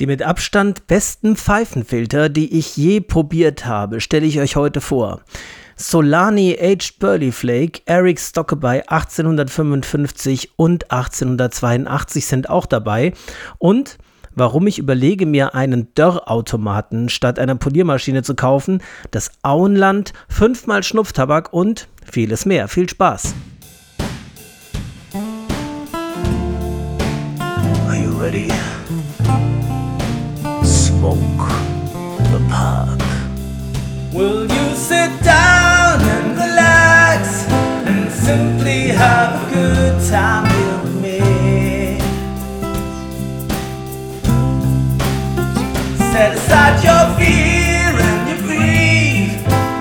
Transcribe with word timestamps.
Die 0.00 0.06
mit 0.06 0.22
Abstand 0.22 0.86
besten 0.86 1.36
Pfeifenfilter, 1.36 2.30
die 2.30 2.58
ich 2.58 2.74
je 2.74 3.00
probiert 3.00 3.66
habe, 3.66 4.00
stelle 4.00 4.24
ich 4.24 4.40
euch 4.40 4.56
heute 4.56 4.80
vor. 4.80 5.20
Solani 5.76 6.56
Aged 6.58 6.98
Burley 6.98 7.30
Flake, 7.30 7.82
Eric 7.84 8.18
Stockeby 8.18 8.84
1855 8.86 10.52
und 10.56 10.90
1882 10.90 12.26
sind 12.26 12.48
auch 12.48 12.64
dabei. 12.64 13.12
Und 13.58 13.98
warum 14.34 14.66
ich 14.66 14.78
überlege, 14.78 15.26
mir 15.26 15.54
einen 15.54 15.92
Dörrautomaten 15.94 17.10
statt 17.10 17.38
einer 17.38 17.56
Poliermaschine 17.56 18.22
zu 18.22 18.34
kaufen, 18.34 18.82
das 19.10 19.30
Auenland, 19.42 20.14
fünfmal 20.30 20.82
Schnupftabak 20.82 21.52
und 21.52 21.88
vieles 22.10 22.46
mehr. 22.46 22.68
Viel 22.68 22.88
Spaß! 22.88 23.34
Are 27.86 27.96
you 28.02 28.18
ready? 28.18 28.48
Smoke 31.00 31.48
the. 32.30 32.40
Will 34.12 34.42
you 34.42 34.66
sit 34.76 35.10
down 35.22 35.98
and 36.14 36.26
relax 36.36 37.48
and 37.88 38.12
simply 38.12 38.80
have 38.88 39.32
a 39.40 39.54
good 39.54 39.96
time 40.10 40.44
with 40.44 40.94
me? 41.02 41.20
Set 46.12 46.30
aside 46.36 46.76
your 46.88 47.04
fear 47.16 47.92
and 48.08 48.22
your 48.30 48.42
grief 48.48 49.32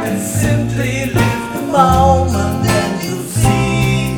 and 0.05 0.17
simply 0.21 0.93
live 1.17 1.43
the 1.55 1.63
moment 1.79 2.63
and 2.79 3.03
you'll 3.03 3.29
see 3.41 4.15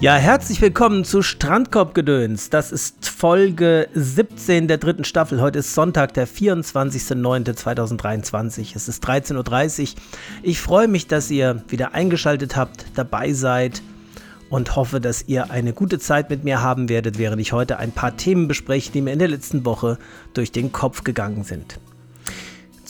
Ja, 0.00 0.16
herzlich 0.16 0.60
willkommen 0.60 1.04
zu 1.04 1.22
Strandkorbgedöns. 1.22 2.50
Das 2.50 2.72
ist 2.72 3.08
Folge 3.08 3.88
17 3.94 4.66
der 4.68 4.78
dritten 4.78 5.04
Staffel. 5.04 5.40
Heute 5.40 5.60
ist 5.60 5.72
Sonntag, 5.72 6.12
der 6.14 6.26
24.09.2023. 6.28 8.72
Es 8.74 8.88
ist 8.88 9.06
13.30 9.06 9.82
Uhr. 9.82 9.88
Ich 10.42 10.60
freue 10.60 10.88
mich, 10.88 11.06
dass 11.06 11.30
ihr 11.30 11.62
wieder 11.68 11.94
eingeschaltet 11.94 12.56
habt, 12.56 12.86
dabei 12.96 13.32
seid 13.32 13.80
und 14.50 14.74
hoffe, 14.76 15.00
dass 15.00 15.26
ihr 15.28 15.52
eine 15.52 15.72
gute 15.72 16.00
Zeit 16.00 16.28
mit 16.28 16.42
mir 16.44 16.60
haben 16.60 16.90
werdet, 16.90 17.16
während 17.16 17.40
ich 17.40 17.52
heute 17.52 17.78
ein 17.78 17.92
paar 17.92 18.16
Themen 18.16 18.48
bespreche, 18.48 18.90
die 18.92 19.00
mir 19.00 19.12
in 19.12 19.20
der 19.20 19.28
letzten 19.28 19.64
Woche 19.64 19.98
durch 20.34 20.50
den 20.52 20.72
Kopf 20.72 21.04
gegangen 21.04 21.44
sind. 21.44 21.78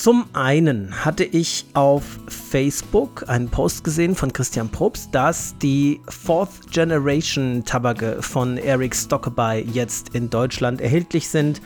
Zum 0.05 0.27
einen 0.35 1.03
hatte 1.03 1.25
ich 1.25 1.65
auf 1.73 2.03
Facebook 2.29 3.27
einen 3.27 3.49
Post 3.49 3.85
gesehen 3.85 4.15
von 4.15 4.35
Christian 4.35 4.69
Probst, 4.69 5.15
dass 5.15 5.57
die 5.57 5.99
Fourth 6.07 6.71
Generation 6.71 7.65
Tabake 7.65 8.21
von 8.21 8.59
Eric 8.59 8.95
Stockeby 8.95 9.65
jetzt 9.73 10.11
in 10.15 10.29
Deutschland 10.29 10.83
erhältlich 10.83 11.31
sind 11.31 11.63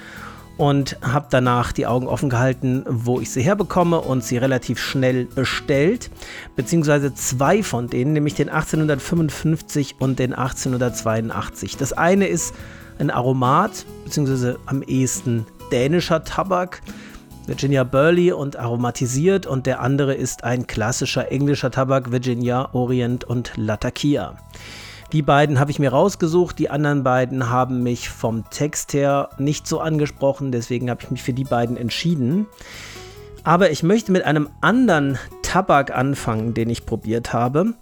und 0.56 0.98
habe 1.02 1.26
danach 1.30 1.72
die 1.72 1.88
Augen 1.88 2.06
offen 2.06 2.30
gehalten, 2.30 2.84
wo 2.88 3.18
ich 3.18 3.32
sie 3.32 3.42
herbekomme 3.42 4.00
und 4.00 4.22
sie 4.22 4.38
relativ 4.38 4.78
schnell 4.78 5.24
bestellt, 5.24 6.08
beziehungsweise 6.54 7.12
zwei 7.14 7.64
von 7.64 7.88
denen, 7.88 8.12
nämlich 8.12 8.34
den 8.34 8.50
1855 8.50 9.96
und 9.98 10.20
den 10.20 10.32
1882. 10.32 11.76
Das 11.76 11.92
eine 11.92 12.28
ist 12.28 12.54
ein 13.00 13.10
Aromat, 13.10 13.84
beziehungsweise 14.04 14.60
am 14.66 14.82
ehesten 14.82 15.44
dänischer 15.72 16.22
Tabak 16.22 16.82
Virginia 17.48 17.82
Burley 17.82 18.30
und 18.30 18.56
aromatisiert 18.56 19.46
und 19.46 19.64
der 19.64 19.80
andere 19.80 20.14
ist 20.14 20.44
ein 20.44 20.66
klassischer 20.66 21.32
englischer 21.32 21.70
Tabak, 21.70 22.12
Virginia 22.12 22.74
Orient 22.74 23.24
und 23.24 23.52
Latakia. 23.56 24.36
Die 25.12 25.22
beiden 25.22 25.58
habe 25.58 25.70
ich 25.70 25.78
mir 25.78 25.88
rausgesucht, 25.88 26.58
die 26.58 26.68
anderen 26.68 27.04
beiden 27.04 27.48
haben 27.48 27.82
mich 27.82 28.10
vom 28.10 28.44
Text 28.50 28.92
her 28.92 29.30
nicht 29.38 29.66
so 29.66 29.80
angesprochen, 29.80 30.52
deswegen 30.52 30.90
habe 30.90 31.00
ich 31.02 31.10
mich 31.10 31.22
für 31.22 31.32
die 31.32 31.44
beiden 31.44 31.78
entschieden. 31.78 32.46
Aber 33.44 33.70
ich 33.70 33.82
möchte 33.82 34.12
mit 34.12 34.24
einem 34.24 34.50
anderen 34.60 35.18
Tabak 35.40 35.90
anfangen, 35.90 36.52
den 36.52 36.68
ich 36.68 36.84
probiert 36.84 37.32
habe. 37.32 37.72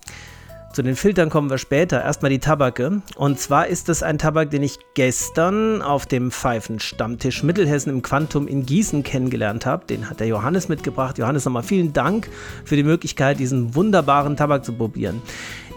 Zu 0.76 0.82
den 0.82 0.94
Filtern 0.94 1.30
kommen 1.30 1.48
wir 1.48 1.56
später. 1.56 2.02
Erstmal 2.02 2.30
die 2.30 2.38
Tabake. 2.38 3.00
Und 3.14 3.40
zwar 3.40 3.66
ist 3.66 3.88
es 3.88 4.02
ein 4.02 4.18
Tabak, 4.18 4.50
den 4.50 4.62
ich 4.62 4.78
gestern 4.92 5.80
auf 5.80 6.04
dem 6.04 6.30
Pfeifenstammtisch 6.30 7.42
Mittelhessen 7.42 7.88
im 7.88 8.02
Quantum 8.02 8.46
in 8.46 8.66
Gießen 8.66 9.02
kennengelernt 9.02 9.64
habe. 9.64 9.86
Den 9.86 10.10
hat 10.10 10.20
der 10.20 10.26
Johannes 10.26 10.68
mitgebracht. 10.68 11.16
Johannes, 11.16 11.46
nochmal 11.46 11.62
vielen 11.62 11.94
Dank 11.94 12.28
für 12.66 12.76
die 12.76 12.82
Möglichkeit, 12.82 13.38
diesen 13.38 13.74
wunderbaren 13.74 14.36
Tabak 14.36 14.66
zu 14.66 14.74
probieren. 14.74 15.22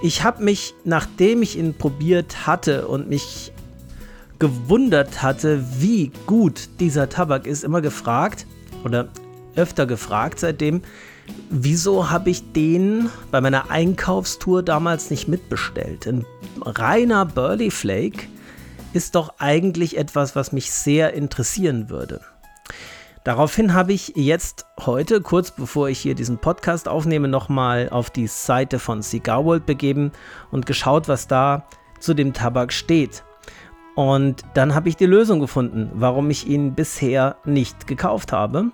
Ich 0.04 0.26
habe 0.26 0.44
mich, 0.44 0.74
nachdem 0.84 1.44
ich 1.44 1.58
ihn 1.58 1.76
probiert 1.76 2.46
hatte 2.46 2.86
und 2.86 3.08
mich 3.08 3.54
gewundert 4.38 5.24
hatte, 5.24 5.64
wie 5.80 6.12
gut 6.26 6.68
dieser 6.82 7.08
Tabak 7.08 7.48
ist, 7.48 7.64
immer 7.64 7.80
gefragt 7.80 8.46
oder 8.84 9.08
öfter 9.56 9.86
gefragt 9.86 10.42
seitdem, 10.42 10.82
wieso 11.50 12.10
habe 12.10 12.30
ich 12.30 12.52
den 12.54 13.10
bei 13.32 13.42
meiner 13.42 13.72
Einkaufstour 13.72 14.64
damals 14.64 15.10
nicht 15.10 15.28
mitbestellt? 15.28 16.08
Ein 16.08 16.26
reiner 16.62 17.26
Burley 17.26 17.72
Flake 17.72 18.28
ist 18.94 19.16
doch 19.16 19.36
eigentlich 19.40 19.98
etwas, 19.98 20.36
was 20.36 20.52
mich 20.52 20.72
sehr 20.72 21.14
interessieren 21.14 21.90
würde. 21.90 22.22
Daraufhin 23.24 23.74
habe 23.74 23.94
ich 23.94 24.14
jetzt 24.16 24.66
heute, 24.80 25.22
kurz 25.22 25.52
bevor 25.52 25.90
ich 25.90 26.00
hier 26.00 26.16
diesen 26.16 26.38
Podcast 26.38 26.88
aufnehme, 26.88 27.28
nochmal 27.28 27.90
auf 27.90 28.10
die 28.10 28.28
Seite 28.28 28.80
von 28.80 29.04
Cigar 29.04 29.46
World 29.46 29.66
begeben 29.66 30.12
und 30.52 30.66
geschaut, 30.66 31.08
was 31.08 31.28
da 31.28 31.68
zu 32.00 32.14
dem 32.14 32.34
Tabak 32.34 32.72
steht. 32.72 33.24
Und 33.96 34.44
dann 34.54 34.74
habe 34.74 34.88
ich 34.88 34.96
die 34.96 35.06
Lösung 35.06 35.42
gefunden, 35.42 35.92
warum 35.94 36.30
ich 36.30 36.48
ihn 36.48 36.74
bisher 36.74 37.36
nicht 37.44 37.88
gekauft 37.88 38.32
habe. 38.32 38.72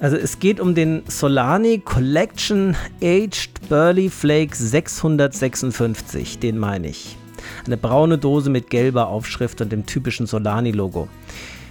Also 0.00 0.16
es 0.16 0.38
geht 0.38 0.60
um 0.60 0.74
den 0.74 1.04
Solani 1.08 1.78
Collection 1.78 2.76
Aged 3.02 3.68
Burley 3.70 4.10
Flake 4.10 4.54
656, 4.54 6.38
den 6.38 6.58
meine 6.58 6.88
ich. 6.88 7.16
Eine 7.64 7.78
braune 7.78 8.18
Dose 8.18 8.50
mit 8.50 8.68
gelber 8.68 9.08
Aufschrift 9.08 9.62
und 9.62 9.72
dem 9.72 9.86
typischen 9.86 10.26
Solani-Logo. 10.26 11.08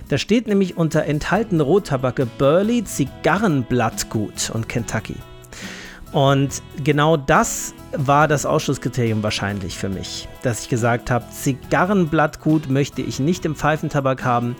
Da 0.09 0.17
steht 0.17 0.47
nämlich 0.47 0.75
unter 0.75 1.03
enthaltene 1.05 1.61
Rottabake 1.61 2.25
Burley, 2.25 2.83
Zigarrenblattgut 2.83 4.49
und 4.51 4.69
Kentucky. 4.69 5.17
Und 6.11 6.63
genau 6.83 7.17
das 7.17 7.75
war 7.91 8.27
das 8.27 8.45
Ausschlusskriterium 8.47 9.21
wahrscheinlich 9.21 9.77
für 9.77 9.89
mich, 9.89 10.27
dass 10.41 10.61
ich 10.61 10.69
gesagt 10.69 11.11
habe, 11.11 11.25
Zigarrenblattgut 11.29 12.69
möchte 12.69 13.03
ich 13.03 13.19
nicht 13.19 13.45
im 13.45 13.55
Pfeifentabak 13.55 14.23
haben. 14.23 14.55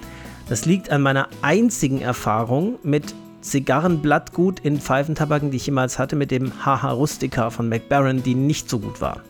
Das 0.50 0.66
liegt 0.66 0.92
an 0.92 1.02
meiner 1.02 1.30
einzigen 1.42 2.02
Erfahrung 2.02 2.78
mit 2.84 3.16
Zigarrenblattgut 3.46 4.60
in 4.60 4.80
Pfeifentabaken, 4.80 5.52
die 5.52 5.58
ich 5.58 5.68
jemals 5.68 6.00
hatte, 6.00 6.16
mit 6.16 6.32
dem 6.32 6.66
Haha 6.66 6.92
Rustica 6.92 7.52
von 7.52 7.70
McBaron, 7.70 8.24
die 8.24 8.34
nicht 8.34 8.70
so 8.70 8.80
gut 8.80 9.02
war. 9.02 9.22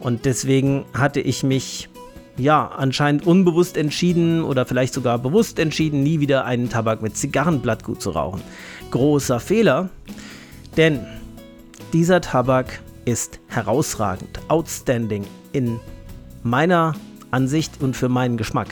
Und 0.00 0.24
deswegen 0.24 0.84
hatte 0.94 1.20
ich 1.20 1.42
mich 1.42 1.88
ja 2.38 2.66
anscheinend 2.66 3.26
unbewusst 3.26 3.76
entschieden 3.76 4.42
oder 4.42 4.64
vielleicht 4.64 4.94
sogar 4.94 5.18
bewusst 5.18 5.58
entschieden, 5.58 6.02
nie 6.02 6.20
wieder 6.20 6.44
einen 6.44 6.70
Tabak 6.70 7.02
mit 7.02 7.16
Zigarrenblattgut 7.16 8.00
zu 8.00 8.10
rauchen. 8.10 8.40
Großer 8.90 9.38
Fehler, 9.38 9.90
denn 10.76 11.00
dieser 11.92 12.20
Tabak 12.20 12.80
ist 13.04 13.40
herausragend, 13.48 14.40
outstanding 14.48 15.24
in 15.52 15.78
meiner 16.42 16.94
Ansicht 17.30 17.82
und 17.82 17.96
für 17.96 18.08
meinen 18.08 18.36
Geschmack. 18.36 18.68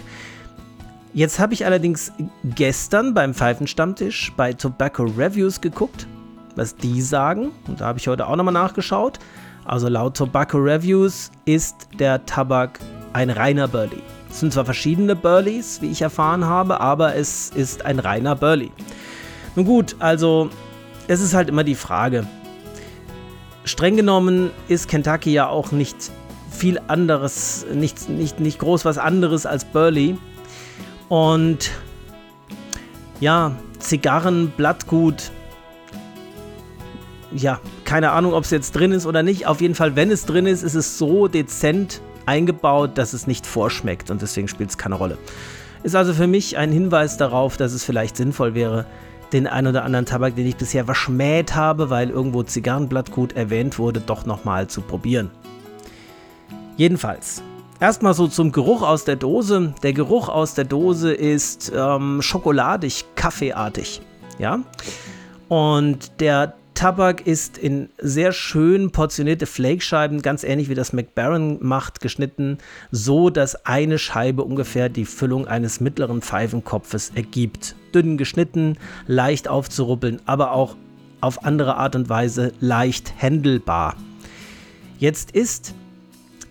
Jetzt 1.15 1.39
habe 1.39 1.55
ich 1.55 1.65
allerdings 1.65 2.11
gestern 2.43 3.15
beim 3.15 3.35
Pfeifenstammtisch 3.35 4.33
bei 4.37 4.53
Tobacco 4.53 5.05
Reviews 5.05 5.61
geguckt, 5.61 6.09
was 6.57 6.75
die 6.75 7.01
sagen. 7.01 7.53
Und 7.69 7.81
da 7.81 7.87
habe 7.87 8.01
ich 8.01 8.09
heute 8.09 8.27
auch 8.27 8.35
nochmal 8.35 8.53
nachgeschaut. 8.53 9.21
Also 9.65 9.89
laut 9.89 10.17
Tobacco 10.17 10.59
Reviews 10.59 11.31
ist 11.45 11.87
der 12.01 12.27
Tabak 12.27 12.81
ein 13.13 13.31
reiner 13.31 13.69
Burley. 13.69 14.03
Es 14.29 14.41
sind 14.41 14.53
zwar 14.53 14.65
verschiedene 14.65 15.15
Burleys, 15.15 15.81
wie 15.81 15.93
ich 15.93 16.03
erfahren 16.03 16.47
habe, 16.47 16.81
aber 16.81 17.15
es 17.15 17.51
ist 17.51 17.85
ein 17.85 18.01
reiner 18.01 18.35
Burley. 18.35 18.73
Nun 19.55 19.67
gut, 19.67 19.95
also 20.01 20.51
es 21.07 21.21
ist 21.21 21.33
halt 21.33 21.49
immer 21.49 21.63
die 21.63 21.77
Frage. 21.77 22.27
Streng 23.63 23.97
genommen 23.97 24.51
ist 24.67 24.89
Kentucky 24.89 25.33
ja 25.33 25.47
auch 25.47 25.71
nicht 25.71 26.11
viel 26.51 26.81
anderes, 26.89 27.67
nicht, 27.73 28.09
nicht, 28.09 28.41
nicht 28.41 28.59
groß 28.59 28.85
was 28.85 28.99
anderes 28.99 29.47
als 29.47 29.65
Burley. 29.65 30.19
Und 31.09 31.71
ja, 33.21 33.53
Zigarren, 33.79 34.53
Blattgut. 34.57 35.31
Ja, 37.33 37.61
keine 37.85 38.13
Ahnung, 38.13 38.33
ob 38.33 38.45
es 38.45 38.51
jetzt 38.51 38.73
drin 38.73 38.93
ist 38.93 39.07
oder 39.07 39.23
nicht. 39.23 39.47
Auf 39.47 39.61
jeden 39.61 39.75
Fall, 39.75 39.97
wenn 39.97 40.11
es 40.11 40.25
drin 40.25 40.47
ist, 40.47 40.63
ist 40.63 40.75
es 40.75 40.99
so 40.99 41.29
dezent 41.29 42.01
eingebaut, 42.27 42.97
dass 42.97 43.13
es 43.13 43.27
nicht 43.27 43.47
vorschmeckt 43.47 44.11
und 44.11 44.23
deswegen 44.23 44.49
spielt 44.49 44.71
es 44.71 44.79
keine 44.79 44.95
Rolle. 44.95 45.19
Ist 45.83 45.97
also 45.97 46.15
für 46.15 46.27
mich 46.27 46.57
ein 46.57 46.73
Hinweis 46.73 47.17
darauf, 47.19 47.57
dass 47.57 47.73
es 47.73 47.85
vielleicht 47.85 48.17
sinnvoll 48.17 48.55
wäre, 48.55 48.87
den 49.33 49.47
ein 49.47 49.67
oder 49.67 49.85
anderen 49.85 50.07
Tabak, 50.07 50.37
den 50.37 50.47
ich 50.47 50.57
bisher 50.57 50.85
verschmäht 50.85 51.55
habe, 51.55 51.91
weil 51.91 52.09
irgendwo 52.09 52.43
Zigarrenblattgut 52.43 53.35
erwähnt 53.35 53.79
wurde, 53.79 54.01
doch 54.01 54.25
nochmal 54.25 54.69
zu 54.69 54.81
probieren. 54.81 55.31
Jedenfalls, 56.77 57.43
erstmal 57.85 58.15
so 58.15 58.29
zum 58.29 58.51
Geruch 58.51 58.81
aus 58.81 59.05
der 59.05 59.17
Dose. 59.17 59.75
Der 59.83 59.93
Geruch 59.93 60.31
aus 60.31 60.55
der 60.55 60.65
Dose 60.65 61.13
ist 61.13 61.71
ähm, 61.77 62.23
schokoladig, 62.23 63.05
kaffeeartig. 63.15 64.01
Ja. 64.39 64.61
Und 65.49 66.19
der 66.19 66.55
Tabak 66.73 67.27
ist 67.27 67.59
in 67.59 67.91
sehr 67.99 68.33
schön 68.33 68.91
portionierte 68.91 69.45
Flakescheiben, 69.45 70.23
ganz 70.23 70.45
ähnlich 70.45 70.71
wie 70.71 70.75
das 70.75 70.95
McBaron 70.95 71.59
macht, 71.61 72.01
geschnitten, 72.01 72.57
so 72.91 73.29
dass 73.29 73.67
eine 73.67 73.99
Scheibe 73.99 74.45
ungefähr 74.45 74.89
die 74.89 75.05
Füllung 75.05 75.47
eines 75.47 75.81
mittleren 75.81 76.23
Pfeifenkopfes 76.23 77.13
ergibt. 77.15 77.77
Dünn 77.95 78.17
geschnitten, 78.17 78.79
leicht 79.07 79.47
aufzuruppeln, 79.47 80.23
aber 80.25 80.53
auch 80.53 80.75
auf 81.21 81.45
andere 81.45 81.77
Art 81.77 81.97
und 81.97 82.09
Weise 82.09 82.53
leicht 82.61 83.13
händelbar. 83.19 83.95
Jetzt 84.99 85.33
ist 85.33 85.75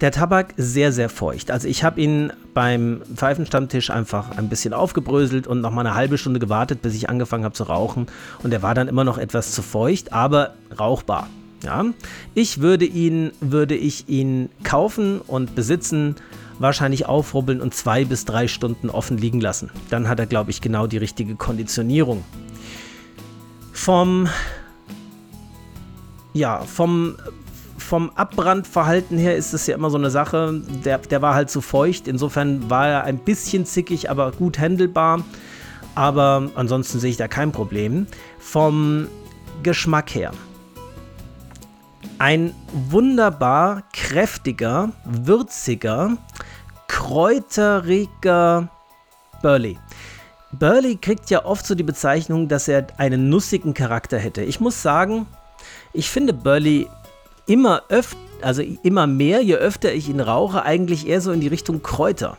der 0.04 0.12
Tabak 0.12 0.54
sehr, 0.58 0.92
sehr 0.92 1.08
feucht. 1.08 1.50
Also 1.50 1.70
ich 1.70 1.86
habe 1.86 2.02
ihn 2.02 2.34
beim 2.54 3.02
Pfeifenstammtisch 3.16 3.90
einfach 3.90 4.38
ein 4.38 4.50
bisschen 4.50 4.74
aufgebröselt 4.74 5.48
und 5.48 5.62
noch 5.62 5.72
mal 5.72 5.86
eine 5.86 5.96
halbe 5.96 6.18
Stunde 6.18 6.42
gewartet, 6.42 6.82
bis 6.82 6.94
ich 6.94 7.10
angefangen 7.10 7.46
habe 7.46 7.56
zu 7.56 7.64
rauchen. 7.64 8.08
Und 8.44 8.54
er 8.54 8.62
war 8.62 8.76
dann 8.76 8.90
immer 8.90 9.06
noch 9.06 9.18
etwas 9.18 9.54
zu 9.54 9.62
feucht, 9.62 10.12
aber 10.12 10.56
rauchbar. 10.78 11.28
Ja, 11.64 11.86
ich 12.34 12.60
würde 12.60 12.84
ihn, 12.84 13.32
würde 13.40 13.76
ich 13.76 14.10
ihn 14.10 14.50
kaufen 14.66 15.22
und 15.22 15.56
besitzen, 15.56 16.16
wahrscheinlich 16.60 17.06
aufrubbeln 17.06 17.62
und 17.62 17.74
zwei 17.74 18.04
bis 18.04 18.26
drei 18.26 18.50
Stunden 18.50 18.90
offen 18.90 19.18
liegen 19.18 19.40
lassen. 19.40 19.72
Dann 19.90 20.10
hat 20.10 20.20
er, 20.20 20.26
glaube 20.26 20.52
ich, 20.52 20.60
genau 20.60 20.86
die 20.86 20.98
richtige 20.98 21.36
Konditionierung. 21.36 22.26
Vom 23.72 24.28
ja, 26.34 26.62
vom 26.62 27.16
vom 27.84 28.10
Abbrandverhalten 28.12 29.18
her 29.18 29.36
ist 29.36 29.54
es 29.54 29.68
ja 29.68 29.76
immer 29.76 29.90
so 29.90 29.98
eine 29.98 30.10
Sache. 30.10 30.62
Der, 30.84 30.98
der 30.98 31.22
war 31.22 31.36
halt 31.36 31.50
zu 31.50 31.62
feucht. 31.62 32.08
Insofern 32.08 32.70
war 32.70 32.88
er 32.88 33.04
ein 33.04 33.18
bisschen 33.20 33.66
zickig, 33.66 34.10
aber 34.10 34.32
gut 34.32 34.58
handelbar. 34.58 35.24
Aber 35.94 36.50
ansonsten 36.56 37.00
sehe 37.00 37.12
ich 37.12 37.18
da 37.18 37.28
kein 37.28 37.52
Problem. 37.52 38.08
Vom 38.40 39.08
Geschmack 39.62 40.16
her. 40.16 40.32
Ein 42.18 42.54
wunderbar 42.90 43.84
kräftiger, 43.92 44.92
würziger, 45.04 46.18
kräuteriger 46.88 48.70
Burley. 49.42 49.78
Burley 50.54 50.96
kriegt 50.96 51.30
ja 51.30 51.46
oft 51.46 51.66
so 51.66 51.76
die 51.76 51.84
Bezeichnung, 51.84 52.48
dass 52.48 52.68
er 52.68 52.88
einen 52.98 53.30
nussigen 53.30 53.74
Charakter 53.74 54.18
hätte. 54.18 54.44
Ich 54.44 54.60
muss 54.60 54.82
sagen, 54.82 55.26
ich 55.92 56.10
finde 56.10 56.34
Burley 56.34 56.88
immer 57.46 57.84
öfter, 57.90 58.18
also 58.42 58.62
immer 58.84 59.08
mehr, 59.08 59.42
je 59.42 59.56
öfter 59.56 59.94
ich 59.94 60.10
ihn 60.10 60.20
rauche, 60.20 60.64
eigentlich 60.64 61.08
eher 61.08 61.22
so 61.22 61.32
in 61.32 61.40
die 61.40 61.48
Richtung 61.48 61.82
Kräuter 61.82 62.38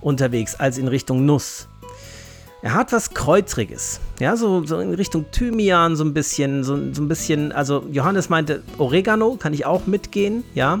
unterwegs 0.00 0.54
als 0.54 0.78
in 0.78 0.88
Richtung 0.88 1.24
Nuss. 1.26 1.68
Er 2.60 2.74
hat 2.74 2.92
was 2.92 3.14
Kräutriges, 3.14 4.00
ja, 4.18 4.36
so, 4.36 4.64
so 4.64 4.80
in 4.80 4.92
Richtung 4.94 5.26
Thymian, 5.30 5.94
so 5.94 6.02
ein 6.02 6.12
bisschen, 6.12 6.64
so, 6.64 6.76
so 6.92 7.02
ein 7.02 7.08
bisschen, 7.08 7.52
also 7.52 7.84
Johannes 7.92 8.30
meinte 8.30 8.62
Oregano, 8.78 9.36
kann 9.38 9.54
ich 9.54 9.64
auch 9.64 9.86
mitgehen, 9.86 10.42
ja. 10.54 10.80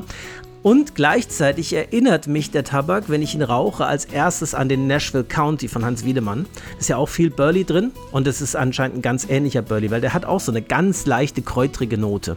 Und 0.64 0.96
gleichzeitig 0.96 1.72
erinnert 1.72 2.26
mich 2.26 2.50
der 2.50 2.64
Tabak, 2.64 3.04
wenn 3.08 3.22
ich 3.22 3.32
ihn 3.36 3.42
rauche, 3.42 3.86
als 3.86 4.06
erstes 4.06 4.54
an 4.54 4.68
den 4.68 4.88
Nashville 4.88 5.22
County 5.22 5.68
von 5.68 5.84
Hans 5.84 6.04
Wiedemann. 6.04 6.46
Ist 6.80 6.88
ja 6.88 6.96
auch 6.96 7.08
viel 7.08 7.30
Burley 7.30 7.64
drin 7.64 7.92
und 8.10 8.26
es 8.26 8.40
ist 8.40 8.56
anscheinend 8.56 8.98
ein 8.98 9.02
ganz 9.02 9.28
ähnlicher 9.30 9.62
Burley, 9.62 9.92
weil 9.92 10.00
der 10.00 10.14
hat 10.14 10.24
auch 10.24 10.40
so 10.40 10.50
eine 10.50 10.60
ganz 10.60 11.06
leichte 11.06 11.42
kräutrige 11.42 11.96
Note. 11.96 12.36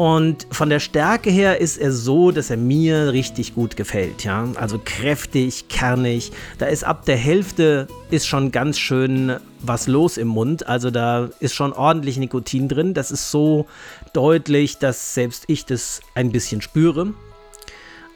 Und 0.00 0.46
von 0.50 0.70
der 0.70 0.80
Stärke 0.80 1.28
her 1.28 1.60
ist 1.60 1.76
er 1.76 1.92
so, 1.92 2.30
dass 2.30 2.48
er 2.48 2.56
mir 2.56 3.12
richtig 3.12 3.54
gut 3.54 3.76
gefällt. 3.76 4.24
Ja? 4.24 4.48
Also 4.54 4.80
kräftig, 4.82 5.68
kernig. 5.68 6.32
Da 6.56 6.64
ist 6.64 6.84
ab 6.84 7.04
der 7.04 7.18
Hälfte 7.18 7.86
ist 8.10 8.26
schon 8.26 8.50
ganz 8.50 8.78
schön 8.78 9.36
was 9.60 9.88
los 9.88 10.16
im 10.16 10.28
Mund. 10.28 10.66
Also 10.66 10.90
da 10.90 11.28
ist 11.40 11.54
schon 11.54 11.74
ordentlich 11.74 12.16
Nikotin 12.16 12.66
drin. 12.66 12.94
Das 12.94 13.10
ist 13.10 13.30
so 13.30 13.66
deutlich, 14.14 14.78
dass 14.78 15.12
selbst 15.12 15.44
ich 15.48 15.66
das 15.66 16.00
ein 16.14 16.32
bisschen 16.32 16.62
spüre 16.62 17.12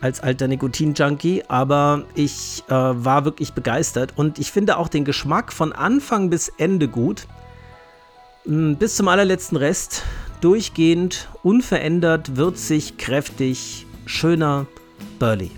als 0.00 0.20
alter 0.20 0.48
Nikotin-Junkie, 0.48 1.42
aber 1.48 2.04
ich 2.14 2.64
äh, 2.68 2.72
war 2.72 3.26
wirklich 3.26 3.52
begeistert 3.52 4.14
und 4.16 4.38
ich 4.38 4.50
finde 4.50 4.78
auch 4.78 4.88
den 4.88 5.04
Geschmack 5.04 5.52
von 5.52 5.74
Anfang 5.74 6.30
bis 6.30 6.48
Ende 6.56 6.88
gut. 6.88 7.26
Hm, 8.46 8.76
bis 8.76 8.96
zum 8.96 9.08
allerletzten 9.08 9.58
Rest 9.58 10.02
durchgehend, 10.44 11.30
unverändert, 11.42 12.36
würzig, 12.36 12.98
kräftig, 12.98 13.86
schöner 14.04 14.66
Burley. 15.18 15.50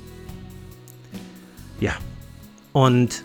Ja. 1.81 1.93
Und 2.73 3.25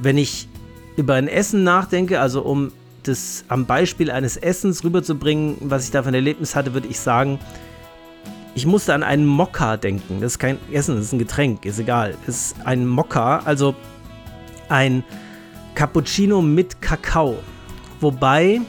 wenn 0.00 0.16
ich 0.16 0.48
über 0.96 1.14
ein 1.14 1.26
Essen 1.26 1.64
nachdenke, 1.64 2.20
also 2.20 2.42
um 2.42 2.70
das 3.02 3.44
am 3.48 3.66
Beispiel 3.66 4.12
eines 4.12 4.36
Essens 4.36 4.84
rüberzubringen, 4.84 5.56
was 5.62 5.86
ich 5.86 5.90
da 5.90 6.04
für 6.04 6.08
ein 6.10 6.14
Erlebnis 6.14 6.54
hatte, 6.54 6.74
würde 6.74 6.86
ich 6.86 7.00
sagen, 7.00 7.40
ich 8.54 8.66
musste 8.66 8.94
an 8.94 9.02
einen 9.02 9.26
Mokka 9.26 9.76
denken. 9.76 10.20
Das 10.20 10.32
ist 10.32 10.38
kein 10.38 10.58
Essen, 10.72 10.94
das 10.94 11.06
ist 11.06 11.12
ein 11.12 11.18
Getränk, 11.18 11.64
ist 11.64 11.80
egal. 11.80 12.14
Es 12.28 12.52
ist 12.52 12.56
ein 12.64 12.86
Mokka, 12.86 13.40
also 13.40 13.74
ein 14.68 15.02
Cappuccino 15.74 16.40
mit 16.40 16.80
Kakao. 16.80 17.38
Wobei 18.00 18.60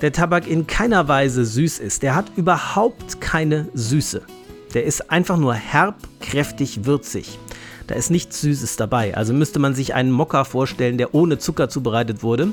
der 0.00 0.12
Tabak 0.12 0.46
in 0.46 0.66
keiner 0.66 1.08
Weise 1.08 1.44
süß 1.44 1.78
ist. 1.78 2.02
Der 2.02 2.14
hat 2.14 2.32
überhaupt 2.36 3.20
keine 3.20 3.68
Süße. 3.74 4.22
Der 4.74 4.84
ist 4.84 5.10
einfach 5.10 5.36
nur 5.36 5.54
herb, 5.54 5.96
kräftig, 6.20 6.84
würzig. 6.84 7.38
Da 7.86 7.94
ist 7.94 8.10
nichts 8.10 8.40
Süßes 8.40 8.76
dabei. 8.76 9.16
Also 9.16 9.32
müsste 9.32 9.58
man 9.58 9.74
sich 9.74 9.94
einen 9.94 10.10
Mokka 10.10 10.44
vorstellen, 10.44 10.98
der 10.98 11.14
ohne 11.14 11.38
Zucker 11.38 11.68
zubereitet 11.68 12.22
wurde. 12.22 12.52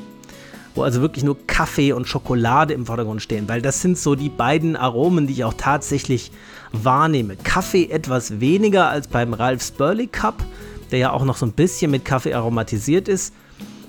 Wo 0.75 0.83
also 0.83 1.01
wirklich 1.01 1.25
nur 1.25 1.37
Kaffee 1.47 1.91
und 1.91 2.07
Schokolade 2.07 2.73
im 2.73 2.85
Vordergrund 2.85 3.21
stehen. 3.21 3.49
Weil 3.49 3.61
das 3.61 3.81
sind 3.81 3.97
so 3.97 4.15
die 4.15 4.29
beiden 4.29 4.75
Aromen, 4.75 5.27
die 5.27 5.33
ich 5.33 5.43
auch 5.43 5.55
tatsächlich 5.55 6.31
wahrnehme. 6.71 7.35
Kaffee 7.37 7.89
etwas 7.89 8.39
weniger 8.39 8.89
als 8.89 9.07
beim 9.07 9.33
Ralph's 9.33 9.71
Burley 9.71 10.07
Cup, 10.07 10.45
der 10.91 10.99
ja 10.99 11.11
auch 11.11 11.25
noch 11.25 11.37
so 11.37 11.45
ein 11.45 11.53
bisschen 11.53 11.91
mit 11.91 12.05
Kaffee 12.05 12.33
aromatisiert 12.33 13.07
ist. 13.07 13.33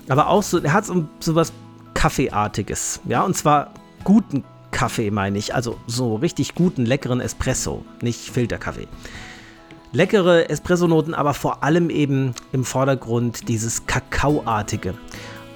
Aber 0.08 0.28
auch 0.28 0.43
so, 0.43 0.58
er 0.58 0.72
hat 0.72 0.87
so, 0.87 1.05
so 1.20 1.34
was 1.34 1.52
Kaffeeartiges. 1.94 3.00
Ja, 3.06 3.22
und 3.22 3.36
zwar 3.36 3.72
guten 4.04 4.44
Kaffee, 4.70 5.10
meine 5.10 5.38
ich. 5.38 5.54
Also 5.54 5.78
so 5.86 6.17
richtig 6.17 6.55
guten, 6.55 6.84
leckeren 6.86 7.20
Espresso, 7.20 7.84
nicht 8.00 8.31
Filterkaffee. 8.31 8.88
Leckere 9.93 10.48
Espressonoten, 10.48 11.14
aber 11.14 11.34
vor 11.34 11.62
allem 11.62 11.90
eben 11.90 12.34
im 12.52 12.64
Vordergrund 12.64 13.48
dieses 13.48 13.86
Kakaoartige. 13.86 14.94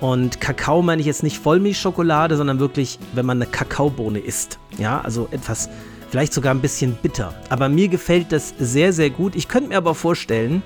Und 0.01 0.43
Kakao 0.43 0.83
meine 0.83 1.01
ich 1.01 1.07
jetzt 1.07 1.23
nicht 1.23 1.39
Vollmilchschokolade, 1.39 2.37
sondern 2.37 2.61
wirklich, 2.61 2.99
wenn 3.15 3.25
man 3.25 3.39
eine 3.41 3.51
Kakaobohne 3.51 4.19
isst. 4.19 4.59
Ja, 4.77 5.01
also 5.01 5.27
etwas, 5.31 5.71
vielleicht 6.11 6.35
sogar 6.35 6.55
ein 6.55 6.61
bisschen 6.61 6.99
bitter. 7.01 7.35
Aber 7.49 7.71
mir 7.71 7.89
gefällt 7.89 8.31
das 8.31 8.53
sehr, 8.59 8.93
sehr 8.93 9.09
gut. 9.09 9.35
Ich 9.35 9.49
könnte 9.49 9.71
mir 9.71 9.79
aber 9.79 9.95
vorstellen, 9.95 10.63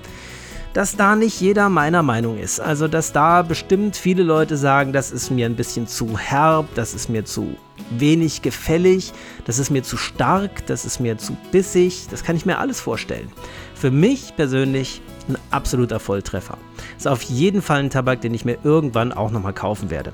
dass 0.73 0.95
da 0.95 1.15
nicht 1.15 1.41
jeder 1.41 1.69
meiner 1.69 2.03
Meinung 2.03 2.37
ist. 2.37 2.59
Also, 2.59 2.87
dass 2.87 3.11
da 3.11 3.41
bestimmt 3.41 3.95
viele 3.95 4.23
Leute 4.23 4.57
sagen, 4.57 4.93
das 4.93 5.11
ist 5.11 5.29
mir 5.29 5.45
ein 5.45 5.55
bisschen 5.55 5.87
zu 5.87 6.17
herb, 6.17 6.67
das 6.75 6.93
ist 6.93 7.09
mir 7.09 7.25
zu 7.25 7.55
wenig 7.89 8.41
gefällig, 8.41 9.11
das 9.45 9.59
ist 9.59 9.69
mir 9.69 9.83
zu 9.83 9.97
stark, 9.97 10.65
das 10.67 10.85
ist 10.85 10.99
mir 10.99 11.17
zu 11.17 11.35
bissig. 11.51 12.07
Das 12.09 12.23
kann 12.23 12.35
ich 12.35 12.45
mir 12.45 12.57
alles 12.57 12.79
vorstellen. 12.79 13.29
Für 13.75 13.91
mich 13.91 14.35
persönlich 14.35 15.01
ein 15.27 15.37
absoluter 15.49 15.99
Volltreffer. 15.99 16.57
Ist 16.97 17.07
auf 17.07 17.21
jeden 17.23 17.61
Fall 17.61 17.79
ein 17.79 17.89
Tabak, 17.89 18.21
den 18.21 18.33
ich 18.33 18.45
mir 18.45 18.57
irgendwann 18.63 19.11
auch 19.11 19.31
nochmal 19.31 19.53
kaufen 19.53 19.89
werde. 19.89 20.13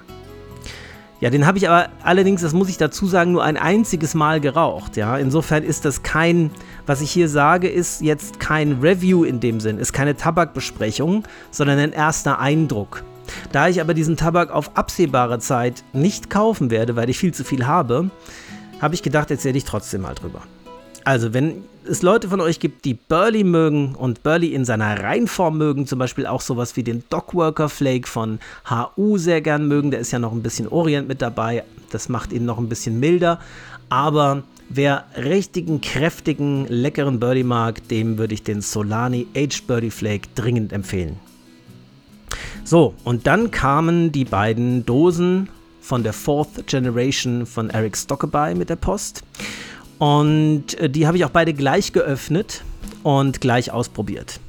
Ja, 1.19 1.31
den 1.31 1.47
habe 1.47 1.57
ich 1.57 1.67
aber 1.67 1.89
allerdings, 2.03 2.41
das 2.41 2.53
muss 2.53 2.69
ich 2.69 2.77
dazu 2.77 3.07
sagen, 3.07 3.31
nur 3.31 3.43
ein 3.43 3.57
einziges 3.57 4.13
Mal 4.13 4.39
geraucht. 4.39 4.97
Ja, 4.97 5.17
insofern 5.17 5.63
ist 5.63 5.83
das 5.83 6.03
kein, 6.03 6.51
was 6.85 7.01
ich 7.01 7.09
hier 7.09 7.27
sage, 7.27 7.67
ist 7.67 8.01
jetzt 8.01 8.39
kein 8.39 8.73
Review 8.81 9.23
in 9.23 9.39
dem 9.39 9.59
Sinn, 9.59 9.79
ist 9.79 9.93
keine 9.93 10.15
Tabakbesprechung, 10.15 11.23
sondern 11.49 11.79
ein 11.79 11.91
erster 11.91 12.39
Eindruck. 12.39 13.03
Da 13.51 13.67
ich 13.67 13.81
aber 13.81 13.95
diesen 13.95 14.15
Tabak 14.15 14.51
auf 14.51 14.77
absehbare 14.77 15.39
Zeit 15.39 15.83
nicht 15.91 16.29
kaufen 16.29 16.69
werde, 16.69 16.95
weil 16.95 17.09
ich 17.09 17.17
viel 17.17 17.33
zu 17.33 17.43
viel 17.43 17.65
habe, 17.65 18.11
habe 18.79 18.93
ich 18.93 19.01
gedacht, 19.01 19.31
erzähle 19.31 19.57
ich 19.57 19.65
trotzdem 19.65 20.01
mal 20.01 20.13
drüber. 20.13 20.43
Also, 21.07 21.33
wenn 21.33 21.63
es 21.85 22.01
Leute 22.01 22.27
von 22.27 22.41
euch 22.41 22.59
gibt, 22.59 22.83
die 22.83 22.93
Burley 22.93 23.45
mögen 23.45 23.95
und 23.95 24.23
Burley 24.23 24.53
in 24.53 24.65
seiner 24.65 25.01
Reinform 25.01 25.57
mögen, 25.57 25.87
zum 25.87 25.99
Beispiel 25.99 26.25
auch 26.25 26.41
sowas 26.41 26.75
wie 26.75 26.83
den 26.83 27.01
Dogworker 27.09 27.69
Flake 27.69 28.09
von 28.09 28.39
HU 28.69 29.17
sehr 29.17 29.39
gern 29.39 29.69
mögen, 29.69 29.89
der 29.89 30.01
ist 30.01 30.11
ja 30.11 30.19
noch 30.19 30.33
ein 30.33 30.43
bisschen 30.43 30.67
Orient 30.67 31.07
mit 31.07 31.21
dabei, 31.21 31.63
das 31.91 32.09
macht 32.09 32.33
ihn 32.33 32.43
noch 32.43 32.57
ein 32.57 32.67
bisschen 32.67 32.99
milder, 32.99 33.39
aber 33.87 34.43
wer 34.67 35.05
richtigen, 35.15 35.79
kräftigen, 35.79 36.67
leckeren 36.67 37.21
Burley 37.21 37.45
mag, 37.45 37.87
dem 37.87 38.17
würde 38.17 38.33
ich 38.33 38.43
den 38.43 38.59
Solani 38.59 39.27
Aged 39.33 39.65
Burley 39.65 39.91
Flake 39.91 40.27
dringend 40.35 40.73
empfehlen. 40.73 41.15
So, 42.65 42.95
und 43.05 43.27
dann 43.27 43.49
kamen 43.51 44.11
die 44.11 44.25
beiden 44.25 44.85
Dosen 44.85 45.47
von 45.79 46.03
der 46.03 46.11
Fourth 46.11 46.67
Generation 46.67 47.45
von 47.45 47.69
Eric 47.69 47.95
Stockeby 47.95 48.55
mit 48.55 48.69
der 48.69 48.75
Post. 48.75 49.23
Und 49.99 50.79
äh, 50.79 50.89
die 50.89 51.07
habe 51.07 51.17
ich 51.17 51.25
auch 51.25 51.31
beide 51.31 51.53
gleich 51.53 51.93
geöffnet 51.93 52.63
und 53.03 53.41
gleich 53.41 53.71
ausprobiert. 53.71 54.39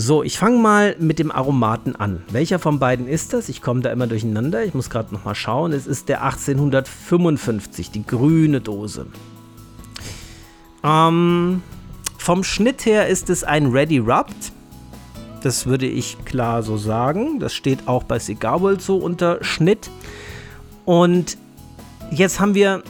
So, 0.00 0.22
ich 0.22 0.38
fange 0.38 0.58
mal 0.58 0.94
mit 1.00 1.18
dem 1.18 1.32
Aromaten 1.32 1.96
an. 1.96 2.22
Welcher 2.30 2.60
von 2.60 2.78
beiden 2.78 3.08
ist 3.08 3.32
das? 3.32 3.48
Ich 3.48 3.62
komme 3.62 3.80
da 3.80 3.90
immer 3.90 4.06
durcheinander. 4.06 4.64
Ich 4.64 4.72
muss 4.72 4.90
gerade 4.90 5.12
noch 5.12 5.24
mal 5.24 5.34
schauen. 5.34 5.72
Es 5.72 5.88
ist 5.88 6.08
der 6.08 6.22
1855, 6.22 7.90
die 7.90 8.06
grüne 8.06 8.60
Dose. 8.60 9.06
Ähm, 10.84 11.62
vom 12.16 12.44
Schnitt 12.44 12.86
her 12.86 13.08
ist 13.08 13.28
es 13.28 13.42
ein 13.42 13.66
Ready 13.72 13.98
Rubbed. 13.98 14.52
Das 15.42 15.66
würde 15.66 15.86
ich 15.86 16.24
klar 16.24 16.62
so 16.62 16.76
sagen. 16.76 17.40
Das 17.40 17.52
steht 17.52 17.88
auch 17.88 18.04
bei 18.04 18.20
Cigar 18.20 18.60
World 18.60 18.80
so 18.80 18.98
unter 18.98 19.42
Schnitt. 19.42 19.90
Und 20.84 21.38
jetzt 22.12 22.38
haben 22.38 22.54
wir 22.54 22.84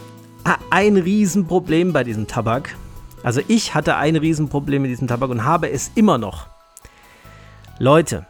ein 0.70 0.96
Riesenproblem 0.96 1.92
bei 1.92 2.04
diesem 2.04 2.26
Tabak. 2.26 2.76
Also 3.22 3.40
ich 3.48 3.74
hatte 3.74 3.96
ein 3.96 4.16
Riesenproblem 4.16 4.82
mit 4.82 4.90
diesem 4.90 5.08
Tabak 5.08 5.30
und 5.30 5.44
habe 5.44 5.70
es 5.70 5.90
immer 5.94 6.18
noch. 6.18 6.46
Leute, 7.78 8.26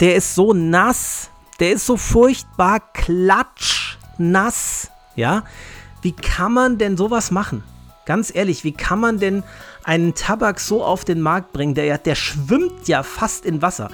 der 0.00 0.16
ist 0.16 0.34
so 0.34 0.52
nass, 0.52 1.30
der 1.60 1.72
ist 1.72 1.86
so 1.86 1.96
furchtbar 1.96 2.80
klatschnass, 2.92 4.90
ja? 5.16 5.44
Wie 6.02 6.12
kann 6.12 6.52
man 6.52 6.78
denn 6.78 6.96
sowas 6.96 7.30
machen? 7.30 7.64
Ganz 8.06 8.34
ehrlich, 8.34 8.64
wie 8.64 8.72
kann 8.72 9.00
man 9.00 9.18
denn 9.18 9.42
einen 9.84 10.14
Tabak 10.14 10.60
so 10.60 10.84
auf 10.84 11.04
den 11.04 11.20
Markt 11.20 11.52
bringen? 11.52 11.74
Der, 11.74 11.98
der 11.98 12.14
schwimmt 12.14 12.88
ja 12.88 13.02
fast 13.02 13.44
in 13.44 13.60
Wasser. 13.60 13.90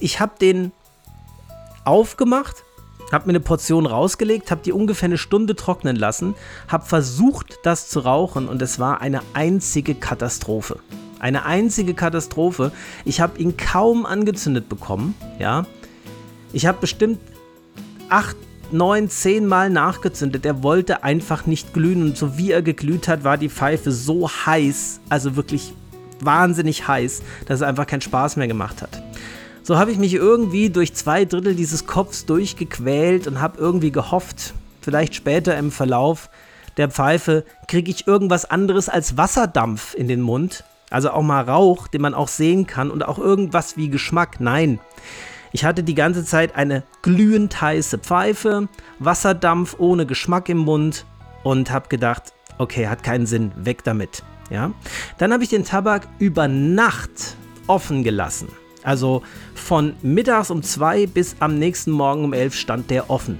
Ich 0.00 0.18
habe 0.18 0.32
den 0.40 0.72
aufgemacht, 1.84 2.63
habe 3.14 3.26
mir 3.26 3.30
eine 3.30 3.40
Portion 3.40 3.86
rausgelegt, 3.86 4.50
habe 4.50 4.60
die 4.62 4.72
ungefähr 4.72 5.06
eine 5.06 5.18
Stunde 5.18 5.56
trocknen 5.56 5.96
lassen, 5.96 6.34
habe 6.68 6.84
versucht, 6.84 7.58
das 7.62 7.88
zu 7.88 8.00
rauchen 8.00 8.48
und 8.48 8.60
es 8.60 8.78
war 8.78 9.00
eine 9.00 9.20
einzige 9.32 9.94
Katastrophe. 9.94 10.78
Eine 11.18 11.46
einzige 11.46 11.94
Katastrophe. 11.94 12.72
Ich 13.06 13.20
habe 13.20 13.38
ihn 13.38 13.56
kaum 13.56 14.04
angezündet 14.04 14.68
bekommen, 14.68 15.14
ja. 15.38 15.64
Ich 16.52 16.66
habe 16.66 16.78
bestimmt 16.82 17.18
acht 18.10 18.36
neun, 18.70 19.08
zehn 19.08 19.46
Mal 19.46 19.70
nachgezündet. 19.70 20.44
Er 20.44 20.62
wollte 20.62 21.02
einfach 21.02 21.46
nicht 21.46 21.72
glühen 21.72 22.02
und 22.02 22.16
so 22.16 22.36
wie 22.36 22.50
er 22.50 22.62
geglüht 22.62 23.08
hat, 23.08 23.24
war 23.24 23.38
die 23.38 23.48
Pfeife 23.48 23.90
so 23.90 24.28
heiß, 24.28 25.00
also 25.08 25.36
wirklich 25.36 25.72
wahnsinnig 26.20 26.86
heiß, 26.86 27.22
dass 27.46 27.56
es 27.56 27.62
einfach 27.62 27.86
keinen 27.86 28.00
Spaß 28.00 28.36
mehr 28.36 28.48
gemacht 28.48 28.82
hat. 28.82 29.02
So 29.66 29.78
habe 29.78 29.90
ich 29.90 29.96
mich 29.96 30.12
irgendwie 30.12 30.68
durch 30.68 30.92
zwei 30.92 31.24
Drittel 31.24 31.54
dieses 31.54 31.86
Kopfs 31.86 32.26
durchgequält 32.26 33.26
und 33.26 33.40
habe 33.40 33.58
irgendwie 33.58 33.90
gehofft, 33.90 34.52
vielleicht 34.82 35.14
später 35.14 35.56
im 35.56 35.72
Verlauf 35.72 36.28
der 36.76 36.90
Pfeife 36.90 37.46
kriege 37.66 37.90
ich 37.90 38.06
irgendwas 38.06 38.44
anderes 38.44 38.90
als 38.90 39.16
Wasserdampf 39.16 39.94
in 39.94 40.06
den 40.06 40.20
Mund. 40.20 40.64
Also 40.90 41.12
auch 41.12 41.22
mal 41.22 41.40
Rauch, 41.40 41.88
den 41.88 42.02
man 42.02 42.12
auch 42.12 42.28
sehen 42.28 42.66
kann 42.66 42.90
und 42.90 43.06
auch 43.06 43.18
irgendwas 43.18 43.78
wie 43.78 43.88
Geschmack. 43.88 44.38
Nein, 44.38 44.80
ich 45.50 45.64
hatte 45.64 45.82
die 45.82 45.94
ganze 45.94 46.26
Zeit 46.26 46.56
eine 46.56 46.82
glühend 47.00 47.58
heiße 47.58 47.98
Pfeife, 47.98 48.68
Wasserdampf 48.98 49.76
ohne 49.78 50.04
Geschmack 50.04 50.50
im 50.50 50.58
Mund 50.58 51.06
und 51.42 51.70
habe 51.70 51.88
gedacht, 51.88 52.34
okay, 52.58 52.88
hat 52.88 53.02
keinen 53.02 53.24
Sinn, 53.24 53.50
weg 53.56 53.82
damit. 53.82 54.24
Ja? 54.50 54.72
Dann 55.16 55.32
habe 55.32 55.42
ich 55.42 55.48
den 55.48 55.64
Tabak 55.64 56.06
über 56.18 56.48
Nacht 56.48 57.36
offen 57.66 58.04
gelassen. 58.04 58.48
Also 58.84 59.22
von 59.54 59.94
mittags 60.02 60.50
um 60.50 60.62
zwei 60.62 61.06
bis 61.06 61.36
am 61.40 61.58
nächsten 61.58 61.90
Morgen 61.90 62.22
um 62.22 62.32
elf 62.32 62.54
stand 62.54 62.90
der 62.90 63.10
offen. 63.10 63.38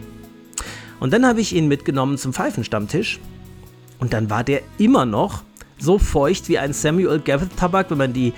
Und 0.99 1.13
dann 1.13 1.27
habe 1.27 1.41
ich 1.41 1.55
ihn 1.55 1.69
mitgenommen 1.69 2.19
zum 2.19 2.33
Pfeifenstammtisch 2.33 3.21
und 4.01 4.13
dann 4.13 4.31
war 4.31 4.43
der 4.43 4.63
immer 4.79 5.05
noch 5.05 5.43
so 5.79 5.99
feucht 5.99 6.49
wie 6.49 6.59
ein 6.59 6.73
Samuel 6.73 7.21
Gavitt 7.21 7.57
Tabak, 7.57 7.91
wenn 7.91 7.99
man 7.99 8.13
die, 8.13 8.33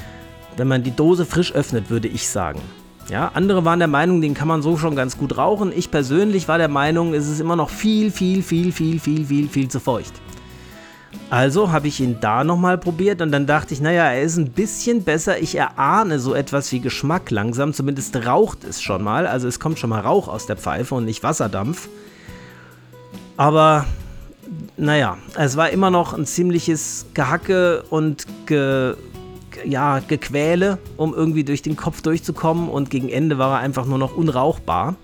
wenn 0.57 0.69
man 0.69 0.83
die 0.83 0.91
Dose 0.91 1.25
frisch 1.25 1.53
öffnet, 1.53 1.91
würde 1.91 2.09
ich 2.09 2.29
sagen. 2.29 2.61
Ja, 3.09 3.31
andere 3.35 3.65
waren 3.65 3.79
der 3.79 3.87
Meinung, 3.87 4.21
den 4.21 4.35
kann 4.35 4.49
man 4.49 4.63
so 4.63 4.77
schon 4.77 4.97
ganz 4.97 5.17
gut 5.17 5.37
rauchen. 5.37 5.73
Ich 5.75 5.93
persönlich 5.93 6.49
war 6.49 6.59
der 6.59 6.69
Meinung, 6.69 7.15
es 7.15 7.29
ist 7.29 7.39
immer 7.39 7.55
noch 7.55 7.71
viel, 7.71 8.11
viel, 8.11 8.43
viel, 8.43 8.73
viel, 8.73 8.99
viel, 8.99 9.25
viel, 9.25 9.49
viel 9.49 9.69
zu 9.69 9.79
feucht. 9.79 10.13
Also 11.29 11.73
habe 11.73 11.89
ich 11.89 12.01
ihn 12.01 12.19
da 12.21 12.45
nochmal 12.45 12.79
probiert 12.79 13.21
und 13.21 13.33
dann 13.33 13.47
dachte 13.47 13.75
ich, 13.75 13.81
naja, 13.81 14.05
er 14.05 14.23
ist 14.23 14.37
ein 14.37 14.51
bisschen 14.51 15.03
besser. 15.03 15.41
Ich 15.41 15.57
erahne 15.57 16.21
so 16.21 16.35
etwas 16.35 16.71
wie 16.71 16.81
Geschmack 16.81 17.31
langsam. 17.31 17.73
Zumindest 17.73 18.15
raucht 18.25 18.63
es 18.63 18.81
schon 18.81 19.03
mal. 19.03 19.27
Also 19.27 19.49
es 19.49 19.59
kommt 19.59 19.79
schon 19.79 19.91
mal 19.91 20.01
Rauch 20.01 20.29
aus 20.29 20.47
der 20.47 20.57
Pfeife 20.57 20.95
und 20.95 21.05
nicht 21.05 21.23
Wasserdampf. 21.25 21.89
Aber 23.37 23.87
naja, 24.77 25.19
es 25.37 25.57
war 25.57 25.71
immer 25.71 25.91
noch 25.91 26.15
ein 26.15 26.27
ziemliches 26.27 27.07
Gehacke 27.13 27.83
und 27.91 28.27
ge, 28.47 28.95
ja, 29.65 30.01
Gequäle, 30.01 30.79
um 30.97 31.15
irgendwie 31.15 31.45
durch 31.45 31.63
den 31.63 31.77
Kopf 31.77 32.03
durchzukommen 32.03 32.69
und 32.69 32.91
gegen 32.91 33.09
Ende 33.09 33.39
war 33.39 33.59
er 33.59 33.65
einfach 33.65 33.87
nur 33.87 33.99
noch 33.99 34.17
unrauchbar. 34.17 34.95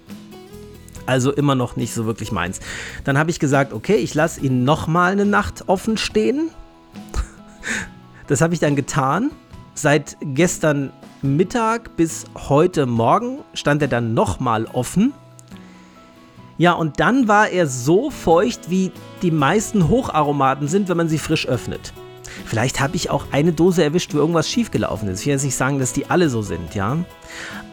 Also 1.07 1.33
immer 1.33 1.55
noch 1.55 1.77
nicht 1.77 1.93
so 1.95 2.07
wirklich 2.07 2.33
meins. 2.33 2.61
Dann 3.05 3.19
habe 3.19 3.31
ich 3.31 3.39
gesagt, 3.39 3.73
okay, 3.73 3.97
ich 3.97 4.15
lasse 4.15 4.41
ihn 4.41 4.65
nochmal 4.65 5.13
eine 5.13 5.27
Nacht 5.27 5.69
offen 5.69 5.97
stehen. 5.97 6.51
Das 8.29 8.41
habe 8.41 8.55
ich 8.55 8.61
dann 8.61 8.77
getan. 8.77 9.31
Seit 9.75 10.17
gestern 10.23 10.91
Mittag 11.23 11.97
bis 11.97 12.25
heute 12.49 12.87
Morgen 12.87 13.41
stand 13.53 13.83
er 13.83 13.89
dann 13.89 14.15
nochmal 14.15 14.67
offen. 14.73 15.13
Ja, 16.57 16.73
und 16.73 17.01
dann 17.01 17.27
war 17.29 17.49
er 17.49 17.67
so 17.67 18.11
feucht, 18.11 18.71
wie 18.71 18.93
die 19.23 19.31
meisten 19.31 19.89
Hocharomaten 19.89 20.69
sind, 20.69 20.89
wenn 20.89 20.97
man 20.97 21.09
sie 21.09 21.19
frisch 21.19 21.47
öffnet. 21.47 21.93
Vielleicht 22.47 22.81
habe 22.81 22.97
ich 22.97 23.11
auch 23.11 23.27
eine 23.33 23.53
Dose 23.53 23.83
erwischt, 23.83 24.15
wo 24.15 24.19
irgendwas 24.19 24.49
schiefgelaufen 24.49 25.09
ist. 25.09 25.21
Ich 25.21 25.27
will 25.27 25.33
jetzt 25.33 25.45
nicht 25.45 25.57
sagen, 25.57 25.79
dass 25.79 25.93
die 25.93 26.11
alle 26.11 26.29
so 26.29 26.43
sind, 26.43 26.75
ja. 26.75 26.99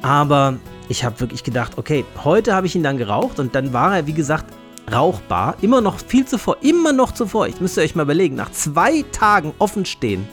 Aber 0.01 0.57
ich 0.89 1.05
habe 1.05 1.19
wirklich 1.21 1.43
gedacht, 1.43 1.77
okay, 1.77 2.03
heute 2.23 2.53
habe 2.53 2.67
ich 2.67 2.75
ihn 2.75 2.83
dann 2.83 2.97
geraucht 2.97 3.39
und 3.39 3.55
dann 3.55 3.71
war 3.71 3.95
er, 3.95 4.07
wie 4.07 4.13
gesagt, 4.13 4.53
rauchbar. 4.91 5.55
Immer 5.61 5.81
noch 5.81 5.99
viel 5.99 6.25
zu 6.25 6.37
feucht, 6.37 6.63
immer 6.63 6.91
noch 6.91 7.13
zu 7.13 7.27
feucht. 7.27 7.61
Müsst 7.61 7.77
ihr 7.77 7.83
euch 7.83 7.95
mal 7.95 8.03
überlegen, 8.03 8.35
nach 8.35 8.51
zwei 8.51 9.05
Tagen 9.11 9.53
offen 9.59 9.85
stehen. 9.85 10.27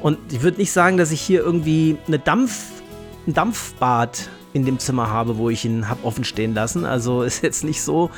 Und 0.00 0.18
ich 0.32 0.42
würde 0.42 0.58
nicht 0.58 0.72
sagen, 0.72 0.98
dass 0.98 1.12
ich 1.12 1.20
hier 1.20 1.40
irgendwie 1.40 1.96
eine 2.06 2.18
Dampf, 2.18 2.66
ein 3.26 3.32
Dampfbad 3.32 4.28
in 4.52 4.66
dem 4.66 4.78
Zimmer 4.78 5.08
habe, 5.08 5.38
wo 5.38 5.48
ich 5.48 5.64
ihn 5.64 5.88
habe 5.88 6.04
offen 6.04 6.24
stehen 6.24 6.52
lassen. 6.52 6.84
Also 6.84 7.22
ist 7.22 7.42
jetzt 7.42 7.64
nicht 7.64 7.80
so, 7.80 8.10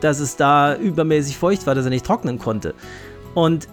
dass 0.00 0.18
es 0.18 0.36
da 0.36 0.74
übermäßig 0.74 1.36
feucht 1.36 1.66
war, 1.66 1.74
dass 1.74 1.84
er 1.84 1.90
nicht 1.90 2.06
trocknen 2.06 2.38
konnte. 2.38 2.74
Und 3.34 3.68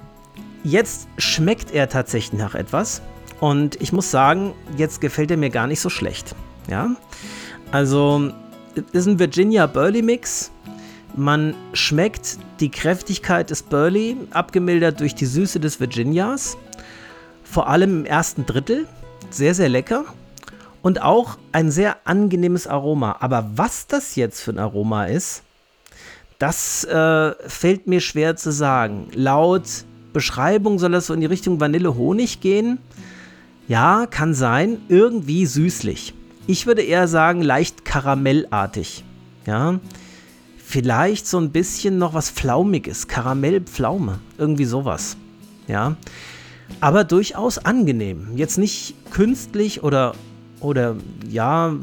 Jetzt 0.63 1.07
schmeckt 1.17 1.71
er 1.71 1.87
tatsächlich 1.87 2.37
nach 2.37 2.53
etwas. 2.53 3.01
Und 3.39 3.79
ich 3.81 3.93
muss 3.93 4.11
sagen, 4.11 4.53
jetzt 4.75 4.99
gefällt 4.99 5.31
er 5.31 5.37
mir 5.37 5.49
gar 5.49 5.65
nicht 5.65 5.79
so 5.79 5.89
schlecht. 5.89 6.35
Ja, 6.67 6.95
also 7.71 8.31
ist 8.91 9.07
ein 9.07 9.19
Virginia 9.19 9.67
Burley 9.67 10.01
Mix. 10.01 10.51
Man 11.15 11.55
schmeckt 11.73 12.37
die 12.59 12.69
Kräftigkeit 12.69 13.49
des 13.49 13.63
Burley, 13.63 14.17
abgemildert 14.31 14.99
durch 14.99 15.15
die 15.15 15.25
Süße 15.25 15.59
des 15.59 15.79
Virginias. 15.79 16.57
Vor 17.43 17.67
allem 17.67 18.01
im 18.01 18.05
ersten 18.05 18.45
Drittel. 18.45 18.87
Sehr, 19.29 19.55
sehr 19.55 19.69
lecker. 19.69 20.05
Und 20.81 21.01
auch 21.01 21.37
ein 21.51 21.71
sehr 21.71 21.97
angenehmes 22.05 22.67
Aroma. 22.67 23.17
Aber 23.19 23.49
was 23.55 23.87
das 23.87 24.15
jetzt 24.15 24.41
für 24.41 24.51
ein 24.51 24.59
Aroma 24.59 25.05
ist, 25.05 25.43
das 26.39 26.83
äh, 26.83 27.31
fällt 27.47 27.87
mir 27.87 27.99
schwer 27.99 28.35
zu 28.35 28.51
sagen. 28.51 29.07
Laut 29.13 29.63
Beschreibung 30.13 30.77
soll 30.77 30.91
das 30.91 31.07
so 31.07 31.13
in 31.13 31.21
die 31.21 31.25
Richtung 31.25 31.59
Vanille-Honig 31.59 32.41
gehen. 32.41 32.77
Ja, 33.67 34.05
kann 34.05 34.33
sein. 34.33 34.77
Irgendwie 34.87 35.45
süßlich. 35.45 36.13
Ich 36.49 36.65
würde 36.65 36.81
eher 36.81 37.09
sagen, 37.09 37.41
leicht 37.41 37.83
karamellartig. 37.83 39.03
Ja. 39.45 39.79
Vielleicht 40.57 41.27
so 41.27 41.37
ein 41.37 41.51
bisschen 41.51 41.97
noch 41.97 42.13
was 42.13 42.29
Flaumiges. 42.29 43.09
Karamellpflaume. 43.09 44.19
Irgendwie 44.37 44.63
sowas. 44.63 45.17
Ja. 45.67 45.97
Aber 46.79 47.03
durchaus 47.03 47.57
angenehm. 47.57 48.29
Jetzt 48.35 48.57
nicht 48.57 48.95
künstlich 49.11 49.83
oder, 49.83 50.13
oder 50.61 50.95
ja, 51.29 51.75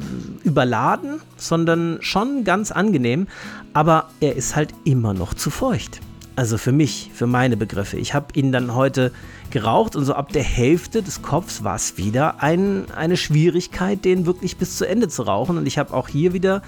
überladen, 0.45 1.21
sondern 1.37 1.99
schon 2.01 2.45
ganz 2.45 2.73
angenehm. 2.73 3.27
Aber 3.75 4.09
er 4.21 4.35
ist 4.35 4.57
halt 4.57 4.73
immer 4.85 5.13
noch 5.13 5.35
zu 5.35 5.51
feucht. 5.51 6.01
Also 6.37 6.57
für 6.57 6.73
mich, 6.73 7.11
für 7.13 7.27
meine 7.27 7.59
Begriffe. 7.59 7.99
Ich 7.99 8.15
habe 8.15 8.27
ihn 8.35 8.51
dann 8.51 8.75
heute 8.75 9.13
geraucht 9.55 9.95
und 9.95 10.05
so 10.05 10.15
ab 10.15 10.33
der 10.33 10.43
Hälfte 10.43 11.01
des 11.01 11.23
Kopfs 11.23 11.63
war 11.63 11.77
es 11.77 11.97
wieder 11.97 12.43
ein, 12.43 12.87
eine 12.95 13.17
Schwierigkeit, 13.17 14.05
den 14.05 14.27
wirklich 14.27 14.57
bis 14.57 14.77
zu 14.77 14.87
Ende 14.87 15.09
zu 15.09 15.23
rauchen. 15.23 15.57
Und 15.57 15.67
ich 15.67 15.79
habe 15.79 15.95
auch 15.95 16.09
hier 16.09 16.33
wieder 16.33 16.61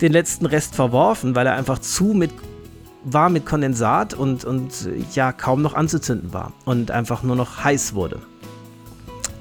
den 0.00 0.10
letzten 0.10 0.46
Rest 0.46 0.74
verworfen, 0.74 1.36
weil 1.36 1.46
er 1.46 1.54
einfach 1.54 1.78
zu 1.78 2.06
mit 2.06 2.32
war 3.06 3.28
mit 3.28 3.44
Kondensat 3.44 4.14
und, 4.14 4.46
und 4.46 4.88
ja 5.12 5.32
kaum 5.32 5.60
noch 5.60 5.74
anzuzünden 5.74 6.32
war 6.32 6.54
und 6.64 6.90
einfach 6.90 7.22
nur 7.22 7.36
noch 7.36 7.62
heiß 7.62 7.94
wurde. 7.94 8.18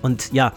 Und 0.02 0.34
ja, 0.34 0.52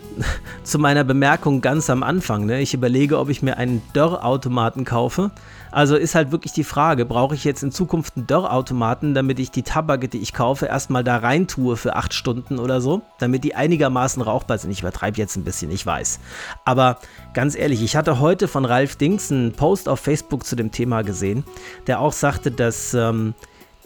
zu 0.64 0.80
meiner 0.80 1.04
Bemerkung 1.04 1.60
ganz 1.60 1.88
am 1.88 2.02
Anfang. 2.02 2.46
Ne? 2.46 2.60
Ich 2.60 2.74
überlege, 2.74 3.20
ob 3.20 3.28
ich 3.28 3.42
mir 3.42 3.56
einen 3.56 3.80
Dörrautomaten 3.92 4.84
kaufe. 4.84 5.30
Also 5.70 5.96
ist 5.96 6.14
halt 6.14 6.32
wirklich 6.32 6.52
die 6.52 6.64
Frage, 6.64 7.04
brauche 7.04 7.34
ich 7.34 7.44
jetzt 7.44 7.62
in 7.62 7.70
Zukunft 7.70 8.16
einen 8.16 8.26
Dörrautomaten, 8.26 9.14
damit 9.14 9.38
ich 9.38 9.50
die 9.50 9.62
Tabake, 9.62 10.08
die 10.08 10.18
ich 10.18 10.32
kaufe, 10.32 10.66
erstmal 10.66 11.04
da 11.04 11.18
rein 11.18 11.46
tue 11.46 11.76
für 11.76 11.96
acht 11.96 12.12
Stunden 12.12 12.58
oder 12.58 12.80
so, 12.80 13.02
damit 13.18 13.44
die 13.44 13.54
einigermaßen 13.54 14.22
rauchbar 14.22 14.58
sind. 14.58 14.70
Ich 14.70 14.80
übertreibe 14.80 15.18
jetzt 15.18 15.36
ein 15.36 15.44
bisschen, 15.44 15.70
ich 15.70 15.84
weiß. 15.86 16.18
Aber 16.64 16.98
ganz 17.34 17.56
ehrlich, 17.56 17.82
ich 17.82 17.96
hatte 17.96 18.20
heute 18.20 18.48
von 18.48 18.64
Ralf 18.64 18.96
Dings 18.96 19.30
einen 19.30 19.52
Post 19.52 19.88
auf 19.88 20.00
Facebook 20.00 20.44
zu 20.44 20.56
dem 20.56 20.72
Thema 20.72 21.02
gesehen, 21.02 21.44
der 21.86 22.00
auch 22.00 22.12
sagte, 22.12 22.50
dass 22.50 22.94
ähm, 22.94 23.34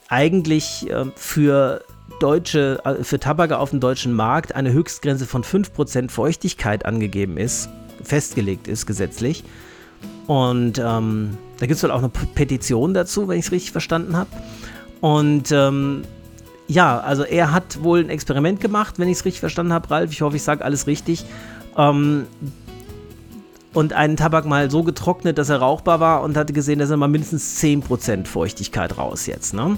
eigentlich 0.08 0.90
äh, 0.90 1.04
für 1.16 1.84
deutsche, 2.20 2.80
äh, 2.84 3.04
für 3.04 3.18
Tabake 3.18 3.58
auf 3.58 3.70
dem 3.70 3.80
deutschen 3.80 4.12
Markt 4.12 4.54
eine 4.54 4.72
Höchstgrenze 4.72 5.26
von 5.26 5.44
5% 5.44 6.10
Feuchtigkeit 6.10 6.86
angegeben 6.86 7.36
ist, 7.36 7.68
festgelegt 8.02 8.68
ist 8.68 8.86
gesetzlich. 8.86 9.44
Und 10.26 10.78
ähm, 10.78 11.36
da 11.58 11.66
gibt 11.66 11.76
es 11.76 11.82
wohl 11.82 11.90
auch 11.90 11.98
eine 11.98 12.08
Petition 12.08 12.94
dazu, 12.94 13.28
wenn 13.28 13.38
ich 13.38 13.46
es 13.46 13.52
richtig 13.52 13.72
verstanden 13.72 14.16
habe. 14.16 14.30
Und 15.00 15.52
ähm, 15.52 16.02
ja, 16.66 16.98
also 16.98 17.24
er 17.24 17.52
hat 17.52 17.82
wohl 17.82 18.00
ein 18.00 18.10
Experiment 18.10 18.60
gemacht, 18.60 18.98
wenn 18.98 19.08
ich 19.08 19.18
es 19.18 19.24
richtig 19.24 19.40
verstanden 19.40 19.72
habe, 19.72 19.90
Ralf. 19.90 20.12
Ich 20.12 20.22
hoffe, 20.22 20.36
ich 20.36 20.42
sage 20.42 20.64
alles 20.64 20.86
richtig. 20.86 21.24
Ähm, 21.76 22.26
und 23.74 23.92
einen 23.92 24.16
Tabak 24.16 24.46
mal 24.46 24.70
so 24.70 24.82
getrocknet, 24.82 25.36
dass 25.36 25.48
er 25.48 25.58
rauchbar 25.58 26.00
war 26.00 26.22
und 26.22 26.36
hatte 26.36 26.52
gesehen, 26.52 26.78
dass 26.78 26.90
er 26.90 26.96
mal 26.96 27.08
mindestens 27.08 27.60
10% 27.60 28.26
Feuchtigkeit 28.26 28.96
raus 28.96 29.26
jetzt. 29.26 29.52
Ne? 29.52 29.76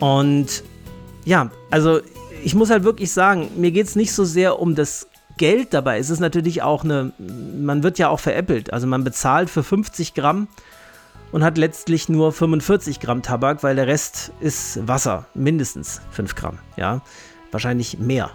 Und 0.00 0.64
ja, 1.24 1.50
also 1.70 2.00
ich 2.42 2.54
muss 2.54 2.70
halt 2.70 2.84
wirklich 2.84 3.12
sagen, 3.12 3.48
mir 3.56 3.70
geht 3.70 3.86
es 3.86 3.96
nicht 3.96 4.12
so 4.12 4.24
sehr 4.24 4.58
um 4.58 4.74
das 4.74 5.08
Geld 5.36 5.72
dabei. 5.72 5.98
Es 5.98 6.10
ist 6.10 6.20
natürlich 6.20 6.62
auch 6.62 6.84
eine, 6.84 7.12
man 7.18 7.82
wird 7.82 7.98
ja 7.98 8.08
auch 8.08 8.20
veräppelt. 8.20 8.72
Also 8.72 8.86
man 8.86 9.04
bezahlt 9.04 9.48
für 9.48 9.62
50 9.62 10.14
Gramm 10.14 10.48
und 11.32 11.44
hat 11.44 11.58
letztlich 11.58 12.08
nur 12.08 12.32
45 12.32 13.00
Gramm 13.00 13.22
Tabak, 13.22 13.62
weil 13.62 13.76
der 13.76 13.86
Rest 13.86 14.32
ist 14.40 14.86
Wasser, 14.86 15.26
mindestens 15.34 16.00
5 16.10 16.34
Gramm, 16.34 16.58
ja, 16.76 17.02
wahrscheinlich 17.50 17.98
mehr. 17.98 18.30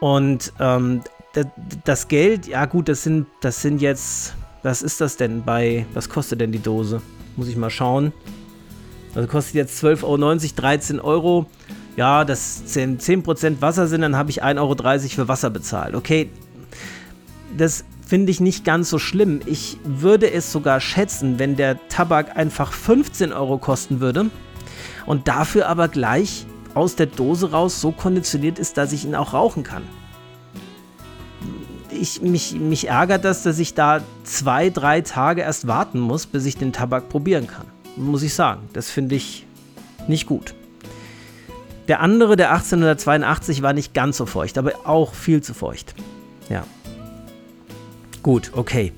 Und 0.00 0.52
ähm, 0.60 1.02
das 1.84 2.08
Geld, 2.08 2.46
ja 2.46 2.66
gut, 2.66 2.88
das 2.88 3.02
sind, 3.02 3.26
das 3.40 3.62
sind 3.62 3.80
jetzt, 3.80 4.34
was 4.62 4.82
ist 4.82 5.00
das 5.00 5.16
denn 5.16 5.44
bei, 5.44 5.86
was 5.94 6.08
kostet 6.08 6.40
denn 6.40 6.52
die 6.52 6.62
Dose? 6.62 7.02
Muss 7.36 7.48
ich 7.48 7.56
mal 7.56 7.70
schauen. 7.70 8.12
Also 9.14 9.28
kostet 9.28 9.54
jetzt 9.54 9.82
12,90 9.82 10.02
Euro, 10.04 10.28
13 10.56 11.00
Euro 11.00 11.46
ja, 11.98 12.24
das 12.24 12.62
10%, 12.64 13.34
10 13.34 13.60
Wasser 13.60 13.88
sind, 13.88 14.02
dann 14.02 14.14
habe 14.14 14.30
ich 14.30 14.44
1,30 14.44 14.58
Euro 14.60 14.76
für 15.08 15.26
Wasser 15.26 15.50
bezahlt. 15.50 15.96
Okay, 15.96 16.30
das 17.56 17.84
finde 18.08 18.30
ich 18.30 18.40
nicht 18.40 18.64
ganz 18.64 18.88
so 18.88 18.98
schlimm. 18.98 19.40
Ich 19.44 19.76
würde 19.84 20.32
es 20.32 20.50
sogar 20.50 20.80
schätzen, 20.80 21.38
wenn 21.38 21.56
der 21.56 21.88
Tabak 21.88 22.38
einfach 22.38 22.72
15 22.72 23.34
Euro 23.34 23.58
kosten 23.58 24.00
würde 24.00 24.30
und 25.04 25.28
dafür 25.28 25.68
aber 25.68 25.88
gleich 25.88 26.46
aus 26.74 26.96
der 26.96 27.04
Dose 27.06 27.50
raus 27.50 27.82
so 27.82 27.92
konditioniert 27.92 28.58
ist, 28.58 28.78
dass 28.78 28.92
ich 28.92 29.04
ihn 29.04 29.14
auch 29.14 29.34
rauchen 29.34 29.62
kann. 29.62 29.82
Ich, 31.90 32.22
mich, 32.22 32.54
mich 32.54 32.88
ärgert 32.88 33.26
das, 33.26 33.42
dass 33.42 33.58
ich 33.58 33.74
da 33.74 34.00
zwei, 34.24 34.70
drei 34.70 35.02
Tage 35.02 35.42
erst 35.42 35.66
warten 35.66 36.00
muss, 36.00 36.24
bis 36.24 36.46
ich 36.46 36.56
den 36.56 36.72
Tabak 36.72 37.10
probieren 37.10 37.46
kann. 37.46 37.66
Muss 37.96 38.22
ich 38.22 38.32
sagen. 38.32 38.62
Das 38.72 38.90
finde 38.90 39.16
ich 39.16 39.46
nicht 40.06 40.26
gut. 40.26 40.54
Der 41.88 42.00
andere, 42.00 42.36
der 42.36 42.52
1882, 42.52 43.60
war 43.60 43.74
nicht 43.74 43.92
ganz 43.92 44.16
so 44.16 44.24
feucht, 44.24 44.56
aber 44.56 44.72
auch 44.84 45.12
viel 45.12 45.42
zu 45.42 45.52
feucht. 45.52 45.94
Ja. 46.48 46.64
Gut, 48.22 48.52
okay. 48.54 48.92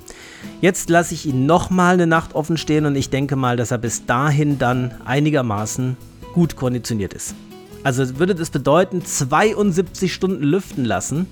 Jetzt 0.61 0.91
lasse 0.91 1.15
ich 1.15 1.27
ihn 1.27 1.47
nochmal 1.47 1.95
eine 1.95 2.07
Nacht 2.07 2.35
offen 2.35 2.57
stehen 2.57 2.87
und 2.87 2.97
ich 2.97 3.11
denke 3.11 3.37
mal, 3.37 3.57
dass 3.57 3.71
er 3.71 3.79
bis 3.79 4.07
dahin 4.07 4.59
dann 4.59 4.93
einigermaßen 5.05 5.97
gut 6.35 6.57
konditioniert 6.57 7.15
ist. 7.15 7.35
Also 7.83 8.19
würde 8.19 8.35
das 8.35 8.51
bedeuten, 8.51 9.05
72 9.05 10.13
Stunden 10.13 10.43
lüften 10.43 10.85
lassen. 10.85 11.27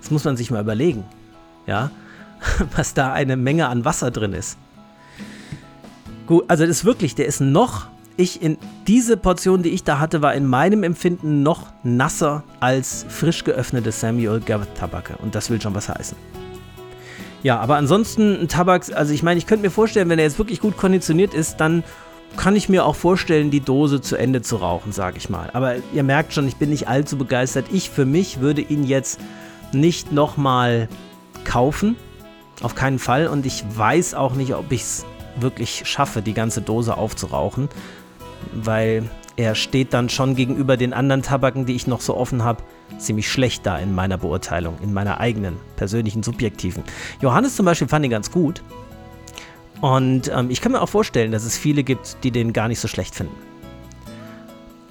Das 0.00 0.10
muss 0.10 0.24
man 0.24 0.36
sich 0.36 0.50
mal 0.50 0.60
überlegen. 0.60 1.04
Ja, 1.66 1.90
was 2.76 2.94
da 2.94 3.12
eine 3.12 3.36
Menge 3.36 3.68
an 3.68 3.84
Wasser 3.84 4.10
drin 4.10 4.32
ist. 4.32 4.56
Gut, 6.26 6.44
also 6.48 6.64
das 6.64 6.78
ist 6.78 6.84
wirklich, 6.84 7.14
der 7.14 7.26
ist 7.26 7.40
noch 7.40 7.86
ich 8.16 8.42
in 8.42 8.58
diese 8.86 9.16
Portion, 9.16 9.62
die 9.62 9.70
ich 9.70 9.84
da 9.84 9.98
hatte, 9.98 10.22
war 10.22 10.34
in 10.34 10.46
meinem 10.46 10.82
Empfinden 10.82 11.42
noch 11.42 11.66
nasser 11.82 12.44
als 12.60 13.06
frisch 13.08 13.42
geöffnete 13.42 13.90
Samuel 13.90 14.40
Garrett 14.40 14.74
Tabake. 14.74 15.16
Und 15.16 15.34
das 15.34 15.50
will 15.50 15.60
schon 15.60 15.74
was 15.74 15.88
heißen. 15.88 16.16
Ja, 17.42 17.58
aber 17.58 17.76
ansonsten 17.76 18.42
ein 18.42 18.48
Tabak, 18.48 18.84
also 18.94 19.12
ich 19.12 19.22
meine, 19.22 19.38
ich 19.38 19.46
könnte 19.46 19.64
mir 19.64 19.70
vorstellen, 19.70 20.08
wenn 20.08 20.18
er 20.18 20.24
jetzt 20.24 20.38
wirklich 20.38 20.60
gut 20.60 20.76
konditioniert 20.76 21.34
ist, 21.34 21.56
dann 21.56 21.82
kann 22.36 22.56
ich 22.56 22.68
mir 22.68 22.86
auch 22.86 22.96
vorstellen, 22.96 23.50
die 23.50 23.60
Dose 23.60 24.00
zu 24.00 24.16
Ende 24.16 24.42
zu 24.42 24.56
rauchen, 24.56 24.92
sage 24.92 25.18
ich 25.18 25.28
mal. 25.28 25.50
Aber 25.52 25.74
ihr 25.92 26.02
merkt 26.02 26.32
schon, 26.32 26.48
ich 26.48 26.56
bin 26.56 26.70
nicht 26.70 26.88
allzu 26.88 27.18
begeistert. 27.18 27.66
Ich 27.72 27.90
für 27.90 28.06
mich 28.06 28.40
würde 28.40 28.62
ihn 28.62 28.84
jetzt 28.84 29.20
nicht 29.72 30.12
nochmal 30.12 30.88
kaufen. 31.44 31.96
Auf 32.62 32.74
keinen 32.74 32.98
Fall. 32.98 33.26
Und 33.26 33.44
ich 33.44 33.64
weiß 33.74 34.14
auch 34.14 34.34
nicht, 34.34 34.54
ob 34.54 34.70
ich 34.72 34.82
es 34.82 35.04
wirklich 35.36 35.82
schaffe, 35.84 36.22
die 36.22 36.34
ganze 36.34 36.62
Dose 36.62 36.96
aufzurauchen 36.96 37.68
weil 38.52 39.04
er 39.36 39.54
steht 39.54 39.94
dann 39.94 40.08
schon 40.08 40.36
gegenüber 40.36 40.76
den 40.76 40.92
anderen 40.92 41.22
Tabaken, 41.22 41.66
die 41.66 41.74
ich 41.74 41.86
noch 41.86 42.00
so 42.00 42.16
offen 42.16 42.44
habe, 42.44 42.62
ziemlich 42.98 43.30
schlecht 43.30 43.64
da 43.64 43.78
in 43.78 43.94
meiner 43.94 44.18
Beurteilung, 44.18 44.76
in 44.82 44.92
meiner 44.92 45.20
eigenen, 45.20 45.56
persönlichen, 45.76 46.22
subjektiven. 46.22 46.82
Johannes 47.20 47.56
zum 47.56 47.66
Beispiel 47.66 47.88
fand 47.88 48.04
ihn 48.04 48.10
ganz 48.10 48.30
gut. 48.30 48.62
Und 49.80 50.30
ähm, 50.32 50.50
ich 50.50 50.60
kann 50.60 50.72
mir 50.72 50.80
auch 50.80 50.88
vorstellen, 50.88 51.32
dass 51.32 51.44
es 51.44 51.56
viele 51.56 51.82
gibt, 51.82 52.18
die 52.22 52.30
den 52.30 52.52
gar 52.52 52.68
nicht 52.68 52.78
so 52.78 52.88
schlecht 52.88 53.14
finden. 53.14 53.34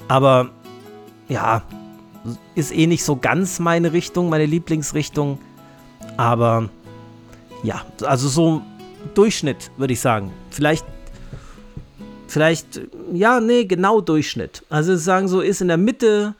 Aber 0.08 0.49
ja, 1.30 1.63
ist 2.56 2.75
eh 2.75 2.88
nicht 2.88 3.04
so 3.04 3.15
ganz 3.15 3.60
meine 3.60 3.93
Richtung, 3.93 4.30
meine 4.30 4.45
Lieblingsrichtung. 4.45 5.39
Aber 6.17 6.69
ja, 7.63 7.86
also 8.04 8.27
so 8.27 8.62
Durchschnitt, 9.13 9.71
würde 9.77 9.93
ich 9.93 10.01
sagen. 10.01 10.32
Vielleicht 10.49 10.86
vielleicht, 12.31 12.81
ja, 13.13 13.41
nee, 13.41 13.65
genau 13.65 13.99
Durchschnitt. 13.99 14.63
Also 14.69 14.95
sagen 14.95 15.27
so, 15.27 15.41
ist 15.41 15.61
in 15.61 15.67
der 15.67 15.77
Mitte 15.77 16.33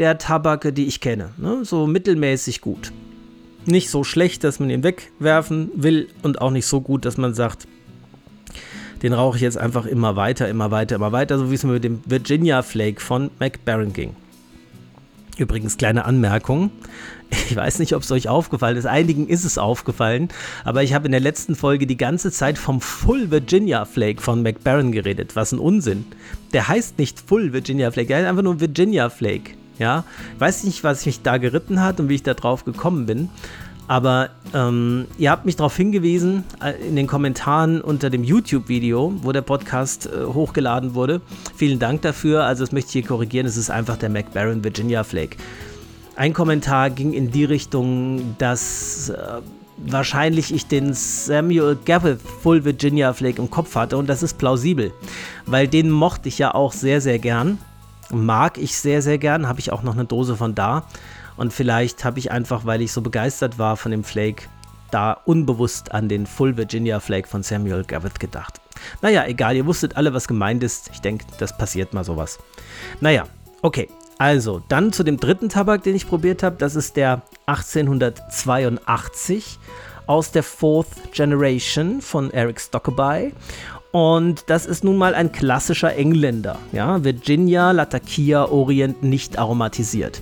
der 0.00 0.18
Tabake, 0.18 0.72
die 0.72 0.86
ich 0.86 1.00
kenne. 1.00 1.30
Ne? 1.36 1.64
So 1.64 1.86
mittelmäßig 1.86 2.60
gut. 2.60 2.90
Nicht 3.64 3.90
so 3.90 4.02
schlecht, 4.02 4.42
dass 4.42 4.58
man 4.58 4.70
ihn 4.70 4.82
wegwerfen 4.82 5.70
will 5.74 6.08
und 6.22 6.40
auch 6.40 6.50
nicht 6.50 6.66
so 6.66 6.80
gut, 6.80 7.04
dass 7.04 7.16
man 7.16 7.34
sagt, 7.34 7.68
den 9.02 9.12
rauche 9.12 9.36
ich 9.36 9.42
jetzt 9.42 9.56
einfach 9.56 9.86
immer 9.86 10.16
weiter, 10.16 10.48
immer 10.48 10.70
weiter, 10.72 10.96
immer 10.96 11.12
weiter, 11.12 11.38
so 11.38 11.50
wie 11.50 11.54
es 11.54 11.62
mir 11.62 11.74
mit 11.74 11.84
dem 11.84 12.00
Virginia 12.06 12.62
Flake 12.62 13.00
von 13.00 13.30
McBaron 13.38 13.92
ging. 13.92 14.16
Übrigens, 15.40 15.78
kleine 15.78 16.04
Anmerkung. 16.04 16.70
Ich 17.30 17.56
weiß 17.56 17.78
nicht, 17.78 17.94
ob 17.94 18.02
es 18.02 18.10
euch 18.12 18.28
aufgefallen 18.28 18.76
ist. 18.76 18.84
Einigen 18.84 19.26
ist 19.26 19.44
es 19.44 19.56
aufgefallen. 19.56 20.28
Aber 20.64 20.82
ich 20.82 20.92
habe 20.92 21.06
in 21.06 21.12
der 21.12 21.20
letzten 21.20 21.56
Folge 21.56 21.86
die 21.86 21.96
ganze 21.96 22.30
Zeit 22.30 22.58
vom 22.58 22.82
Full 22.82 23.30
Virginia 23.30 23.86
Flake 23.86 24.20
von 24.20 24.42
McBaron 24.42 24.92
geredet. 24.92 25.36
Was 25.36 25.52
ein 25.52 25.58
Unsinn. 25.58 26.04
Der 26.52 26.68
heißt 26.68 26.98
nicht 26.98 27.20
Full 27.20 27.54
Virginia 27.54 27.90
Flake. 27.90 28.08
Der 28.08 28.18
heißt 28.18 28.28
einfach 28.28 28.42
nur 28.42 28.60
Virginia 28.60 29.08
Flake. 29.08 29.52
Ja, 29.78 30.04
ich 30.34 30.40
weiß 30.40 30.64
nicht, 30.64 30.84
was 30.84 31.06
mich 31.06 31.22
da 31.22 31.38
geritten 31.38 31.80
hat 31.80 32.00
und 32.00 32.10
wie 32.10 32.16
ich 32.16 32.22
da 32.22 32.34
drauf 32.34 32.66
gekommen 32.66 33.06
bin. 33.06 33.30
Aber 33.90 34.30
ähm, 34.54 35.08
ihr 35.18 35.32
habt 35.32 35.46
mich 35.46 35.56
darauf 35.56 35.76
hingewiesen 35.76 36.44
äh, 36.62 36.74
in 36.86 36.94
den 36.94 37.08
Kommentaren 37.08 37.80
unter 37.80 38.08
dem 38.08 38.22
YouTube-Video, 38.22 39.12
wo 39.22 39.32
der 39.32 39.42
Podcast 39.42 40.06
äh, 40.06 40.26
hochgeladen 40.26 40.94
wurde. 40.94 41.20
Vielen 41.56 41.80
Dank 41.80 42.02
dafür. 42.02 42.44
Also 42.44 42.62
das 42.62 42.70
möchte 42.70 42.90
ich 42.90 42.92
hier 42.92 43.02
korrigieren. 43.02 43.48
Es 43.48 43.56
ist 43.56 43.68
einfach 43.68 43.96
der 43.96 44.08
McBaron 44.08 44.62
Virginia 44.62 45.02
Flake. 45.02 45.38
Ein 46.14 46.34
Kommentar 46.34 46.90
ging 46.90 47.12
in 47.14 47.32
die 47.32 47.42
Richtung, 47.42 48.36
dass 48.38 49.08
äh, 49.08 49.16
wahrscheinlich 49.78 50.54
ich 50.54 50.68
den 50.68 50.94
Samuel 50.94 51.76
Gareth 51.84 52.20
Full 52.22 52.64
Virginia 52.64 53.12
Flake 53.12 53.42
im 53.42 53.50
Kopf 53.50 53.74
hatte 53.74 53.96
und 53.96 54.08
das 54.08 54.22
ist 54.22 54.38
plausibel, 54.38 54.92
weil 55.46 55.66
den 55.66 55.90
mochte 55.90 56.28
ich 56.28 56.38
ja 56.38 56.54
auch 56.54 56.72
sehr, 56.72 57.00
sehr 57.00 57.18
gern. 57.18 57.58
Mag 58.12 58.56
ich 58.56 58.76
sehr, 58.76 59.02
sehr 59.02 59.18
gern. 59.18 59.48
Habe 59.48 59.58
ich 59.58 59.72
auch 59.72 59.82
noch 59.82 59.94
eine 59.94 60.04
Dose 60.04 60.36
von 60.36 60.54
da. 60.54 60.84
Und 61.40 61.54
vielleicht 61.54 62.04
habe 62.04 62.18
ich 62.18 62.30
einfach, 62.30 62.66
weil 62.66 62.82
ich 62.82 62.92
so 62.92 63.00
begeistert 63.00 63.58
war 63.58 63.78
von 63.78 63.92
dem 63.92 64.04
Flake, 64.04 64.42
da 64.90 65.14
unbewusst 65.24 65.92
an 65.92 66.06
den 66.06 66.26
Full 66.26 66.58
Virginia 66.58 67.00
Flake 67.00 67.26
von 67.26 67.42
Samuel 67.42 67.82
Gareth 67.82 68.20
gedacht. 68.20 68.60
Naja, 69.00 69.24
egal, 69.26 69.56
ihr 69.56 69.64
wusstet 69.64 69.96
alle, 69.96 70.12
was 70.12 70.28
gemeint 70.28 70.62
ist. 70.62 70.90
Ich 70.92 71.00
denke, 71.00 71.24
das 71.38 71.56
passiert 71.56 71.94
mal 71.94 72.04
sowas. 72.04 72.38
Naja, 73.00 73.24
okay. 73.62 73.88
Also, 74.18 74.62
dann 74.68 74.92
zu 74.92 75.02
dem 75.02 75.16
dritten 75.16 75.48
Tabak, 75.48 75.82
den 75.82 75.96
ich 75.96 76.06
probiert 76.06 76.42
habe. 76.42 76.56
Das 76.58 76.76
ist 76.76 76.96
der 76.96 77.22
1882 77.46 79.58
aus 80.06 80.32
der 80.32 80.42
Fourth 80.42 81.14
Generation 81.14 82.02
von 82.02 82.30
Eric 82.32 82.60
Stockeby. 82.60 83.32
Und 83.92 84.50
das 84.50 84.66
ist 84.66 84.84
nun 84.84 84.98
mal 84.98 85.14
ein 85.14 85.32
klassischer 85.32 85.96
Engländer. 85.96 86.58
Ja, 86.72 87.02
Virginia, 87.02 87.70
Latakia, 87.70 88.44
Orient 88.44 89.02
nicht 89.02 89.38
aromatisiert. 89.38 90.20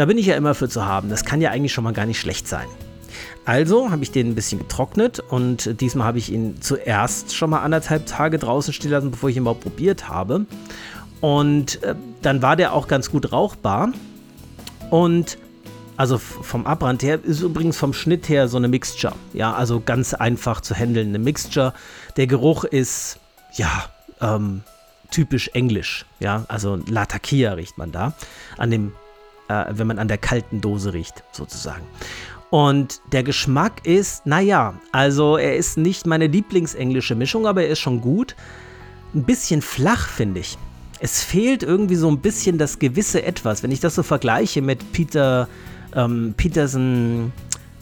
Da 0.00 0.06
bin 0.06 0.16
ich 0.16 0.24
ja 0.24 0.34
immer 0.34 0.54
für 0.54 0.66
zu 0.66 0.86
haben. 0.86 1.10
Das 1.10 1.26
kann 1.26 1.42
ja 1.42 1.50
eigentlich 1.50 1.74
schon 1.74 1.84
mal 1.84 1.92
gar 1.92 2.06
nicht 2.06 2.18
schlecht 2.18 2.48
sein. 2.48 2.66
Also 3.44 3.90
habe 3.90 4.02
ich 4.02 4.10
den 4.10 4.28
ein 4.28 4.34
bisschen 4.34 4.60
getrocknet 4.60 5.20
und 5.20 5.78
diesmal 5.82 6.06
habe 6.06 6.16
ich 6.16 6.32
ihn 6.32 6.62
zuerst 6.62 7.36
schon 7.36 7.50
mal 7.50 7.60
anderthalb 7.60 8.06
Tage 8.06 8.38
draußen 8.38 8.72
stehen 8.72 8.92
lassen, 8.92 9.10
bevor 9.10 9.28
ich 9.28 9.36
ihn 9.36 9.42
überhaupt 9.42 9.60
probiert 9.60 10.08
habe. 10.08 10.46
Und 11.20 11.82
äh, 11.82 11.96
dann 12.22 12.40
war 12.40 12.56
der 12.56 12.72
auch 12.72 12.88
ganz 12.88 13.10
gut 13.10 13.30
rauchbar. 13.30 13.92
Und 14.88 15.36
also 15.98 16.16
vom 16.16 16.64
Abbrand 16.64 17.02
her 17.02 17.22
ist 17.22 17.42
übrigens 17.42 17.76
vom 17.76 17.92
Schnitt 17.92 18.30
her 18.30 18.48
so 18.48 18.56
eine 18.56 18.68
Mixture. 18.68 19.14
Ja, 19.34 19.52
also 19.52 19.82
ganz 19.84 20.14
einfach 20.14 20.62
zu 20.62 20.74
handeln. 20.74 21.08
Eine 21.08 21.18
Mixture. 21.18 21.74
Der 22.16 22.26
Geruch 22.26 22.64
ist, 22.64 23.18
ja, 23.52 23.84
ähm, 24.22 24.62
typisch 25.10 25.50
englisch. 25.52 26.06
Ja, 26.20 26.46
also 26.48 26.76
Latakia 26.88 27.52
riecht 27.52 27.76
man 27.76 27.92
da. 27.92 28.14
An 28.56 28.70
dem, 28.70 28.92
äh, 29.50 29.66
wenn 29.70 29.86
man 29.86 29.98
an 29.98 30.08
der 30.08 30.18
kalten 30.18 30.60
Dose 30.60 30.92
riecht, 30.92 31.24
sozusagen. 31.32 31.82
Und 32.50 33.00
der 33.12 33.22
Geschmack 33.22 33.86
ist, 33.86 34.26
naja, 34.26 34.74
also 34.92 35.36
er 35.36 35.56
ist 35.56 35.76
nicht 35.76 36.06
meine 36.06 36.26
Lieblingsenglische 36.26 37.14
Mischung, 37.14 37.46
aber 37.46 37.62
er 37.64 37.70
ist 37.70 37.80
schon 37.80 38.00
gut. 38.00 38.36
Ein 39.14 39.24
bisschen 39.24 39.60
flach, 39.62 40.08
finde 40.08 40.40
ich. 40.40 40.56
Es 41.00 41.22
fehlt 41.22 41.62
irgendwie 41.62 41.96
so 41.96 42.08
ein 42.10 42.18
bisschen 42.18 42.58
das 42.58 42.78
gewisse 42.78 43.22
Etwas. 43.22 43.62
Wenn 43.62 43.72
ich 43.72 43.80
das 43.80 43.94
so 43.94 44.02
vergleiche 44.02 44.62
mit 44.62 44.92
Peter 44.92 45.48
ähm, 45.94 46.34
Peterson 46.36 47.32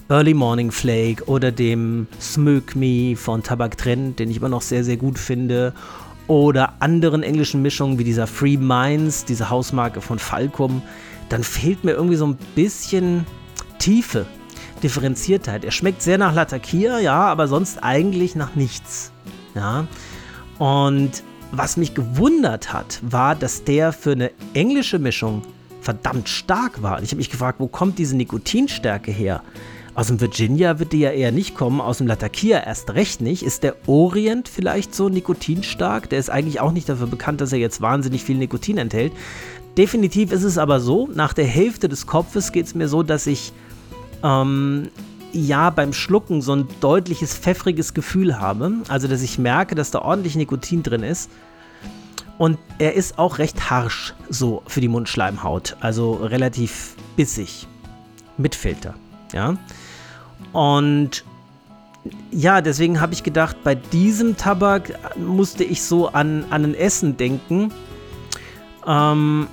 Early 0.09 0.33
Morning 0.35 0.70
Flake 0.70 1.24
oder 1.26 1.52
dem 1.52 2.07
Smoke 2.20 2.78
Me 2.78 3.14
von 3.16 3.42
Tabak 3.42 3.76
Trend, 3.76 4.18
den 4.18 4.31
ich 4.31 4.38
immer 4.38 4.48
noch 4.48 4.62
sehr, 4.62 4.85
sehr 4.85 4.96
gut 4.96 5.18
finde. 5.18 5.74
Oder 6.28 6.74
anderen 6.81 7.22
englischen 7.22 7.62
Mischungen 7.62 7.98
wie 7.98 8.04
dieser 8.04 8.26
Free 8.26 8.59
Minds, 8.59 9.24
diese 9.24 9.48
Hausmarke 9.48 10.02
von 10.02 10.18
Falcom, 10.18 10.83
dann 11.29 11.45
fehlt 11.45 11.85
mir 11.85 11.93
irgendwie 11.93 12.17
so 12.17 12.27
ein 12.27 12.38
bisschen 12.55 13.27
Tiefe 13.79 14.27
Differenziertheit. 14.83 15.64
Er 15.64 15.71
schmeckt 15.71 16.03
sehr 16.03 16.19
nach 16.19 16.35
Latakia, 16.35 16.99
ja, 16.99 17.21
aber 17.21 17.49
sonst 17.49 17.83
eigentlich 17.83 18.35
nach 18.35 18.55
nichts. 18.55 19.12
Ja. 19.55 19.87
Und 20.59 21.23
was 21.53 21.77
mich 21.77 21.95
gewundert 21.95 22.73
hat, 22.73 23.01
war, 23.03 23.35
dass 23.35 23.64
der 23.64 23.93
für 23.93 24.12
eine 24.12 24.31
englische 24.55 24.99
Mischung 24.99 25.43
verdammt 25.81 26.29
stark 26.29 26.83
war. 26.83 26.99
Und 26.99 27.05
ich 27.05 27.11
habe 27.11 27.19
mich 27.19 27.31
gefragt, 27.31 27.61
wo 27.61 27.69
kommt 27.69 27.99
diese 27.99 28.17
Nikotinstärke 28.17 29.11
her? 29.11 29.43
Aus 29.95 30.09
dem 30.09 30.21
Virginia 30.21 30.79
wird 30.79 30.93
die 30.93 31.01
ja 31.01 31.11
eher 31.11 31.33
nicht 31.33 31.57
kommen, 31.57 31.81
aus 31.81 31.99
dem 31.99 32.07
Latakia 32.07 32.61
erst 32.61 32.91
recht 32.91 33.21
nicht. 33.21 33.43
Ist 33.43 33.64
der 33.64 33.75
Orient 33.88 34.49
vielleicht 34.49 34.95
so 34.95 35.09
nikotinstark? 35.09 36.09
Der 36.09 36.21
ist 36.21 36.31
eigentlich 36.31 36.61
auch 36.61 36.71
nicht 36.71 36.88
dafür 36.88 37.09
bekannt, 37.09 37.41
dass 37.41 37.53
er 37.53 37.59
jetzt 37.59 37.81
wahnsinnig 37.81 38.23
viel 38.23 38.37
Nikotin 38.37 38.79
enthält. 38.79 39.12
Definitiv 39.79 40.33
ist 40.33 40.43
es 40.43 40.59
aber 40.59 40.81
so, 40.81 41.09
nach 41.14 41.33
der 41.33 41.47
Hälfte 41.47 41.88
des 41.88 42.09
Kopfes 42.09 42.51
geht 42.51 42.67
es 42.67 42.75
mir 42.75 42.88
so, 42.88 43.05
dass 43.05 43.29
ich 43.29 43.53
ähm, 44.25 44.88
ja 45.33 45.71
beim 45.71 45.93
Schlucken 45.93 46.43
so 46.43 46.53
ein 46.53 46.67
deutliches 46.81 47.38
pfeffriges 47.38 47.95
Gefühl 47.95 48.41
habe. 48.41 48.73
Also, 48.88 49.07
dass 49.07 49.23
ich 49.23 49.38
merke, 49.38 49.77
dass 49.77 49.93
da 49.93 50.01
ordentlich 50.01 50.35
Nikotin 50.35 50.83
drin 50.83 51.05
ist. 51.05 51.31
Und 52.38 52.59
er 52.79 52.95
ist 52.95 53.21
auch 53.21 53.38
recht 53.38 53.71
harsch 53.71 54.14
so 54.29 54.64
für 54.67 54.81
die 54.81 54.88
Mundschleimhaut. 54.88 55.77
Also 55.79 56.14
relativ 56.14 56.97
bissig. 57.14 57.69
Mit 58.37 58.57
Filter. 58.57 58.95
Ja. 59.33 59.57
Und 60.53 61.25
ja, 62.33 62.62
deswegen 62.62 63.01
habe 63.01 63.12
ich 63.12 63.23
gedacht, 63.23 63.59
bei 63.62 63.77
diesem 63.77 64.37
Tabak 64.37 64.99
musste 65.17 65.62
ich 65.62 65.83
so 65.85 66.09
an, 66.09 66.47
an 66.51 66.64
ein 66.64 66.75
Essen 66.75 67.17
denken. 67.17 67.73
Ähm, 68.85 69.47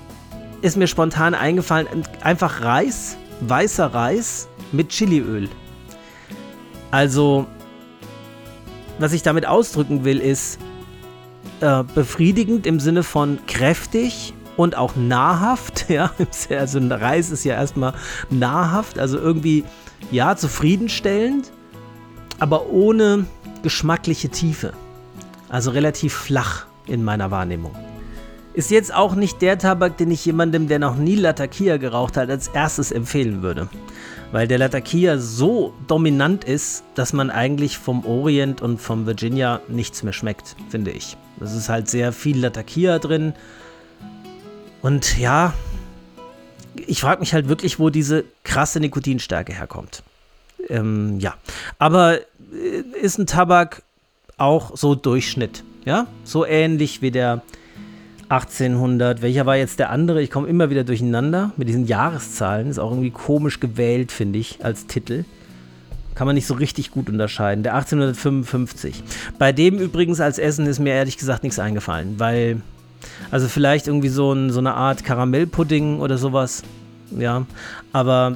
ist 0.66 0.78
mir 0.78 0.88
spontan 0.88 1.36
eingefallen, 1.36 1.88
einfach 2.22 2.62
Reis, 2.62 3.18
weißer 3.42 3.94
Reis 3.94 4.48
mit 4.72 4.90
Chiliöl. 4.90 5.48
Also, 6.90 7.46
was 8.98 9.14
ich 9.14 9.22
damit 9.22 9.46
ausdrücken 9.46 10.06
will, 10.06 10.20
ist 10.20 10.58
äh, 11.62 11.84
befriedigend 11.94 12.66
im 12.66 12.80
Sinne 12.80 13.04
von 13.04 13.38
kräftig 13.46 14.34
und 14.58 14.76
auch 14.76 14.96
nahrhaft. 14.96 15.86
Ja, 15.90 16.10
also 16.50 16.80
ein 16.80 16.92
Reis 16.92 17.30
ist 17.30 17.44
ja 17.44 17.54
erstmal 17.54 17.94
nahrhaft, 18.32 18.98
also 18.98 19.20
irgendwie 19.20 19.66
ja 20.10 20.36
zufriedenstellend, 20.36 21.52
aber 22.40 22.70
ohne 22.72 23.28
geschmackliche 23.62 24.30
Tiefe. 24.30 24.74
Also 25.48 25.70
relativ 25.70 26.16
flach 26.16 26.66
in 26.88 27.04
meiner 27.04 27.30
Wahrnehmung. 27.30 27.76
Ist 28.56 28.72
jetzt 28.72 28.94
auch 28.94 29.16
nicht 29.16 29.42
der 29.42 29.58
Tabak, 29.58 29.98
den 29.98 30.12
ich 30.12 30.26
jemandem, 30.26 30.68
der 30.68 30.80
noch 30.80 30.96
nie 30.96 31.16
Latakia 31.16 31.78
geraucht 31.78 32.18
hat, 32.18 32.30
als 32.30 32.48
erstes 32.48 32.92
empfehlen 32.92 33.42
würde 33.42 33.70
weil 34.36 34.50
der 34.50 34.58
Latakia 34.58 35.18
so 35.18 35.74
dominant 35.88 36.44
ist, 36.44 36.84
dass 36.96 37.14
man 37.14 37.30
eigentlich 37.30 37.78
vom 37.78 38.06
Orient 38.06 38.62
und 38.62 38.82
vom 38.82 39.06
Virginia 39.06 39.62
nichts 39.70 40.04
mehr 40.04 40.12
schmeckt, 40.12 40.58
finde 40.70 40.92
ich. 40.92 41.16
Es 41.40 41.54
ist 41.54 41.70
halt 41.70 41.90
sehr 41.90 42.12
viel 42.12 42.40
Latakia 42.40 43.00
drin. 43.00 43.34
Und 44.82 45.18
ja, 45.18 45.54
ich 46.88 47.00
frage 47.00 47.22
mich 47.22 47.34
halt 47.34 47.48
wirklich, 47.48 47.80
wo 47.80 47.90
diese 47.90 48.26
krasse 48.44 48.82
Nikotinstärke 48.82 49.54
herkommt. 49.54 50.04
Ähm, 50.68 51.18
ja, 51.22 51.36
aber 51.80 52.20
äh, 52.20 52.82
ist 53.02 53.18
ein 53.18 53.28
Tabak 53.28 53.84
auch 54.38 54.76
so 54.76 54.96
Durchschnitt. 54.96 55.64
Ja, 55.86 56.08
so 56.24 56.46
ähnlich 56.46 57.02
wie 57.02 57.12
der 57.12 57.42
1800. 58.30 59.22
Welcher 59.22 59.46
war 59.46 59.56
jetzt 59.56 59.80
der 59.80 59.90
andere? 59.90 60.22
Ich 60.22 60.32
komme 60.32 60.48
immer 60.48 60.70
wieder 60.70 60.84
durcheinander 60.84 61.52
mit 61.58 61.68
diesen 61.68 61.86
Jahreszahlen. 61.86 62.70
Ist 62.70 62.80
auch 62.80 62.92
irgendwie 62.92 63.12
komisch 63.12 63.60
gewählt, 63.60 64.12
finde 64.12 64.40
ich, 64.40 64.64
als 64.64 64.88
Titel. 64.88 65.26
Kann 66.16 66.28
man 66.28 66.36
nicht 66.36 66.48
so 66.48 66.54
richtig 66.54 66.92
gut 66.92 67.10
unterscheiden. 67.10 67.64
Der 67.64 67.76
1855. 67.76 69.04
Bei 69.38 69.52
dem 69.52 69.80
übrigens 69.80 70.22
als 70.22 70.40
Essen 70.40 70.66
ist 70.66 70.80
mir 70.80 70.94
ehrlich 70.94 71.18
gesagt 71.18 71.44
nichts 71.44 71.60
eingefallen, 71.60 72.16
weil. 72.20 72.62
Also 73.30 73.48
vielleicht 73.48 73.86
irgendwie 73.86 74.10
so, 74.10 74.34
ein, 74.34 74.50
so 74.50 74.60
eine 74.60 74.74
Art 74.74 75.04
Karamellpudding 75.04 76.00
oder 76.00 76.18
sowas. 76.18 76.64
Ja. 77.16 77.46
Aber 77.94 78.36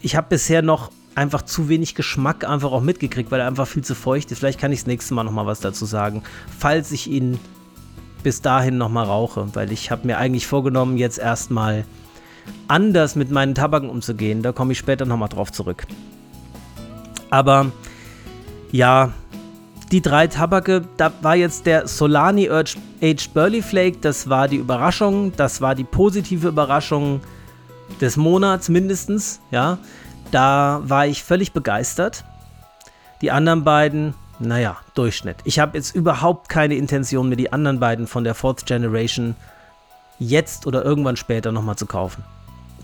ich 0.00 0.16
habe 0.16 0.26
bisher 0.30 0.62
noch 0.62 0.90
einfach 1.14 1.42
zu 1.42 1.68
wenig 1.68 1.94
Geschmack 1.94 2.48
einfach 2.48 2.72
auch 2.72 2.82
mitgekriegt, 2.82 3.30
weil 3.30 3.40
er 3.40 3.46
einfach 3.46 3.68
viel 3.68 3.84
zu 3.84 3.94
feucht 3.94 4.32
ist. 4.32 4.38
Vielleicht 4.38 4.58
kann 4.58 4.72
ich 4.72 4.80
das 4.80 4.86
nächste 4.86 5.14
Mal 5.14 5.24
nochmal 5.24 5.46
was 5.46 5.60
dazu 5.60 5.84
sagen, 5.84 6.22
falls 6.58 6.90
ich 6.92 7.08
ihn 7.08 7.38
bis 8.26 8.42
dahin 8.42 8.76
nochmal 8.76 9.04
rauche, 9.04 9.54
weil 9.54 9.70
ich 9.70 9.92
habe 9.92 10.04
mir 10.04 10.18
eigentlich 10.18 10.48
vorgenommen, 10.48 10.96
jetzt 10.96 11.16
erstmal 11.16 11.84
anders 12.66 13.14
mit 13.14 13.30
meinen 13.30 13.54
Tabaken 13.54 13.88
umzugehen. 13.88 14.42
Da 14.42 14.50
komme 14.50 14.72
ich 14.72 14.78
später 14.78 15.06
nochmal 15.06 15.28
drauf 15.28 15.52
zurück. 15.52 15.86
Aber 17.30 17.70
ja, 18.72 19.12
die 19.92 20.02
drei 20.02 20.26
Tabake, 20.26 20.82
da 20.96 21.12
war 21.22 21.36
jetzt 21.36 21.66
der 21.66 21.86
Solani 21.86 22.50
Aged 22.50 23.32
Burley 23.32 23.62
Flake, 23.62 23.98
das 24.00 24.28
war 24.28 24.48
die 24.48 24.56
Überraschung, 24.56 25.30
das 25.36 25.60
war 25.60 25.76
die 25.76 25.84
positive 25.84 26.48
Überraschung 26.48 27.20
des 28.00 28.16
Monats 28.16 28.68
mindestens, 28.68 29.40
ja. 29.52 29.78
Da 30.32 30.80
war 30.82 31.06
ich 31.06 31.22
völlig 31.22 31.52
begeistert. 31.52 32.24
Die 33.22 33.30
anderen 33.30 33.62
beiden, 33.62 34.14
naja, 34.38 34.76
Durchschnitt. 34.94 35.36
Ich 35.44 35.58
habe 35.58 35.76
jetzt 35.78 35.94
überhaupt 35.94 36.48
keine 36.48 36.74
Intention, 36.74 37.28
mir 37.28 37.36
die 37.36 37.52
anderen 37.52 37.80
beiden 37.80 38.06
von 38.06 38.24
der 38.24 38.34
Fourth 38.34 38.66
Generation 38.66 39.34
jetzt 40.18 40.66
oder 40.66 40.84
irgendwann 40.84 41.16
später 41.16 41.52
nochmal 41.52 41.76
zu 41.76 41.86
kaufen. 41.86 42.24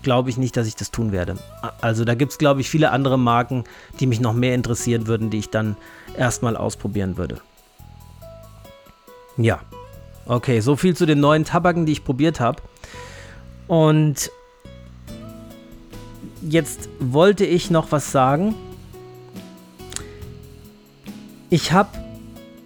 Glaube 0.01 0.29
ich 0.29 0.37
nicht, 0.37 0.57
dass 0.57 0.67
ich 0.67 0.75
das 0.75 0.91
tun 0.91 1.11
werde. 1.11 1.37
Also 1.79 2.05
da 2.05 2.15
gibt 2.15 2.33
es, 2.33 2.37
glaube 2.37 2.61
ich, 2.61 2.69
viele 2.69 2.91
andere 2.91 3.17
Marken, 3.17 3.63
die 3.99 4.07
mich 4.07 4.19
noch 4.19 4.33
mehr 4.33 4.55
interessieren 4.55 5.07
würden, 5.07 5.29
die 5.29 5.39
ich 5.39 5.49
dann 5.49 5.77
erstmal 6.17 6.57
ausprobieren 6.57 7.17
würde. 7.17 7.39
Ja. 9.37 9.61
Okay, 10.25 10.59
so 10.59 10.75
viel 10.75 10.95
zu 10.95 11.05
den 11.05 11.19
neuen 11.19 11.45
Tabaken, 11.45 11.85
die 11.85 11.91
ich 11.91 12.03
probiert 12.03 12.39
habe. 12.39 12.61
Und 13.67 14.31
jetzt 16.41 16.89
wollte 16.99 17.45
ich 17.45 17.69
noch 17.69 17.91
was 17.91 18.11
sagen 18.11 18.55
ich 21.53 21.71
habe 21.71 21.89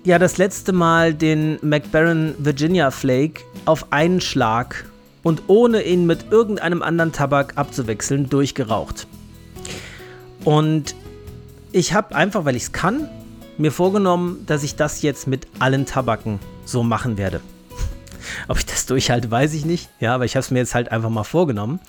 ja 0.06 0.18
das 0.18 0.38
letzte 0.38 0.72
Mal 0.72 1.14
den 1.14 1.60
McBaron 1.62 2.36
Virginia 2.38 2.90
Flake 2.90 3.42
auf 3.66 3.92
einen 3.92 4.22
Schlag 4.22 4.86
und 5.24 5.44
ohne 5.48 5.84
ihn 5.84 6.06
mit 6.06 6.32
irgendeinem 6.32 6.82
anderen 6.82 7.12
Tabak 7.12 7.58
abzuwechseln 7.58 8.30
durchgeraucht. 8.30 9.06
Und 10.46 10.96
ich 11.74 11.92
habe 11.92 12.16
einfach, 12.16 12.46
weil 12.46 12.56
ich 12.56 12.64
es 12.64 12.72
kann, 12.72 13.10
mir 13.58 13.74
vorgenommen, 13.74 14.46
dass 14.46 14.64
ich 14.64 14.78
das 14.78 15.02
jetzt 15.02 15.28
mit 15.28 15.48
allen 15.60 15.86
Tabaken 15.86 16.40
so 16.64 16.82
machen 16.82 17.18
werde. 17.18 17.42
Ob 18.48 18.58
ich 18.58 18.66
das 18.66 18.86
durchhalte, 18.86 19.30
weiß 19.30 19.54
ich 19.54 19.66
nicht. 19.66 19.90
Ja, 20.00 20.16
aber 20.16 20.24
ich 20.24 20.38
habe 20.38 20.46
es 20.46 20.52
mir 20.52 20.60
jetzt 20.60 20.76
halt 20.76 20.94
einfach 20.94 21.10
mal 21.10 21.26
vorgenommen, 21.26 21.82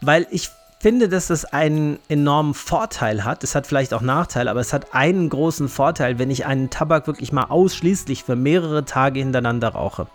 weil 0.00 0.26
ich 0.30 0.48
finde, 0.80 1.08
dass 1.08 1.26
das 1.26 1.44
einen 1.44 1.98
enormen 2.08 2.54
Vorteil 2.54 3.24
hat. 3.24 3.42
Es 3.42 3.54
hat 3.54 3.66
vielleicht 3.66 3.92
auch 3.92 4.00
Nachteile, 4.00 4.50
aber 4.50 4.60
es 4.60 4.72
hat 4.72 4.94
einen 4.94 5.28
großen 5.28 5.68
Vorteil, 5.68 6.18
wenn 6.18 6.30
ich 6.30 6.46
einen 6.46 6.70
Tabak 6.70 7.06
wirklich 7.06 7.32
mal 7.32 7.44
ausschließlich 7.44 8.24
für 8.24 8.36
mehrere 8.36 8.84
Tage 8.84 9.20
hintereinander 9.20 9.68
rauche. 9.68 10.06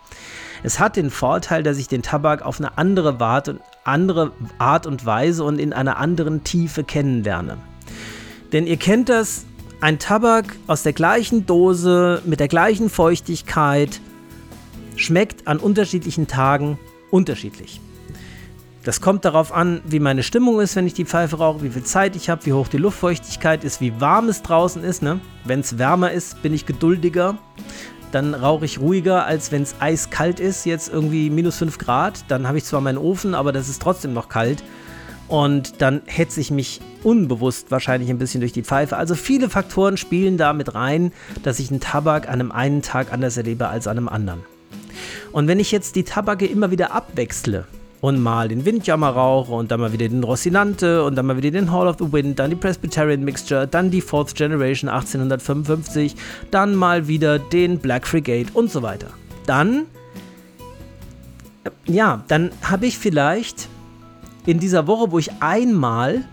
Es 0.63 0.79
hat 0.79 0.95
den 0.95 1.09
Vorteil, 1.09 1.63
dass 1.63 1.77
ich 1.77 1.89
den 1.89 2.01
Tabak 2.01 2.41
auf 2.41 2.59
eine 2.59 2.77
andere 2.77 4.31
Art 4.57 4.87
und 4.87 5.05
Weise 5.05 5.43
und 5.43 5.59
in 5.59 5.73
einer 5.73 5.97
anderen 5.97 6.45
Tiefe 6.45 6.85
kennenlerne. 6.85 7.57
Denn 8.53 8.65
ihr 8.65 8.77
kennt 8.77 9.09
das, 9.09 9.45
ein 9.81 9.99
Tabak 9.99 10.55
aus 10.67 10.83
der 10.83 10.93
gleichen 10.93 11.45
Dose, 11.45 12.21
mit 12.23 12.39
der 12.39 12.47
gleichen 12.47 12.89
Feuchtigkeit, 12.89 13.99
schmeckt 14.95 15.45
an 15.47 15.57
unterschiedlichen 15.57 16.27
Tagen 16.27 16.79
unterschiedlich. 17.11 17.81
Das 18.83 18.99
kommt 18.99 19.23
darauf 19.23 19.53
an, 19.53 19.81
wie 19.85 20.01
meine 20.01 20.23
Stimmung 20.23 20.59
ist, 20.59 20.75
wenn 20.75 20.85
ich 20.85 20.93
die 20.93 21.05
Pfeife 21.05 21.37
rauche, 21.37 21.63
wie 21.63 21.69
viel 21.69 21.83
Zeit 21.83 22.17
ich 22.17 22.29
habe, 22.29 22.45
wie 22.45 22.51
hoch 22.51 22.67
die 22.67 22.77
Luftfeuchtigkeit 22.77 23.63
ist, 23.63 23.79
wie 23.79 24.01
warm 24.01 24.27
es 24.27 24.41
draußen 24.41 24.83
ist. 24.83 25.01
Ne? 25.01 25.21
Wenn 25.45 25.61
es 25.61 25.77
wärmer 25.77 26.11
ist, 26.11 26.41
bin 26.41 26.53
ich 26.53 26.65
geduldiger. 26.65 27.37
Dann 28.11 28.33
rauche 28.33 28.65
ich 28.65 28.81
ruhiger, 28.81 29.25
als 29.25 29.53
wenn 29.53 29.63
es 29.63 29.75
eiskalt 29.79 30.41
ist, 30.41 30.65
jetzt 30.65 30.91
irgendwie 30.91 31.29
minus 31.29 31.57
5 31.57 31.77
Grad. 31.77 32.25
Dann 32.27 32.45
habe 32.45 32.57
ich 32.57 32.65
zwar 32.65 32.81
meinen 32.81 32.97
Ofen, 32.97 33.35
aber 33.35 33.53
das 33.53 33.69
ist 33.69 33.81
trotzdem 33.81 34.11
noch 34.11 34.27
kalt. 34.27 34.63
Und 35.29 35.81
dann 35.81 36.01
hetze 36.05 36.41
ich 36.41 36.51
mich 36.51 36.81
unbewusst 37.03 37.71
wahrscheinlich 37.71 38.09
ein 38.09 38.17
bisschen 38.17 38.41
durch 38.41 38.51
die 38.51 38.63
Pfeife. 38.63 38.97
Also 38.97 39.15
viele 39.15 39.49
Faktoren 39.49 39.95
spielen 39.95 40.37
da 40.37 40.51
mit 40.51 40.75
rein, 40.75 41.13
dass 41.41 41.59
ich 41.59 41.71
einen 41.71 41.79
Tabak 41.79 42.27
an 42.27 42.33
einem 42.33 42.51
einen 42.51 42.81
Tag 42.81 43.13
anders 43.13 43.37
erlebe 43.37 43.69
als 43.69 43.87
an 43.87 43.97
einem 43.97 44.09
anderen. 44.09 44.41
Und 45.31 45.47
wenn 45.47 45.61
ich 45.61 45.71
jetzt 45.71 45.95
die 45.95 46.03
Tabake 46.03 46.45
immer 46.45 46.69
wieder 46.69 46.91
abwechsle, 46.91 47.65
und 48.03 48.21
mal 48.21 48.49
den 48.49 48.65
Windjammer 48.65 49.11
rauche 49.11 49.53
und 49.53 49.71
dann 49.71 49.79
mal 49.79 49.93
wieder 49.93 50.09
den 50.09 50.25
Rossinante 50.25 51.05
und 51.05 51.15
dann 51.15 51.25
mal 51.25 51.37
wieder 51.37 51.51
den 51.51 51.71
Hall 51.71 51.87
of 51.87 51.95
the 51.99 52.11
Wind, 52.11 52.37
dann 52.37 52.49
die 52.49 52.57
Presbyterian 52.57 53.23
Mixture, 53.23 53.65
dann 53.65 53.91
die 53.91 54.01
Fourth 54.01 54.35
Generation 54.35 54.89
1855, 54.89 56.13
dann 56.51 56.75
mal 56.75 57.07
wieder 57.07 57.39
den 57.39 57.79
Black 57.79 58.05
Frigate 58.05 58.51
und 58.53 58.69
so 58.69 58.81
weiter. 58.81 59.07
Dann, 59.45 59.85
äh, 61.63 61.69
ja, 61.85 62.25
dann 62.27 62.51
habe 62.61 62.87
ich 62.87 62.97
vielleicht 62.97 63.69
in 64.45 64.59
dieser 64.59 64.85
Woche, 64.85 65.09
wo 65.13 65.17
ich 65.17 65.31
einmal 65.39 66.25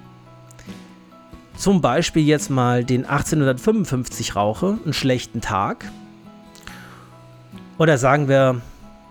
zum 1.56 1.80
Beispiel 1.80 2.24
jetzt 2.24 2.50
mal 2.50 2.84
den 2.84 3.04
1855 3.04 4.34
rauche, 4.34 4.76
einen 4.84 4.92
schlechten 4.92 5.40
Tag. 5.40 5.88
Oder 7.78 7.96
sagen 7.96 8.26
wir, 8.26 8.60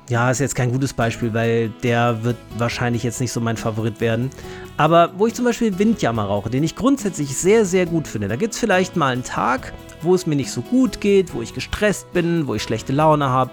ja, 0.09 0.31
ist 0.31 0.39
jetzt 0.39 0.55
kein 0.55 0.71
gutes 0.71 0.91
Beispiel, 0.91 1.33
weil 1.35 1.69
der 1.83 2.23
wird 2.23 2.37
wahrscheinlich 2.57 3.03
jetzt 3.03 3.21
nicht 3.21 3.31
so 3.31 3.39
mein 3.39 3.57
Favorit 3.57 4.01
werden. 4.01 4.31
Aber 4.75 5.11
wo 5.15 5.27
ich 5.27 5.35
zum 5.35 5.45
Beispiel 5.45 5.77
Windjammer 5.77 6.23
rauche, 6.23 6.49
den 6.49 6.63
ich 6.63 6.75
grundsätzlich 6.75 7.37
sehr, 7.37 7.63
sehr 7.63 7.85
gut 7.85 8.07
finde. 8.07 8.27
Da 8.27 8.35
gibt 8.35 8.55
es 8.55 8.59
vielleicht 8.59 8.95
mal 8.95 9.13
einen 9.13 9.23
Tag, 9.23 9.71
wo 10.01 10.15
es 10.15 10.25
mir 10.25 10.35
nicht 10.35 10.51
so 10.51 10.61
gut 10.61 10.99
geht, 10.99 11.35
wo 11.35 11.43
ich 11.43 11.53
gestresst 11.53 12.11
bin, 12.11 12.47
wo 12.47 12.55
ich 12.55 12.63
schlechte 12.63 12.91
Laune 12.91 13.29
habe 13.29 13.51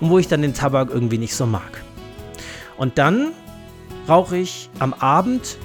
und 0.00 0.08
wo 0.08 0.18
ich 0.18 0.26
dann 0.26 0.40
den 0.40 0.54
Tabak 0.54 0.88
irgendwie 0.90 1.18
nicht 1.18 1.34
so 1.34 1.44
mag. 1.44 1.82
Und 2.78 2.96
dann 2.96 3.32
rauche 4.08 4.38
ich 4.38 4.70
am 4.78 4.94
Abend 4.94 5.58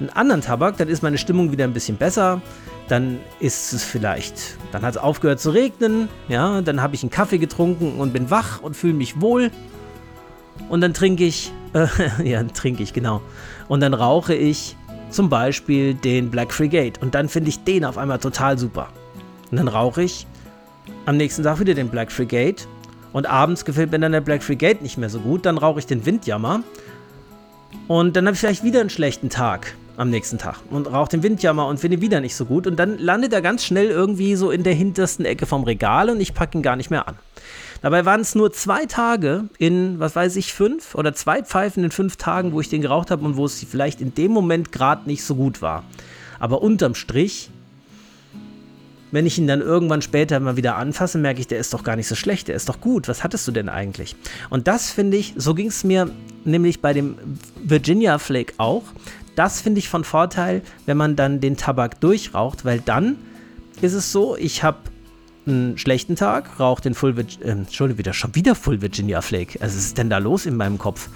einen 0.00 0.10
anderen 0.10 0.40
Tabak, 0.40 0.76
dann 0.76 0.88
ist 0.88 1.02
meine 1.02 1.18
Stimmung 1.18 1.52
wieder 1.52 1.64
ein 1.64 1.72
bisschen 1.72 1.96
besser 1.96 2.40
dann 2.88 3.20
ist 3.38 3.72
es 3.72 3.84
vielleicht, 3.84 4.56
dann 4.72 4.82
hat 4.82 4.96
es 4.96 4.96
aufgehört 4.96 5.40
zu 5.40 5.50
regnen, 5.50 6.08
ja, 6.28 6.60
dann 6.62 6.82
habe 6.82 6.94
ich 6.94 7.02
einen 7.02 7.10
Kaffee 7.10 7.38
getrunken 7.38 8.00
und 8.00 8.12
bin 8.12 8.30
wach 8.30 8.60
und 8.62 8.76
fühle 8.76 8.94
mich 8.94 9.20
wohl. 9.20 9.50
Und 10.68 10.80
dann 10.80 10.94
trinke 10.94 11.24
ich, 11.24 11.52
äh, 11.74 11.86
ja, 12.28 12.42
trinke 12.42 12.82
ich, 12.82 12.92
genau. 12.92 13.20
Und 13.68 13.80
dann 13.80 13.94
rauche 13.94 14.34
ich 14.34 14.76
zum 15.10 15.28
Beispiel 15.28 15.94
den 15.94 16.30
Black 16.30 16.52
Frigate 16.52 17.00
und 17.00 17.14
dann 17.14 17.28
finde 17.28 17.50
ich 17.50 17.62
den 17.64 17.84
auf 17.84 17.96
einmal 17.96 18.18
total 18.18 18.58
super. 18.58 18.88
Und 19.50 19.58
dann 19.58 19.68
rauche 19.68 20.02
ich 20.02 20.26
am 21.06 21.16
nächsten 21.16 21.42
Tag 21.42 21.60
wieder 21.60 21.74
den 21.74 21.88
Black 21.88 22.10
Frigate 22.10 22.64
und 23.12 23.26
abends 23.26 23.64
gefällt 23.64 23.90
mir 23.90 23.98
dann 23.98 24.12
der 24.12 24.20
Black 24.20 24.42
Frigate 24.42 24.82
nicht 24.82 24.98
mehr 24.98 25.10
so 25.10 25.20
gut, 25.20 25.46
dann 25.46 25.58
rauche 25.58 25.78
ich 25.78 25.86
den 25.86 26.04
Windjammer 26.04 26.62
und 27.86 28.16
dann 28.16 28.26
habe 28.26 28.34
ich 28.34 28.40
vielleicht 28.40 28.64
wieder 28.64 28.80
einen 28.80 28.90
schlechten 28.90 29.30
Tag 29.30 29.74
am 29.98 30.10
nächsten 30.10 30.38
Tag 30.38 30.60
und 30.70 30.86
raucht 30.86 31.12
den 31.12 31.24
Windjammer 31.24 31.66
und 31.66 31.80
finde 31.80 32.00
wieder 32.00 32.20
nicht 32.20 32.36
so 32.36 32.44
gut. 32.44 32.66
Und 32.68 32.76
dann 32.76 32.98
landet 32.98 33.32
er 33.32 33.42
ganz 33.42 33.64
schnell 33.64 33.88
irgendwie 33.88 34.36
so 34.36 34.50
in 34.52 34.62
der 34.62 34.72
hintersten 34.72 35.24
Ecke 35.24 35.44
vom 35.44 35.64
Regal 35.64 36.08
und 36.08 36.20
ich 36.20 36.34
packe 36.34 36.56
ihn 36.56 36.62
gar 36.62 36.76
nicht 36.76 36.88
mehr 36.88 37.08
an. 37.08 37.16
Dabei 37.82 38.04
waren 38.04 38.20
es 38.20 38.34
nur 38.34 38.52
zwei 38.52 38.86
Tage 38.86 39.44
in, 39.58 39.98
was 39.98 40.14
weiß 40.14 40.36
ich, 40.36 40.52
fünf 40.52 40.94
oder 40.94 41.14
zwei 41.14 41.42
Pfeifen 41.42 41.82
in 41.82 41.90
fünf 41.90 42.16
Tagen, 42.16 42.52
wo 42.52 42.60
ich 42.60 42.68
den 42.68 42.80
geraucht 42.80 43.10
habe 43.10 43.24
und 43.24 43.36
wo 43.36 43.44
es 43.44 43.62
vielleicht 43.64 44.00
in 44.00 44.14
dem 44.14 44.30
Moment 44.30 44.70
gerade 44.70 45.08
nicht 45.08 45.24
so 45.24 45.34
gut 45.34 45.62
war. 45.62 45.84
Aber 46.38 46.62
unterm 46.62 46.94
Strich, 46.94 47.50
wenn 49.10 49.26
ich 49.26 49.36
ihn 49.38 49.48
dann 49.48 49.60
irgendwann 49.60 50.02
später 50.02 50.38
mal 50.38 50.56
wieder 50.56 50.76
anfasse, 50.76 51.18
merke 51.18 51.40
ich, 51.40 51.48
der 51.48 51.58
ist 51.58 51.74
doch 51.74 51.82
gar 51.82 51.96
nicht 51.96 52.08
so 52.08 52.14
schlecht, 52.14 52.46
der 52.46 52.54
ist 52.54 52.68
doch 52.68 52.80
gut. 52.80 53.08
Was 53.08 53.24
hattest 53.24 53.48
du 53.48 53.52
denn 53.52 53.68
eigentlich? 53.68 54.14
Und 54.48 54.68
das 54.68 54.90
finde 54.90 55.16
ich, 55.16 55.34
so 55.36 55.54
ging 55.54 55.68
es 55.68 55.82
mir 55.82 56.10
nämlich 56.44 56.80
bei 56.80 56.92
dem 56.92 57.16
Virginia 57.64 58.18
Flake 58.18 58.54
auch 58.58 58.84
das 59.38 59.60
finde 59.60 59.78
ich 59.78 59.88
von 59.88 60.04
Vorteil, 60.04 60.62
wenn 60.86 60.96
man 60.96 61.14
dann 61.14 61.40
den 61.40 61.56
Tabak 61.56 62.00
durchraucht, 62.00 62.64
weil 62.64 62.80
dann 62.80 63.16
ist 63.80 63.94
es 63.94 64.10
so, 64.10 64.36
ich 64.36 64.64
habe 64.64 64.78
einen 65.46 65.78
schlechten 65.78 66.16
Tag, 66.16 66.58
rauche 66.60 66.82
den 66.82 66.94
Full 66.94 67.16
Virginia, 67.16 67.46
äh, 67.46 67.50
Entschuldigung, 67.52 67.98
wieder, 67.98 68.12
schon 68.12 68.34
wieder 68.34 68.54
Full 68.54 68.82
Virginia 68.82 69.20
Flake. 69.20 69.60
Also, 69.62 69.76
was 69.76 69.84
ist 69.84 69.98
denn 69.98 70.10
da 70.10 70.18
los 70.18 70.46
in 70.46 70.56
meinem 70.56 70.78
Kopf? 70.78 71.08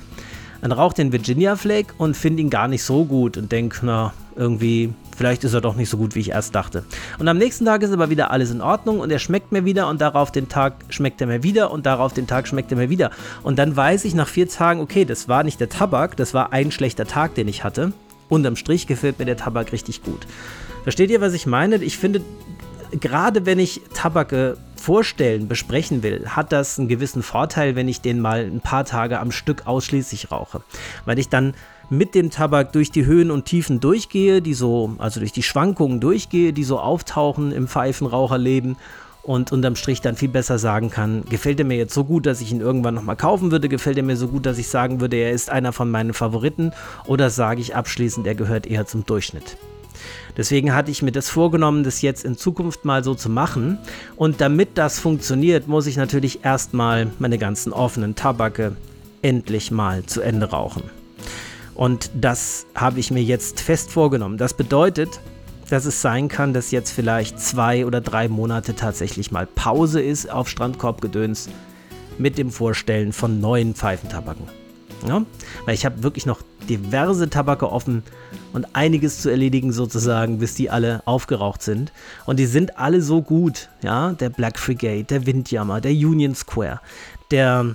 Dann 0.62 0.70
rauche 0.70 0.94
den 0.94 1.10
Virginia 1.10 1.56
Flake 1.56 1.92
und 1.98 2.16
finde 2.16 2.40
ihn 2.40 2.48
gar 2.48 2.68
nicht 2.68 2.84
so 2.84 3.04
gut 3.04 3.36
und 3.36 3.50
denke, 3.50 3.80
na, 3.82 4.12
irgendwie, 4.36 4.94
vielleicht 5.16 5.42
ist 5.42 5.54
er 5.54 5.60
doch 5.60 5.74
nicht 5.74 5.90
so 5.90 5.96
gut, 5.96 6.14
wie 6.14 6.20
ich 6.20 6.30
erst 6.30 6.54
dachte. 6.54 6.84
Und 7.18 7.26
am 7.26 7.36
nächsten 7.36 7.64
Tag 7.64 7.82
ist 7.82 7.92
aber 7.92 8.10
wieder 8.10 8.30
alles 8.30 8.52
in 8.52 8.60
Ordnung 8.60 9.00
und 9.00 9.10
er 9.10 9.18
schmeckt 9.18 9.50
mir 9.50 9.64
wieder 9.64 9.88
und 9.88 10.00
darauf 10.00 10.30
den 10.30 10.48
Tag 10.48 10.74
schmeckt 10.88 11.20
er 11.20 11.26
mir 11.26 11.42
wieder 11.42 11.72
und 11.72 11.84
darauf 11.84 12.12
den 12.12 12.28
Tag 12.28 12.46
schmeckt 12.46 12.70
er 12.70 12.78
mir 12.78 12.90
wieder. 12.90 13.10
Und 13.42 13.58
dann 13.58 13.76
weiß 13.76 14.04
ich 14.04 14.14
nach 14.14 14.28
vier 14.28 14.48
Tagen, 14.48 14.80
okay, 14.80 15.04
das 15.04 15.28
war 15.28 15.42
nicht 15.42 15.58
der 15.58 15.68
Tabak, 15.68 16.16
das 16.16 16.32
war 16.32 16.52
ein 16.52 16.70
schlechter 16.70 17.06
Tag, 17.06 17.34
den 17.34 17.48
ich 17.48 17.64
hatte. 17.64 17.92
Unterm 18.32 18.56
Strich 18.56 18.86
gefällt 18.86 19.18
mir 19.18 19.26
der 19.26 19.36
Tabak 19.36 19.72
richtig 19.72 20.02
gut. 20.02 20.26
Versteht 20.84 21.10
ihr, 21.10 21.20
was 21.20 21.34
ich 21.34 21.46
meine? 21.46 21.76
Ich 21.76 21.98
finde, 21.98 22.22
gerade 22.98 23.44
wenn 23.44 23.58
ich 23.58 23.82
Tabake 23.92 24.56
vorstellen, 24.74 25.48
besprechen 25.48 26.02
will, 26.02 26.26
hat 26.26 26.50
das 26.50 26.78
einen 26.78 26.88
gewissen 26.88 27.22
Vorteil, 27.22 27.76
wenn 27.76 27.88
ich 27.88 28.00
den 28.00 28.20
mal 28.20 28.44
ein 28.44 28.60
paar 28.60 28.84
Tage 28.84 29.20
am 29.20 29.30
Stück 29.30 29.66
ausschließlich 29.66 30.32
rauche. 30.32 30.62
Weil 31.04 31.18
ich 31.18 31.28
dann 31.28 31.54
mit 31.90 32.14
dem 32.14 32.30
Tabak 32.30 32.72
durch 32.72 32.90
die 32.90 33.04
Höhen 33.04 33.30
und 33.30 33.44
Tiefen 33.44 33.80
durchgehe, 33.80 34.40
die 34.40 34.54
so, 34.54 34.94
also 34.96 35.20
durch 35.20 35.32
die 35.32 35.42
Schwankungen 35.42 36.00
durchgehe, 36.00 36.54
die 36.54 36.64
so 36.64 36.80
auftauchen 36.80 37.52
im 37.52 37.68
Pfeifenraucherleben 37.68 38.76
und 39.22 39.52
unterm 39.52 39.76
Strich 39.76 40.00
dann 40.00 40.16
viel 40.16 40.28
besser 40.28 40.58
sagen 40.58 40.90
kann, 40.90 41.24
gefällt 41.28 41.60
er 41.60 41.64
mir 41.64 41.76
jetzt 41.76 41.94
so 41.94 42.04
gut, 42.04 42.26
dass 42.26 42.40
ich 42.40 42.50
ihn 42.50 42.60
irgendwann 42.60 42.94
nochmal 42.94 43.16
kaufen 43.16 43.50
würde, 43.50 43.68
gefällt 43.68 43.96
er 43.96 44.02
mir 44.02 44.16
so 44.16 44.28
gut, 44.28 44.46
dass 44.46 44.58
ich 44.58 44.68
sagen 44.68 45.00
würde, 45.00 45.16
er 45.16 45.30
ist 45.30 45.50
einer 45.50 45.72
von 45.72 45.90
meinen 45.90 46.12
Favoriten 46.12 46.72
oder 47.06 47.30
sage 47.30 47.60
ich 47.60 47.76
abschließend, 47.76 48.26
er 48.26 48.34
gehört 48.34 48.66
eher 48.66 48.86
zum 48.86 49.06
Durchschnitt. 49.06 49.56
Deswegen 50.36 50.74
hatte 50.74 50.90
ich 50.90 51.02
mir 51.02 51.12
das 51.12 51.28
vorgenommen, 51.28 51.84
das 51.84 52.02
jetzt 52.02 52.24
in 52.24 52.36
Zukunft 52.36 52.84
mal 52.84 53.04
so 53.04 53.14
zu 53.14 53.28
machen. 53.28 53.78
Und 54.16 54.40
damit 54.40 54.70
das 54.74 54.98
funktioniert, 54.98 55.68
muss 55.68 55.86
ich 55.86 55.96
natürlich 55.96 56.44
erstmal 56.44 57.10
meine 57.18 57.38
ganzen 57.38 57.72
offenen 57.72 58.14
Tabake 58.14 58.74
endlich 59.20 59.70
mal 59.70 60.04
zu 60.04 60.22
Ende 60.22 60.50
rauchen. 60.50 60.84
Und 61.74 62.10
das 62.14 62.66
habe 62.74 63.00
ich 63.00 63.10
mir 63.10 63.22
jetzt 63.22 63.60
fest 63.60 63.90
vorgenommen. 63.90 64.38
Das 64.38 64.54
bedeutet, 64.54 65.20
dass 65.72 65.86
es 65.86 66.02
sein 66.02 66.28
kann, 66.28 66.52
dass 66.52 66.70
jetzt 66.70 66.90
vielleicht 66.90 67.40
zwei 67.40 67.86
oder 67.86 68.02
drei 68.02 68.28
Monate 68.28 68.76
tatsächlich 68.76 69.30
mal 69.30 69.46
Pause 69.46 70.02
ist 70.02 70.30
auf 70.30 70.50
Strandkorbgedöns 70.50 71.48
mit 72.18 72.36
dem 72.36 72.50
Vorstellen 72.50 73.14
von 73.14 73.40
neuen 73.40 73.74
Pfeifentabaken. 73.74 74.48
Ja? 75.08 75.22
Weil 75.64 75.74
ich 75.74 75.86
habe 75.86 76.02
wirklich 76.02 76.26
noch 76.26 76.42
diverse 76.68 77.30
Tabake 77.30 77.72
offen 77.72 78.02
und 78.52 78.76
einiges 78.76 79.22
zu 79.22 79.30
erledigen 79.30 79.72
sozusagen, 79.72 80.40
bis 80.40 80.54
die 80.54 80.68
alle 80.68 81.00
aufgeraucht 81.06 81.62
sind. 81.62 81.90
Und 82.26 82.38
die 82.38 82.44
sind 82.44 82.78
alle 82.78 83.00
so 83.00 83.22
gut. 83.22 83.70
Ja, 83.82 84.12
der 84.12 84.28
Black 84.28 84.58
Frigate, 84.58 85.04
der 85.04 85.24
Windjammer, 85.24 85.80
der 85.80 85.92
Union 85.92 86.34
Square, 86.34 86.82
der 87.30 87.74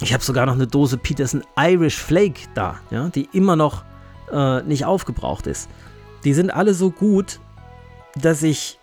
ich 0.00 0.14
habe 0.14 0.24
sogar 0.24 0.46
noch 0.46 0.54
eine 0.54 0.66
Dose 0.66 0.96
Peterson 0.96 1.42
Irish 1.58 1.96
Flake 1.98 2.40
da, 2.54 2.80
ja, 2.90 3.10
die 3.10 3.28
immer 3.34 3.54
noch 3.54 3.84
äh, 4.32 4.62
nicht 4.62 4.86
aufgebraucht 4.86 5.46
ist 5.46 5.68
die 6.26 6.34
sind 6.34 6.50
alle 6.50 6.74
so 6.74 6.90
gut, 6.90 7.38
dass 8.16 8.42
ich, 8.42 8.80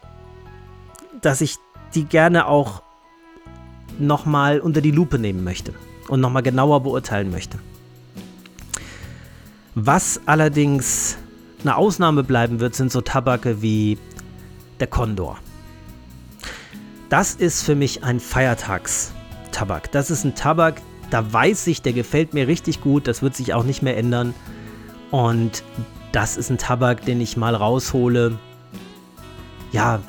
dass 1.21 1.41
ich 1.41 1.58
die 1.93 2.06
gerne 2.06 2.47
auch 2.47 2.82
nochmal 3.99 4.62
unter 4.62 4.79
die 4.79 4.91
Lupe 4.91 5.19
nehmen 5.19 5.43
möchte 5.43 5.73
und 6.08 6.21
nochmal 6.21 6.41
genauer 6.41 6.84
beurteilen 6.84 7.32
möchte. 7.32 7.60
Was 9.75 10.21
allerdings 10.25 11.17
eine 11.63 11.75
Ausnahme 11.75 12.23
bleiben 12.23 12.62
wird, 12.62 12.75
sind 12.75 12.93
so 12.93 13.01
Tabake 13.01 13.62
wie 13.62 13.97
der 14.79 14.88
Condor. 14.88 15.38
Das 17.10 17.36
ist 17.36 17.63
für 17.63 17.75
mich 17.75 18.06
ein 18.06 18.21
Feiertagstabak. 18.21 19.91
Das 19.91 20.10
ist 20.10 20.23
ein 20.23 20.36
Tabak, 20.36 20.82
da 21.10 21.34
weiß 21.34 21.67
ich, 21.67 21.82
der 21.82 21.91
gefällt 21.91 22.34
mir 22.34 22.47
richtig 22.47 22.79
gut, 22.79 23.06
das 23.06 23.21
wird 23.21 23.36
sich 23.36 23.53
auch 23.53 23.65
nicht 23.65 23.82
mehr 23.82 23.97
ändern. 23.97 24.34
Und 25.12 25.62
das 26.13 26.38
ist 26.38 26.49
ein 26.49 26.58
Tabak, 26.58 27.04
den 27.04 27.19
ich 27.19 27.36
mal 27.36 27.56
raushole. 27.56 28.38
Ja, 29.73 29.99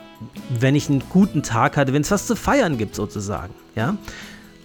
wenn 0.60 0.76
ich 0.76 0.88
einen 0.88 1.02
guten 1.08 1.42
Tag 1.42 1.76
hatte, 1.76 1.92
wenn 1.92 2.02
es 2.02 2.10
was 2.10 2.26
zu 2.26 2.36
feiern 2.36 2.78
gibt 2.78 2.94
sozusagen, 2.94 3.54
ja. 3.74 3.96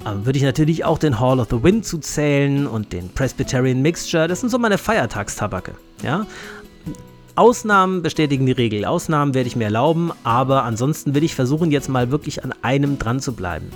ähm, 0.05 0.25
würde 0.25 0.37
ich 0.37 0.43
natürlich 0.43 0.85
auch 0.85 0.99
den 0.99 1.19
Hall 1.19 1.39
of 1.39 1.47
the 1.49 1.63
Wind 1.63 1.85
zuzählen 1.85 2.67
und 2.67 2.93
den 2.93 3.09
Presbyterian 3.09 3.81
Mixture. 3.81 4.27
Das 4.27 4.41
sind 4.41 4.49
so 4.49 4.59
meine 4.59 4.77
Feiertagstabake. 4.77 5.73
Ja? 6.03 6.27
Ausnahmen 7.35 8.01
bestätigen 8.01 8.45
die 8.45 8.51
Regel. 8.51 8.83
Ausnahmen 8.83 9.33
werde 9.33 9.47
ich 9.47 9.55
mir 9.55 9.65
erlauben, 9.65 10.11
aber 10.25 10.65
ansonsten 10.65 11.15
will 11.15 11.23
ich 11.23 11.35
versuchen, 11.35 11.71
jetzt 11.71 11.87
mal 11.87 12.11
wirklich 12.11 12.43
an 12.43 12.53
einem 12.61 12.99
dran 12.99 13.21
zu 13.21 13.31
bleiben. 13.31 13.71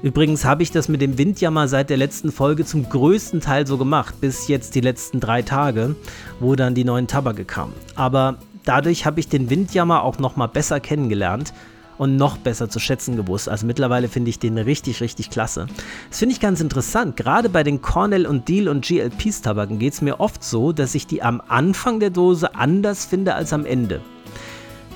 Übrigens 0.00 0.44
habe 0.44 0.62
ich 0.62 0.70
das 0.70 0.88
mit 0.88 1.00
dem 1.00 1.18
Windjammer 1.18 1.66
seit 1.66 1.90
der 1.90 1.96
letzten 1.96 2.30
Folge 2.30 2.64
zum 2.64 2.88
größten 2.88 3.40
Teil 3.40 3.66
so 3.66 3.78
gemacht, 3.78 4.20
bis 4.20 4.46
jetzt 4.46 4.76
die 4.76 4.80
letzten 4.80 5.18
drei 5.18 5.42
Tage, 5.42 5.96
wo 6.38 6.54
dann 6.54 6.76
die 6.76 6.84
neuen 6.84 7.08
Tabake 7.08 7.44
kamen. 7.44 7.72
Aber 7.96 8.38
dadurch 8.64 9.06
habe 9.06 9.18
ich 9.18 9.28
den 9.28 9.50
Windjammer 9.50 10.02
auch 10.04 10.20
nochmal 10.20 10.46
besser 10.46 10.78
kennengelernt 10.78 11.52
und 11.98 12.14
noch 12.14 12.36
besser 12.36 12.70
zu 12.70 12.78
schätzen 12.78 13.16
gewusst. 13.16 13.48
Also 13.48 13.66
mittlerweile 13.66 14.06
finde 14.06 14.30
ich 14.30 14.38
den 14.38 14.56
richtig, 14.56 15.00
richtig 15.00 15.30
klasse. 15.30 15.66
Das 16.10 16.20
finde 16.20 16.32
ich 16.32 16.40
ganz 16.40 16.60
interessant. 16.60 17.16
Gerade 17.16 17.48
bei 17.48 17.64
den 17.64 17.82
Cornell 17.82 18.24
und 18.24 18.48
Deal 18.48 18.68
und 18.68 18.84
GLPs 18.84 19.42
Tabaken 19.42 19.80
geht 19.80 19.94
es 19.94 20.00
mir 20.00 20.20
oft 20.20 20.44
so, 20.44 20.70
dass 20.72 20.94
ich 20.94 21.08
die 21.08 21.22
am 21.22 21.42
Anfang 21.48 21.98
der 21.98 22.10
Dose 22.10 22.54
anders 22.54 23.04
finde 23.04 23.34
als 23.34 23.52
am 23.52 23.66
Ende. 23.66 24.00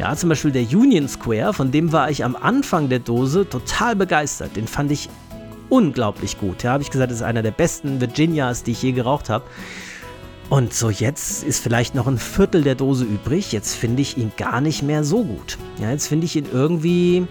Ja, 0.03 0.17
zum 0.17 0.31
Beispiel 0.31 0.51
der 0.51 0.65
Union 0.65 1.07
Square, 1.07 1.55
von 1.55 1.71
dem 1.71 1.93
war 1.93 2.11
ich 2.11 2.25
am 2.25 2.35
Anfang 2.35 2.89
der 2.89 2.99
Dose 2.99 3.49
total 3.49 3.95
begeistert. 3.95 4.57
Den 4.57 4.67
fand 4.67 4.91
ich 4.91 5.09
unglaublich 5.69 6.41
gut. 6.41 6.65
Ja, 6.65 6.73
habe 6.73 6.83
ich 6.83 6.91
gesagt, 6.91 7.13
das 7.13 7.19
ist 7.19 7.23
einer 7.23 7.43
der 7.43 7.53
besten 7.53 8.01
Virginias, 8.01 8.65
die 8.65 8.73
ich 8.73 8.83
je 8.83 8.91
geraucht 8.91 9.31
habe. 9.31 9.45
Und 10.51 10.75
so 10.75 10.91
jetzt 10.91 11.45
ist 11.45 11.63
vielleicht 11.63 11.95
noch 11.95 12.09
ein 12.09 12.19
Viertel 12.19 12.63
der 12.63 12.75
Dose 12.75 13.05
übrig. 13.05 13.53
Jetzt 13.53 13.77
finde 13.77 14.03
ich 14.03 14.19
ihn 14.19 14.33
gar 14.37 14.61
nicht 14.61 14.83
mehr 14.83 15.05
so 15.05 15.23
gut. 15.23 15.57
Ja, 15.81 15.93
jetzt 15.93 16.09
finde 16.09 16.25
ich 16.27 16.35
ihn 16.35 16.47
irgendwie, 16.53 17.25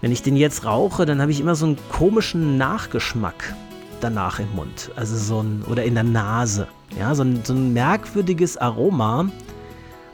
wenn 0.00 0.12
ich 0.12 0.22
den 0.22 0.36
jetzt 0.36 0.64
rauche, 0.64 1.04
dann 1.04 1.20
habe 1.20 1.30
ich 1.30 1.40
immer 1.40 1.56
so 1.56 1.66
einen 1.66 1.76
komischen 1.90 2.56
Nachgeschmack 2.56 3.54
danach 4.00 4.40
im 4.40 4.50
Mund. 4.54 4.90
Also 4.96 5.18
so 5.18 5.42
ein, 5.42 5.62
oder 5.70 5.84
in 5.84 5.92
der 5.92 6.04
Nase. 6.04 6.68
Ja, 6.98 7.14
so 7.14 7.22
ein, 7.22 7.44
so 7.44 7.52
ein 7.52 7.74
merkwürdiges 7.74 8.56
Aroma, 8.56 9.30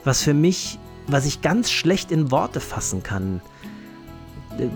was 0.03 0.23
für 0.23 0.33
mich, 0.33 0.77
was 1.11 1.25
ich 1.25 1.41
ganz 1.41 1.71
schlecht 1.71 2.11
in 2.11 2.31
Worte 2.31 2.59
fassen 2.59 3.03
kann 3.03 3.41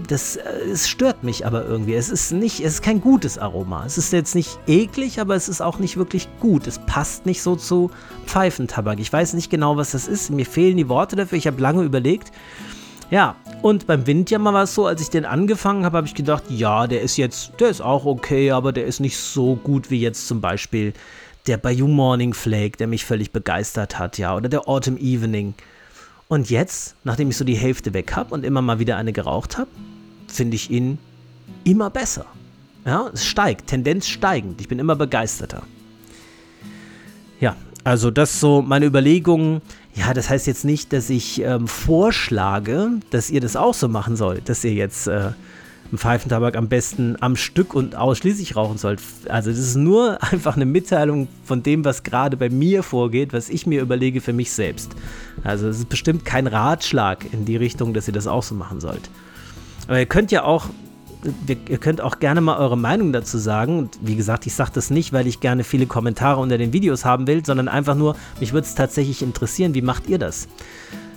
das, 0.08 0.36
äh, 0.36 0.42
es 0.72 0.88
stört 0.88 1.24
mich 1.24 1.46
aber 1.46 1.66
irgendwie. 1.66 1.94
Es 1.96 2.10
ist 2.10 2.32
nicht, 2.32 2.60
es 2.60 2.76
ist 2.76 2.82
kein 2.82 3.02
gutes 3.02 3.38
Aroma. 3.38 3.86
Es 3.86 3.98
ist 3.98 4.14
jetzt 4.14 4.36
nicht 4.36 4.58
eklig, 4.68 5.20
aber 5.20 5.36
es 5.36 5.50
ist 5.50 5.62
auch 5.62 5.80
nicht 5.80 5.98
wirklich 5.98 6.28
gut. 6.40 6.68
Es 6.68 6.80
passt 6.80 7.26
nicht 7.26 7.42
so 7.42 7.56
zu 7.56 7.92
Pfeifentabak. 8.26 9.00
Ich 9.00 9.12
weiß 9.12 9.34
nicht 9.34 9.50
genau, 9.50 9.78
was 9.78 9.92
das 9.92 10.08
ist. 10.08 10.30
Mir 10.30 10.46
fehlen 10.46 10.78
die 10.78 10.90
Worte 10.90 11.16
dafür. 11.16 11.38
Ich 11.38 11.48
habe 11.48 11.62
lange 11.62 11.84
überlegt. 11.84 12.32
Ja, 13.12 13.36
und 13.62 13.86
beim 13.86 14.08
Windjammer 14.08 14.54
war 14.54 14.64
es 14.64 14.74
so, 14.74 14.88
als 14.88 15.02
ich 15.02 15.10
den 15.10 15.26
angefangen 15.26 15.86
habe, 15.86 15.98
habe 15.98 16.08
ich 16.08 16.16
gedacht, 16.16 16.46
ja, 16.50 16.88
der 16.88 17.02
ist 17.02 17.18
jetzt, 17.18 17.52
der 17.60 17.70
ist 17.70 17.82
auch 17.82 18.06
okay, 18.06 18.52
aber 18.52 18.72
der 18.72 18.86
ist 18.86 19.00
nicht 19.00 19.18
so 19.18 19.56
gut 19.56 19.92
wie 19.92 20.00
jetzt 20.00 20.28
zum 20.28 20.42
Beispiel 20.42 20.94
der 21.46 21.58
Bayou 21.58 21.88
Morning 21.88 22.34
Flake, 22.34 22.78
der 22.78 22.88
mich 22.88 23.06
völlig 23.06 23.32
begeistert 23.32 24.00
hat, 24.00 24.18
ja, 24.18 24.36
oder 24.36 24.50
der 24.50 24.68
Autumn 24.68 24.98
Evening. 24.98 25.54
Und 26.34 26.50
jetzt, 26.50 26.96
nachdem 27.04 27.30
ich 27.30 27.38
so 27.38 27.46
die 27.46 27.54
Hälfte 27.54 27.94
weg 27.94 28.16
habe 28.16 28.34
und 28.34 28.44
immer 28.44 28.64
mal 28.64 28.80
wieder 28.80 28.98
eine 28.98 29.14
geraucht 29.14 29.60
habe, 29.60 29.70
finde 30.28 30.56
ich 30.56 30.72
ihn 30.72 30.98
immer 31.64 31.92
besser. 31.92 32.26
Ja, 32.86 33.12
es 33.14 33.24
steigt, 33.24 33.68
Tendenz 33.68 34.08
steigend. 34.08 34.60
Ich 34.60 34.68
bin 34.68 34.80
immer 34.80 34.96
begeisterter. 34.96 35.62
Ja, 37.40 37.56
also 37.84 38.10
das 38.10 38.40
so 38.40 38.64
meine 38.64 38.88
Überlegungen. 38.88 39.62
Ja, 39.94 40.16
das 40.16 40.28
heißt 40.28 40.48
jetzt 40.48 40.66
nicht, 40.66 40.92
dass 40.92 41.12
ich 41.12 41.40
ähm, 41.40 41.68
vorschlage, 41.68 42.94
dass 43.12 43.30
ihr 43.30 43.40
das 43.40 43.56
auch 43.56 43.76
so 43.76 43.88
machen 43.88 44.16
sollt, 44.16 44.50
dass 44.50 44.64
ihr 44.64 44.74
jetzt 44.74 45.06
äh, 45.06 45.34
einen 45.94 46.00
Pfeifentabak 46.00 46.58
am 46.58 46.70
besten 46.70 47.18
am 47.20 47.36
Stück 47.36 47.76
und 47.76 47.96
ausschließlich 47.96 48.56
rauchen 48.56 48.80
sollt. 48.80 49.00
Also 49.30 49.52
das 49.52 49.60
ist 49.60 49.76
nur 49.76 50.22
einfach 50.32 50.56
eine 50.56 50.66
Mitteilung 50.66 51.28
von 51.46 51.62
dem, 51.62 51.86
was 51.86 52.02
gerade 52.02 52.36
bei 52.36 52.50
mir 52.50 52.82
vorgeht, 52.82 53.32
was 53.32 53.48
ich 53.48 53.68
mir 53.68 53.80
überlege 53.80 54.20
für 54.20 54.34
mich 54.34 54.52
selbst. 54.52 54.96
Also 55.44 55.68
es 55.68 55.78
ist 55.78 55.90
bestimmt 55.90 56.26
kein 56.26 56.48
Ratschlag 56.48 57.32
in 57.32 57.46
die 57.46 57.58
Richtung, 57.58 57.94
dass 57.94 58.08
ihr 58.08 58.14
das 58.14 58.26
auch 58.26 58.42
so 58.42 58.56
machen 58.56 58.80
sollt. 58.80 59.08
Aber 59.88 60.00
ihr 60.00 60.08
könnt 60.08 60.32
ja 60.32 60.44
auch 60.44 60.70
ihr 61.48 61.78
könnt 61.78 62.02
auch 62.02 62.20
gerne 62.20 62.42
mal 62.42 62.58
eure 62.58 62.78
Meinung 62.78 63.14
dazu 63.14 63.38
sagen. 63.38 63.78
Und 63.78 63.98
wie 64.02 64.18
gesagt, 64.18 64.46
ich 64.46 64.56
sage 64.56 64.72
das 64.74 64.90
nicht, 64.90 65.14
weil 65.14 65.26
ich 65.26 65.40
gerne 65.40 65.64
viele 65.64 65.86
Kommentare 65.86 66.42
unter 66.42 66.58
den 66.58 66.74
Videos 66.74 67.06
haben 67.06 67.28
will, 67.28 67.46
sondern 67.46 67.70
einfach 67.70 67.96
nur, 67.96 68.18
mich 68.42 68.52
würde 68.52 68.68
es 68.68 68.76
tatsächlich 68.76 69.22
interessieren, 69.22 69.74
wie 69.74 69.82
macht 69.82 70.10
ihr 70.10 70.18
das? 70.18 70.50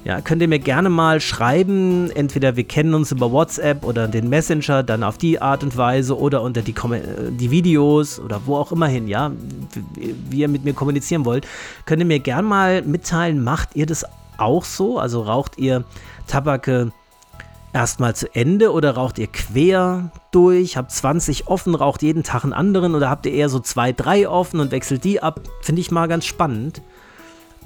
Ja, 0.07 0.21
könnt 0.21 0.40
ihr 0.40 0.47
mir 0.47 0.61
gerne 0.61 0.88
mal 0.88 1.21
schreiben. 1.21 2.12
Entweder 2.12 2.55
wir 2.55 2.62
kennen 2.62 2.95
uns 2.95 3.11
über 3.11 3.33
WhatsApp 3.33 3.85
oder 3.85 4.07
den 4.07 4.29
Messenger, 4.29 4.85
dann 4.85 5.03
auf 5.03 5.19
die 5.19 5.42
Art 5.42 5.64
und 5.64 5.77
Weise 5.77 6.16
oder 6.16 6.42
unter 6.42 6.62
die, 6.62 6.77
die 7.31 7.51
Videos 7.51 8.21
oder 8.21 8.42
wo 8.47 8.55
auch 8.55 8.71
immer 8.71 8.87
hin, 8.87 9.09
ja, 9.09 9.33
wie 10.31 10.38
ihr 10.38 10.47
mit 10.47 10.64
mir 10.64 10.75
kommunizieren 10.75 11.25
wollt. 11.25 11.45
Könnt 11.87 11.99
ihr 11.99 12.07
mir 12.07 12.21
gerne 12.21 12.47
mal 12.47 12.83
mitteilen, 12.83 13.42
macht 13.42 13.71
ihr 13.75 13.85
das 13.85 14.05
auch 14.38 14.62
so? 14.62 15.01
Also 15.01 15.23
raucht 15.23 15.59
ihr 15.59 15.83
Tabake 16.29 16.92
erstmal 17.73 18.14
zu 18.14 18.33
Ende 18.33 18.71
oder 18.71 18.92
raucht 18.92 19.19
ihr 19.19 19.27
quer 19.27 20.12
durch, 20.31 20.77
habt 20.77 20.92
20 20.92 21.49
offen, 21.49 21.75
raucht 21.75 22.03
jeden 22.03 22.23
Tag 22.23 22.45
einen 22.45 22.53
anderen 22.53 22.95
oder 22.95 23.11
habt 23.11 23.27
ihr 23.27 23.33
eher 23.33 23.49
so 23.49 23.59
zwei, 23.59 23.90
drei 23.90 24.29
offen 24.29 24.61
und 24.61 24.71
wechselt 24.71 25.03
die 25.03 25.21
ab? 25.21 25.40
Finde 25.62 25.81
ich 25.81 25.90
mal 25.90 26.07
ganz 26.07 26.27
spannend 26.27 26.81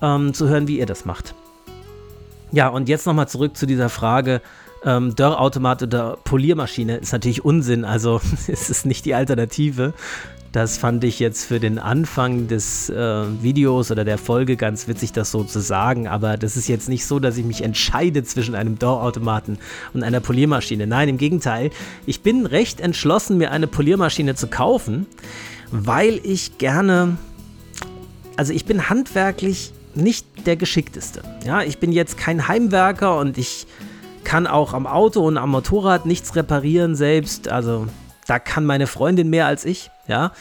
ähm, 0.00 0.32
zu 0.32 0.48
hören, 0.48 0.68
wie 0.68 0.78
ihr 0.78 0.86
das 0.86 1.04
macht. 1.04 1.34
Ja, 2.52 2.68
und 2.68 2.88
jetzt 2.88 3.06
nochmal 3.06 3.28
zurück 3.28 3.56
zu 3.56 3.66
dieser 3.66 3.88
Frage. 3.88 4.40
Ähm, 4.84 5.14
Dörrautomat 5.14 5.82
oder 5.82 6.16
Poliermaschine 6.24 6.96
ist 6.96 7.12
natürlich 7.12 7.44
Unsinn, 7.44 7.84
also 7.84 8.20
es 8.48 8.70
ist 8.70 8.86
nicht 8.86 9.04
die 9.04 9.14
Alternative. 9.14 9.92
Das 10.52 10.78
fand 10.78 11.04
ich 11.04 11.20
jetzt 11.20 11.44
für 11.44 11.60
den 11.60 11.78
Anfang 11.78 12.48
des 12.48 12.90
äh, 12.90 13.24
Videos 13.40 13.92
oder 13.92 14.04
der 14.04 14.18
Folge 14.18 14.56
ganz 14.56 14.88
witzig, 14.88 15.12
das 15.12 15.30
so 15.30 15.44
zu 15.44 15.60
sagen. 15.60 16.08
Aber 16.08 16.36
das 16.36 16.56
ist 16.56 16.66
jetzt 16.66 16.88
nicht 16.88 17.06
so, 17.06 17.20
dass 17.20 17.36
ich 17.36 17.44
mich 17.44 17.62
entscheide 17.62 18.24
zwischen 18.24 18.56
einem 18.56 18.76
Dörrautomaten 18.76 19.58
und 19.94 20.02
einer 20.02 20.18
Poliermaschine. 20.18 20.88
Nein, 20.88 21.08
im 21.08 21.18
Gegenteil. 21.18 21.70
Ich 22.04 22.22
bin 22.22 22.46
recht 22.46 22.80
entschlossen, 22.80 23.38
mir 23.38 23.52
eine 23.52 23.68
Poliermaschine 23.68 24.34
zu 24.34 24.48
kaufen, 24.48 25.06
weil 25.70 26.18
ich 26.24 26.58
gerne. 26.58 27.16
Also 28.36 28.52
ich 28.52 28.64
bin 28.64 28.88
handwerklich 28.88 29.72
nicht 29.96 30.46
der 30.46 30.56
geschickteste. 30.56 31.22
Ja, 31.44 31.62
ich 31.62 31.78
bin 31.78 31.92
jetzt 31.92 32.16
kein 32.16 32.48
Heimwerker 32.48 33.18
und 33.18 33.38
ich 33.38 33.66
kann 34.24 34.46
auch 34.46 34.74
am 34.74 34.86
Auto 34.86 35.26
und 35.26 35.38
am 35.38 35.50
Motorrad 35.50 36.06
nichts 36.06 36.36
reparieren 36.36 36.94
selbst. 36.94 37.48
Also 37.48 37.86
da 38.26 38.38
kann 38.38 38.64
meine 38.64 38.86
Freundin 38.86 39.30
mehr 39.30 39.46
als 39.46 39.64
ich. 39.64 39.90
Ja, 40.06 40.32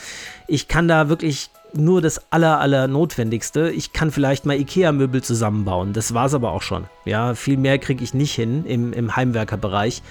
ich 0.48 0.68
kann 0.68 0.88
da 0.88 1.10
wirklich 1.10 1.50
nur 1.74 2.02
das 2.02 2.32
aller, 2.32 2.60
aller 2.60 2.88
Notwendigste. 2.88 3.70
Ich 3.70 3.94
kann 3.94 4.12
vielleicht 4.12 4.46
mal 4.46 4.60
Ikea-Möbel 4.60 5.24
zusammenbauen. 5.24 5.94
Das 5.94 6.14
war 6.14 6.26
es 6.26 6.34
aber 6.34 6.52
auch 6.52 6.62
schon. 6.62 6.86
Ja, 7.06 7.36
viel 7.36 7.58
mehr 7.58 7.78
kriege 7.78 8.04
ich 8.04 8.14
nicht 8.14 8.34
hin 8.34 8.66
im, 8.66 8.94
im 8.94 9.16
Heimwerkerbereich. 9.16 10.02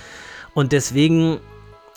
Und 0.55 0.73
deswegen 0.73 1.39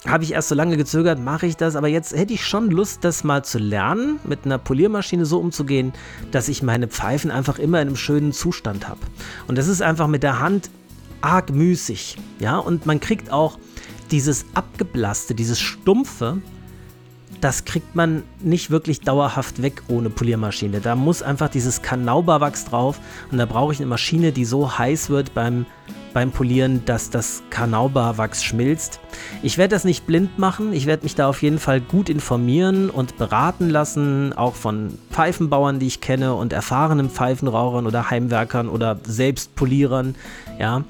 habe 0.07 0.23
ich 0.23 0.33
erst 0.33 0.49
so 0.49 0.55
lange 0.55 0.77
gezögert, 0.77 1.19
mache 1.19 1.45
ich 1.45 1.57
das, 1.57 1.75
aber 1.75 1.87
jetzt 1.87 2.15
hätte 2.15 2.33
ich 2.33 2.45
schon 2.45 2.71
Lust, 2.71 3.03
das 3.03 3.23
mal 3.23 3.43
zu 3.45 3.59
lernen, 3.59 4.19
mit 4.23 4.45
einer 4.45 4.57
Poliermaschine 4.57 5.25
so 5.25 5.39
umzugehen, 5.39 5.93
dass 6.31 6.49
ich 6.49 6.63
meine 6.63 6.87
Pfeifen 6.87 7.29
einfach 7.29 7.59
immer 7.59 7.81
in 7.81 7.89
einem 7.89 7.97
schönen 7.97 8.33
Zustand 8.33 8.87
habe. 8.87 9.01
Und 9.47 9.57
das 9.57 9.67
ist 9.67 9.81
einfach 9.81 10.07
mit 10.07 10.23
der 10.23 10.39
Hand 10.39 10.71
arg 11.21 11.51
müßig, 11.51 12.17
ja, 12.39 12.57
und 12.57 12.87
man 12.87 12.99
kriegt 12.99 13.31
auch 13.31 13.59
dieses 14.09 14.45
abgeblasste, 14.55 15.35
dieses 15.35 15.59
stumpfe, 15.59 16.41
das 17.39 17.65
kriegt 17.65 17.95
man 17.95 18.23
nicht 18.39 18.69
wirklich 18.69 19.01
dauerhaft 19.01 19.61
weg 19.61 19.81
ohne 19.87 20.09
Poliermaschine. 20.09 20.79
Da 20.79 20.95
muss 20.95 21.23
einfach 21.23 21.49
dieses 21.49 21.81
Kanauberwachs 21.81 22.65
drauf 22.65 22.99
und 23.31 23.37
da 23.37 23.45
brauche 23.45 23.73
ich 23.73 23.79
eine 23.79 23.87
Maschine, 23.87 24.31
die 24.31 24.45
so 24.45 24.77
heiß 24.77 25.09
wird 25.09 25.33
beim 25.33 25.65
beim 26.13 26.31
Polieren, 26.31 26.83
dass 26.85 27.09
das 27.09 27.43
Kanaubarwachs 27.49 28.43
schmilzt. 28.43 28.99
Ich 29.43 29.57
werde 29.57 29.75
das 29.75 29.83
nicht 29.83 30.05
blind 30.05 30.37
machen, 30.39 30.73
ich 30.73 30.85
werde 30.85 31.03
mich 31.03 31.15
da 31.15 31.27
auf 31.27 31.41
jeden 31.41 31.59
Fall 31.59 31.81
gut 31.81 32.09
informieren 32.09 32.89
und 32.89 33.17
beraten 33.17 33.69
lassen, 33.69 34.33
auch 34.33 34.55
von 34.55 34.97
Pfeifenbauern, 35.11 35.79
die 35.79 35.87
ich 35.87 36.01
kenne 36.01 36.33
und 36.35 36.53
erfahrenen 36.53 37.09
Pfeifenrauchern 37.09 37.87
oder 37.87 38.09
Heimwerkern 38.09 38.69
oder 38.69 38.99
Selbstpolierern, 39.03 40.15
ja. 40.59 40.83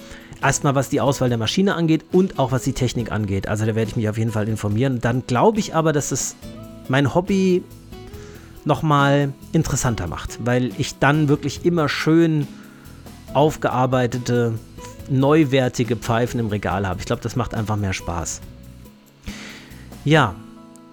Erstmal 0.43 0.73
was 0.73 0.89
die 0.89 0.99
Auswahl 1.01 1.29
der 1.29 1.37
Maschine 1.37 1.75
angeht 1.75 2.03
und 2.11 2.39
auch 2.39 2.51
was 2.51 2.63
die 2.63 2.73
Technik 2.73 3.11
angeht. 3.11 3.47
Also 3.47 3.67
da 3.67 3.75
werde 3.75 3.91
ich 3.91 3.95
mich 3.95 4.09
auf 4.09 4.17
jeden 4.17 4.31
Fall 4.31 4.49
informieren. 4.49 4.99
Dann 4.99 5.21
glaube 5.27 5.59
ich 5.59 5.75
aber, 5.75 5.93
dass 5.93 6.11
es 6.11 6.35
mein 6.87 7.13
Hobby 7.13 7.63
nochmal 8.65 9.33
interessanter 9.51 10.07
macht, 10.07 10.39
weil 10.43 10.71
ich 10.79 10.97
dann 10.97 11.29
wirklich 11.29 11.63
immer 11.63 11.89
schön 11.89 12.47
aufgearbeitete 13.33 14.55
neuwertige 15.09 15.95
Pfeifen 15.95 16.39
im 16.39 16.47
Regal 16.47 16.87
habe. 16.87 16.99
Ich 16.99 17.05
glaube, 17.05 17.21
das 17.21 17.35
macht 17.35 17.53
einfach 17.53 17.75
mehr 17.75 17.93
Spaß. 17.93 18.41
Ja, 20.03 20.35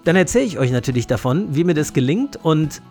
dann 0.05 0.17
erzähle 0.17 0.45
ich 0.45 0.59
euch 0.59 0.71
natürlich 0.71 1.07
davon, 1.07 1.55
wie 1.55 1.65
mir 1.65 1.75
das 1.75 1.93
gelingt 1.93 2.37
und 2.43 2.83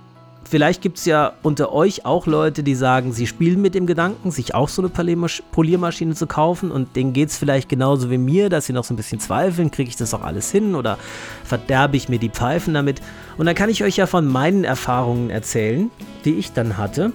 vielleicht 0.50 0.82
gibt 0.82 0.98
es 0.98 1.06
ja 1.06 1.34
unter 1.44 1.74
euch 1.74 2.06
auch 2.06 2.26
Leute, 2.26 2.64
die 2.64 2.76
sagen, 2.76 3.12
sie 3.12 3.28
spielen 3.28 3.62
mit 3.62 3.76
dem 3.76 3.86
Gedanken, 3.86 4.32
sich 4.32 4.56
auch 4.56 4.70
so 4.70 4.82
eine 4.82 4.90
Poliermasch- 4.90 5.44
Poliermaschine 5.52 6.16
zu 6.16 6.26
kaufen 6.26 6.72
und 6.72 6.96
denen 6.96 7.14
geht 7.14 7.30
es 7.30 7.38
vielleicht 7.38 7.70
genauso 7.70 8.10
wie 8.10 8.18
mir, 8.18 8.50
dass 8.50 8.66
sie 8.66 8.74
noch 8.74 8.84
so 8.84 8.94
ein 8.94 8.98
bisschen 8.98 9.20
zweifeln, 9.20 9.72
kriege 9.72 9.90
ich 9.90 9.96
das 9.96 10.14
auch 10.14 10.24
alles 10.24 10.52
hin 10.52 10.76
oder 10.76 10.98
verderbe 11.44 11.98
ich 11.98 12.10
mir 12.10 12.20
die 12.20 12.30
Pfeifen 12.30 12.74
damit. 12.74 13.02
Und 13.38 13.46
dann 13.46 13.56
kann 13.56 13.70
ich 13.70 13.84
euch 13.84 13.98
ja 13.98 14.08
von 14.08 14.26
meinen 14.26 14.64
Erfahrungen 14.64 15.30
erzählen, 15.30 15.92
die 16.24 16.34
ich 16.34 16.54
dann 16.54 16.78
hatte, 16.78 17.12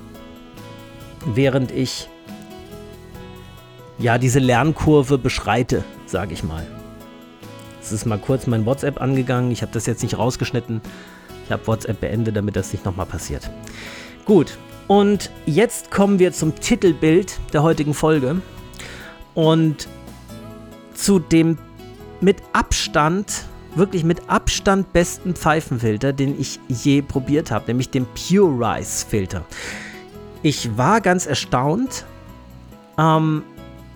während 1.25 1.71
ich 1.71 2.09
ja 4.03 4.19
diese 4.19 4.41
Lernkurve 4.41 5.17
beschreite, 5.17 5.85
sage 6.07 6.35
ich 6.35 6.43
mal. 6.43 6.67
Es 7.81 7.93
ist 7.93 8.05
mal 8.05 8.19
kurz 8.19 8.47
mein 8.47 8.67
WhatsApp 8.67 9.01
angegangen, 9.01 9.51
ich 9.51 9.63
habe 9.63 9.73
das 9.73 9.87
jetzt 9.87 10.03
nicht 10.03 10.19
rausgeschnitten. 10.19 10.81
Ich 11.45 11.53
habe 11.53 11.67
WhatsApp 11.67 12.01
beendet, 12.01 12.37
damit 12.37 12.57
das 12.57 12.73
nicht 12.73 12.85
nochmal 12.85 13.07
passiert. 13.07 13.51
Gut, 14.25 14.59
und 14.89 15.31
jetzt 15.47 15.91
kommen 15.91 16.19
wir 16.19 16.33
zum 16.33 16.55
Titelbild 16.55 17.39
der 17.53 17.63
heutigen 17.63 17.95
Folge 17.95 18.41
und 19.35 19.89
zu 20.95 21.19
dem 21.19 21.59
mit 22.21 22.37
Abstand, 22.53 23.45
wirklich 23.75 24.05
mit 24.05 24.29
Abstand 24.29 24.93
besten 24.93 25.35
Pfeifenfilter, 25.35 26.13
den 26.13 26.39
ich 26.41 26.61
je 26.69 27.03
probiert 27.03 27.51
habe, 27.51 27.67
nämlich 27.67 27.91
den 27.91 28.07
Pure 28.07 28.77
Rice 28.77 29.05
Filter. 29.09 29.45
Ich 30.43 30.77
war 30.77 31.01
ganz 31.01 31.27
erstaunt. 31.27 32.05
Ähm, 32.99 33.43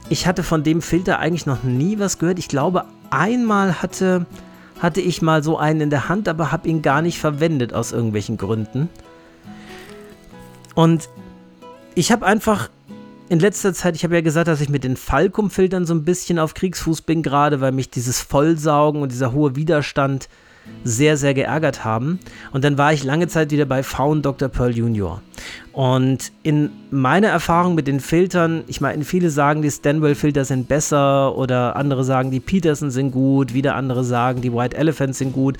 ich 0.09 0.27
hatte 0.27 0.43
von 0.43 0.63
dem 0.63 0.83
Filter 0.83 1.19
eigentlich 1.19 1.47
noch 1.47 1.63
nie 1.63 1.99
was 1.99 2.19
gehört. 2.19 2.39
Ich 2.39 2.49
glaube, 2.49 2.85
einmal 3.11 3.83
hatte 3.83 4.27
hatte 4.81 5.01
ich 5.01 5.23
mal 5.23 5.43
so 5.43 5.57
einen 5.59 5.81
in 5.81 5.91
der 5.91 6.09
Hand, 6.09 6.29
aber 6.29 6.53
habe 6.53 6.69
ihn 6.69 6.83
gar 6.83 7.03
nicht 7.03 7.19
verwendet 7.19 7.73
aus 7.73 7.93
irgendwelchen 7.93 8.37
Gründen. 8.37 8.89
Und 10.75 11.09
ich 11.95 12.13
habe 12.13 12.27
einfach 12.27 12.69
in 13.29 13.41
letzter 13.41 13.73
Zeit, 13.75 13.97
ich 13.97 14.05
habe 14.05 14.15
ja 14.15 14.21
gesagt, 14.21 14.49
dass 14.49 14.61
ich 14.61 14.69
mit 14.69 14.85
den 14.85 14.97
Falcum-Filtern 14.97 15.87
so 15.87 15.95
ein 15.95 16.05
bisschen 16.05 16.39
auf 16.39 16.55
Kriegsfuß 16.55 17.03
bin, 17.03 17.23
gerade 17.23 17.61
weil 17.61 17.73
mich 17.73 17.91
dieses 17.91 18.21
Vollsaugen 18.21 19.03
und 19.03 19.11
dieser 19.11 19.33
hohe 19.33 19.57
Widerstand 19.57 20.29
sehr, 20.85 21.17
sehr 21.17 21.35
geärgert 21.35 21.85
haben. 21.85 22.21
Und 22.53 22.65
dann 22.65 22.79
war 22.79 22.93
ich 22.93 23.03
lange 23.03 23.27
Zeit 23.29 23.51
wieder 23.51 23.65
bei 23.65 23.83
Faun 23.83 24.23
Dr. 24.23 24.49
Pearl 24.49 24.77
Junior. 24.77 25.21
Und 25.73 26.33
in 26.43 26.71
meiner 26.91 27.29
Erfahrung 27.29 27.75
mit 27.75 27.87
den 27.87 28.01
Filtern, 28.01 28.63
ich 28.69 28.81
meine, 28.81 29.05
viele 29.05 29.31
sagen, 29.31 29.63
die 29.63 29.71
Stanwell-Filter 29.71 30.45
sind 30.45 30.69
besser 30.69 31.37
oder 31.37 31.77
andere 31.77 32.05
sagen, 32.05 32.31
die 32.31 32.41
Peterson 32.41 32.91
sind 32.91 33.11
gut, 33.11 33.53
wieder 33.53 33.75
andere 33.75 34.05
sagen, 34.05 34.41
die 34.41 34.53
White 34.53 34.77
Elephants 34.77 35.19
sind 35.19 35.33
gut. 35.33 35.59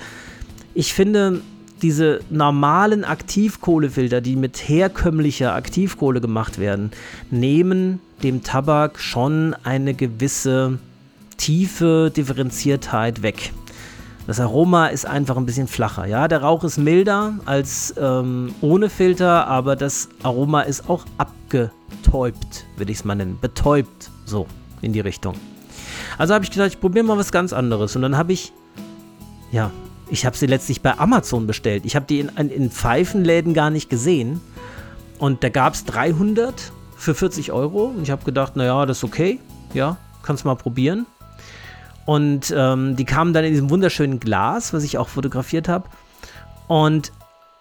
Ich 0.73 0.93
finde, 0.93 1.41
diese 1.81 2.21
normalen 2.29 3.03
Aktivkohlefilter, 3.03 4.21
die 4.21 4.35
mit 4.35 4.57
herkömmlicher 4.57 5.53
Aktivkohle 5.53 6.21
gemacht 6.21 6.57
werden, 6.57 6.91
nehmen 7.29 7.99
dem 8.23 8.43
Tabak 8.43 8.99
schon 8.99 9.55
eine 9.63 9.93
gewisse 9.93 10.79
tiefe 11.37 12.11
Differenziertheit 12.15 13.21
weg. 13.21 13.51
Das 14.27 14.41
Aroma 14.41 14.87
ist 14.87 15.05
einfach 15.05 15.37
ein 15.37 15.45
bisschen 15.45 15.69
flacher. 15.69 16.05
Ja, 16.05 16.27
der 16.27 16.41
Rauch 16.41 16.65
ist 16.65 16.77
milder 16.77 17.35
als 17.45 17.95
ähm, 17.97 18.53
ohne 18.59 18.89
Filter, 18.89 19.47
aber 19.47 19.77
das 19.77 20.09
Aroma 20.21 20.61
ist 20.63 20.89
auch 20.89 21.05
abgetäubt, 21.17 22.65
würde 22.75 22.91
ich 22.91 22.97
es 22.97 23.05
mal 23.05 23.15
nennen. 23.15 23.39
Betäubt, 23.39 24.11
so 24.25 24.45
in 24.81 24.91
die 24.91 24.99
Richtung. 24.99 25.35
Also 26.17 26.33
habe 26.33 26.43
ich 26.43 26.51
gedacht, 26.51 26.67
ich 26.67 26.81
probiere 26.81 27.05
mal 27.05 27.17
was 27.17 27.31
ganz 27.31 27.53
anderes. 27.53 27.95
Und 27.95 28.01
dann 28.01 28.17
habe 28.17 28.33
ich, 28.33 28.51
ja, 29.53 29.71
ich 30.09 30.25
habe 30.25 30.35
sie 30.35 30.45
letztlich 30.45 30.81
bei 30.81 30.97
Amazon 30.97 31.47
bestellt. 31.47 31.85
Ich 31.85 31.95
habe 31.95 32.05
die 32.05 32.19
in, 32.19 32.29
in 32.49 32.69
Pfeifenläden 32.69 33.53
gar 33.53 33.69
nicht 33.69 33.89
gesehen. 33.89 34.41
Und 35.19 35.41
da 35.41 35.47
gab 35.47 35.73
es 35.73 35.85
300 35.85 36.73
für 36.97 37.15
40 37.15 37.53
Euro. 37.53 37.85
Und 37.85 38.03
ich 38.03 38.11
habe 38.11 38.25
gedacht, 38.25 38.57
naja, 38.57 38.85
das 38.85 38.97
ist 38.97 39.03
okay. 39.05 39.39
Ja, 39.73 39.95
kannst 40.21 40.43
mal 40.43 40.55
probieren. 40.55 41.05
Und 42.07 42.53
ähm, 42.55 42.95
die 42.95 43.03
kamen 43.03 43.33
dann 43.33 43.43
in 43.43 43.51
diesem 43.51 43.69
wunderschönen 43.69 44.21
Glas, 44.21 44.71
was 44.71 44.83
ich 44.83 44.97
auch 44.97 45.09
fotografiert 45.09 45.67
habe. 45.67 45.89
Und 46.67 47.11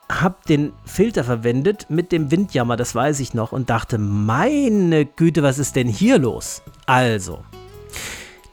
habe 0.08 0.36
den 0.48 0.72
Filter 0.84 1.24
verwendet 1.24 1.86
mit 1.88 2.12
dem 2.12 2.30
Windjammer, 2.30 2.76
das 2.76 2.94
weiß 2.94 3.18
ich 3.18 3.34
noch, 3.34 3.50
und 3.50 3.70
dachte, 3.70 3.98
meine 3.98 5.04
Güte, 5.04 5.42
was 5.42 5.58
ist 5.58 5.74
denn 5.74 5.88
hier 5.88 6.20
los? 6.20 6.62
Also, 6.86 7.42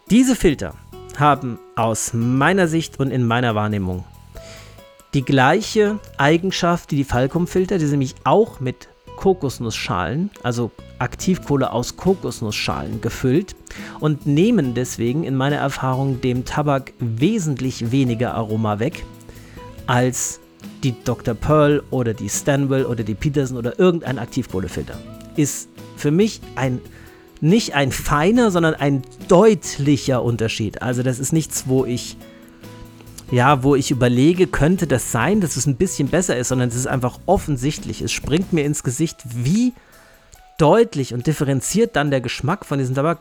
diese 0.10 0.36
Filter 0.36 0.74
haben 1.20 1.60
aus 1.76 2.12
meiner 2.14 2.68
Sicht 2.68 3.00
und 3.00 3.12
in 3.12 3.24
meiner 3.24 3.54
Wahrnehmung 3.54 4.04
die 5.14 5.24
gleiche 5.24 6.00
Eigenschaft 6.18 6.92
wie 6.92 6.96
die 6.96 7.04
Falcom-Filter, 7.04 7.78
die 7.78 7.86
sind 7.86 8.00
nämlich 8.00 8.16
auch 8.24 8.60
mit 8.60 8.90
Kokosnussschalen, 9.16 10.30
also 10.44 10.72
Aktivkohle 11.00 11.72
aus 11.72 11.98
Kokosnussschalen 11.98 13.02
gefüllt 13.02 13.56
und 14.00 14.26
nehmen 14.26 14.74
deswegen 14.74 15.24
in 15.24 15.36
meiner 15.36 15.58
Erfahrung 15.58 16.22
dem 16.22 16.46
Tabak 16.46 16.94
wesentlich 17.00 17.92
weniger 17.92 18.34
Aroma 18.34 18.80
weg 18.80 19.04
als 19.88 20.40
die 20.84 20.96
Dr. 21.04 21.34
Pearl 21.34 21.84
oder 21.92 22.14
die 22.14 22.30
Stanwell 22.30 22.86
oder 22.86 23.04
die 23.04 23.16
Peterson 23.16 23.58
oder 23.58 23.80
irgendein 23.80 24.20
Aktivkohlefilter. 24.20 24.98
Ist 25.36 25.70
für 25.98 26.12
mich 26.12 26.42
ein 26.56 26.80
nicht 27.42 27.76
ein 27.76 27.92
feiner, 27.92 28.52
sondern 28.52 28.74
ein 28.74 29.02
deutlicher 29.28 30.24
Unterschied. 30.24 30.82
Also 30.82 31.04
das 31.04 31.20
ist 31.20 31.34
nichts, 31.34 31.68
wo 31.68 31.84
ich 31.84 32.16
ja, 33.34 33.64
wo 33.64 33.74
ich 33.74 33.90
überlege, 33.90 34.46
könnte 34.46 34.86
das 34.86 35.12
sein, 35.12 35.42
dass 35.42 35.58
es 35.58 35.66
ein 35.66 35.76
bisschen 35.76 36.08
besser 36.08 36.38
ist, 36.38 36.50
sondern 36.50 36.70
es 36.70 36.76
ist 36.76 36.86
einfach 36.86 37.18
offensichtlich. 37.26 38.04
Es 38.04 38.12
springt 38.12 38.54
mir 38.54 38.64
ins 38.64 38.84
Gesicht, 38.84 39.18
wie 39.26 39.74
deutlich 40.60 41.16
und 41.16 41.26
differenziert 41.26 41.96
dann 41.96 42.12
der 42.12 42.22
Geschmack 42.22 42.64
von 42.64 42.78
diesen 42.78 42.94
Tabak 42.94 43.20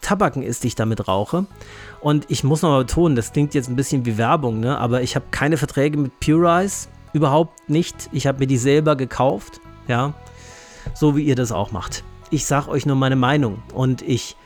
Tabaken 0.00 0.44
ist, 0.44 0.62
die 0.62 0.68
ich 0.68 0.74
damit 0.76 1.08
rauche. 1.08 1.46
Und 2.00 2.26
ich 2.28 2.44
muss 2.44 2.62
nochmal 2.62 2.84
betonen, 2.84 3.16
das 3.16 3.32
klingt 3.32 3.54
jetzt 3.54 3.68
ein 3.68 3.74
bisschen 3.74 4.06
wie 4.06 4.18
Werbung, 4.18 4.60
ne? 4.60 4.78
aber 4.78 5.02
ich 5.02 5.16
habe 5.16 5.26
keine 5.32 5.56
Verträge 5.56 5.98
mit 5.98 6.20
Pure 6.20 6.46
Eyes, 6.60 6.88
überhaupt 7.12 7.68
nicht. 7.68 8.10
Ich 8.12 8.28
habe 8.28 8.38
mir 8.38 8.46
die 8.46 8.58
selber 8.58 8.94
gekauft, 8.94 9.60
ja, 9.88 10.14
so 10.94 11.16
wie 11.16 11.24
ihr 11.24 11.34
das 11.34 11.50
auch 11.50 11.72
macht. 11.72 12.04
Ich 12.30 12.44
sage 12.44 12.68
euch 12.68 12.86
nur 12.86 12.96
meine 12.96 13.16
Meinung 13.16 13.62
und 13.72 14.00
ich 14.02 14.36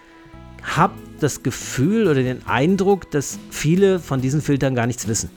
habe 0.76 0.94
das 1.20 1.42
Gefühl 1.42 2.06
oder 2.06 2.22
den 2.22 2.46
Eindruck, 2.46 3.10
dass 3.10 3.38
viele 3.50 3.98
von 3.98 4.20
diesen 4.20 4.42
Filtern 4.42 4.74
gar 4.74 4.86
nichts 4.86 5.08
wissen. 5.08 5.30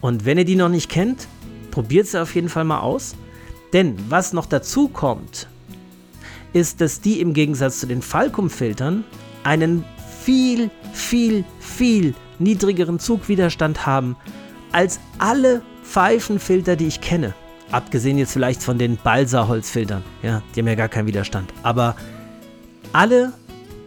Und 0.00 0.24
wenn 0.24 0.38
ihr 0.38 0.44
die 0.44 0.56
noch 0.56 0.68
nicht 0.68 0.90
kennt, 0.90 1.28
probiert 1.70 2.06
sie 2.06 2.20
auf 2.20 2.34
jeden 2.34 2.48
Fall 2.48 2.64
mal 2.64 2.80
aus. 2.80 3.14
Denn 3.72 3.96
was 4.08 4.32
noch 4.32 4.46
dazu 4.46 4.88
kommt, 4.88 5.48
ist, 6.52 6.80
dass 6.80 7.00
die 7.00 7.20
im 7.20 7.34
Gegensatz 7.34 7.80
zu 7.80 7.86
den 7.86 8.02
Falcum-Filtern 8.02 9.04
einen 9.44 9.84
viel, 10.22 10.70
viel, 10.92 11.44
viel 11.60 12.14
niedrigeren 12.38 12.98
Zugwiderstand 12.98 13.86
haben 13.86 14.16
als 14.72 15.00
alle 15.18 15.62
Pfeifenfilter, 15.82 16.76
die 16.76 16.86
ich 16.86 17.00
kenne. 17.00 17.34
Abgesehen 17.70 18.18
jetzt 18.18 18.32
vielleicht 18.32 18.62
von 18.62 18.78
den 18.78 18.96
Balsa-Holzfiltern. 18.96 20.02
Ja, 20.22 20.42
die 20.54 20.60
haben 20.60 20.68
ja 20.68 20.74
gar 20.74 20.88
keinen 20.88 21.06
Widerstand. 21.06 21.52
Aber 21.62 21.96
alle 22.92 23.32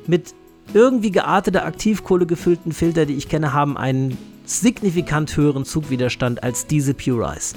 mit 0.05 0.33
irgendwie 0.73 1.11
geartete 1.11 1.63
Aktivkohle 1.63 2.25
gefüllten 2.25 2.71
Filter, 2.71 3.05
die 3.05 3.15
ich 3.15 3.29
kenne, 3.29 3.53
haben 3.53 3.77
einen 3.77 4.17
signifikant 4.45 5.35
höheren 5.35 5.65
Zugwiderstand 5.65 6.43
als 6.43 6.67
diese 6.67 6.93
Pure 6.93 7.35
Ice. 7.35 7.55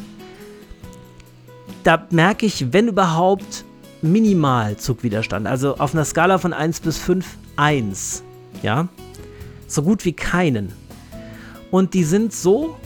Da 1.83 2.07
merke 2.11 2.47
ich, 2.47 2.73
wenn 2.73 2.89
überhaupt, 2.89 3.65
minimal 4.03 4.77
Zugwiderstand. 4.77 5.47
Also 5.47 5.77
auf 5.79 5.95
einer 5.95 6.05
Skala 6.05 6.39
von 6.39 6.53
1 6.53 6.81
bis 6.81 6.99
5, 6.99 7.27
1. 7.57 8.23
Ja? 8.63 8.89
So 9.67 9.83
gut 9.83 10.05
wie 10.05 10.13
keinen. 10.13 10.73
Und 11.71 11.95
die 11.95 12.05
sind 12.05 12.33
so 12.33 12.77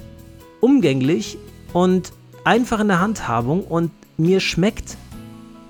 umgänglich 0.61 1.39
und 1.73 2.13
einfach 2.45 2.81
in 2.81 2.89
der 2.89 3.01
Handhabung 3.01 3.65
und 3.65 3.91
mir 4.17 4.41
schmeckt, 4.41 4.97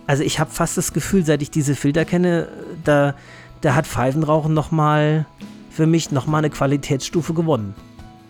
also 0.07 0.23
ich 0.23 0.39
habe 0.39 0.51
fast 0.51 0.77
das 0.77 0.93
Gefühl, 0.93 1.25
seit 1.25 1.43
ich 1.43 1.51
diese 1.51 1.75
Filter 1.75 2.05
kenne, 2.05 2.49
da, 2.85 3.15
da 3.61 3.75
hat 3.75 3.87
Pfeifenrauchen 3.87 4.55
nochmal 4.55 5.27
für 5.71 5.87
mich 5.87 6.11
nochmal 6.11 6.41
eine 6.41 6.51
Qualitätsstufe 6.51 7.35
gewonnen. 7.35 7.75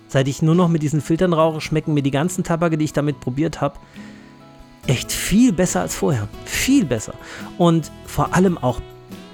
Seit 0.08 0.28
ich 0.28 0.42
nur 0.42 0.54
noch 0.54 0.68
mit 0.68 0.82
diesen 0.82 1.00
Filtern 1.00 1.32
rauche, 1.32 1.60
schmecken 1.60 1.94
mir 1.94 2.02
die 2.02 2.10
ganzen 2.10 2.44
Tabake, 2.44 2.78
die 2.78 2.86
ich 2.86 2.92
damit 2.92 3.20
probiert 3.20 3.60
habe, 3.60 3.78
echt 4.86 5.12
viel 5.12 5.52
besser 5.52 5.82
als 5.82 5.94
vorher. 5.94 6.28
Viel 6.44 6.84
besser. 6.84 7.14
Und 7.58 7.90
vor 8.06 8.34
allem 8.34 8.58
auch 8.58 8.80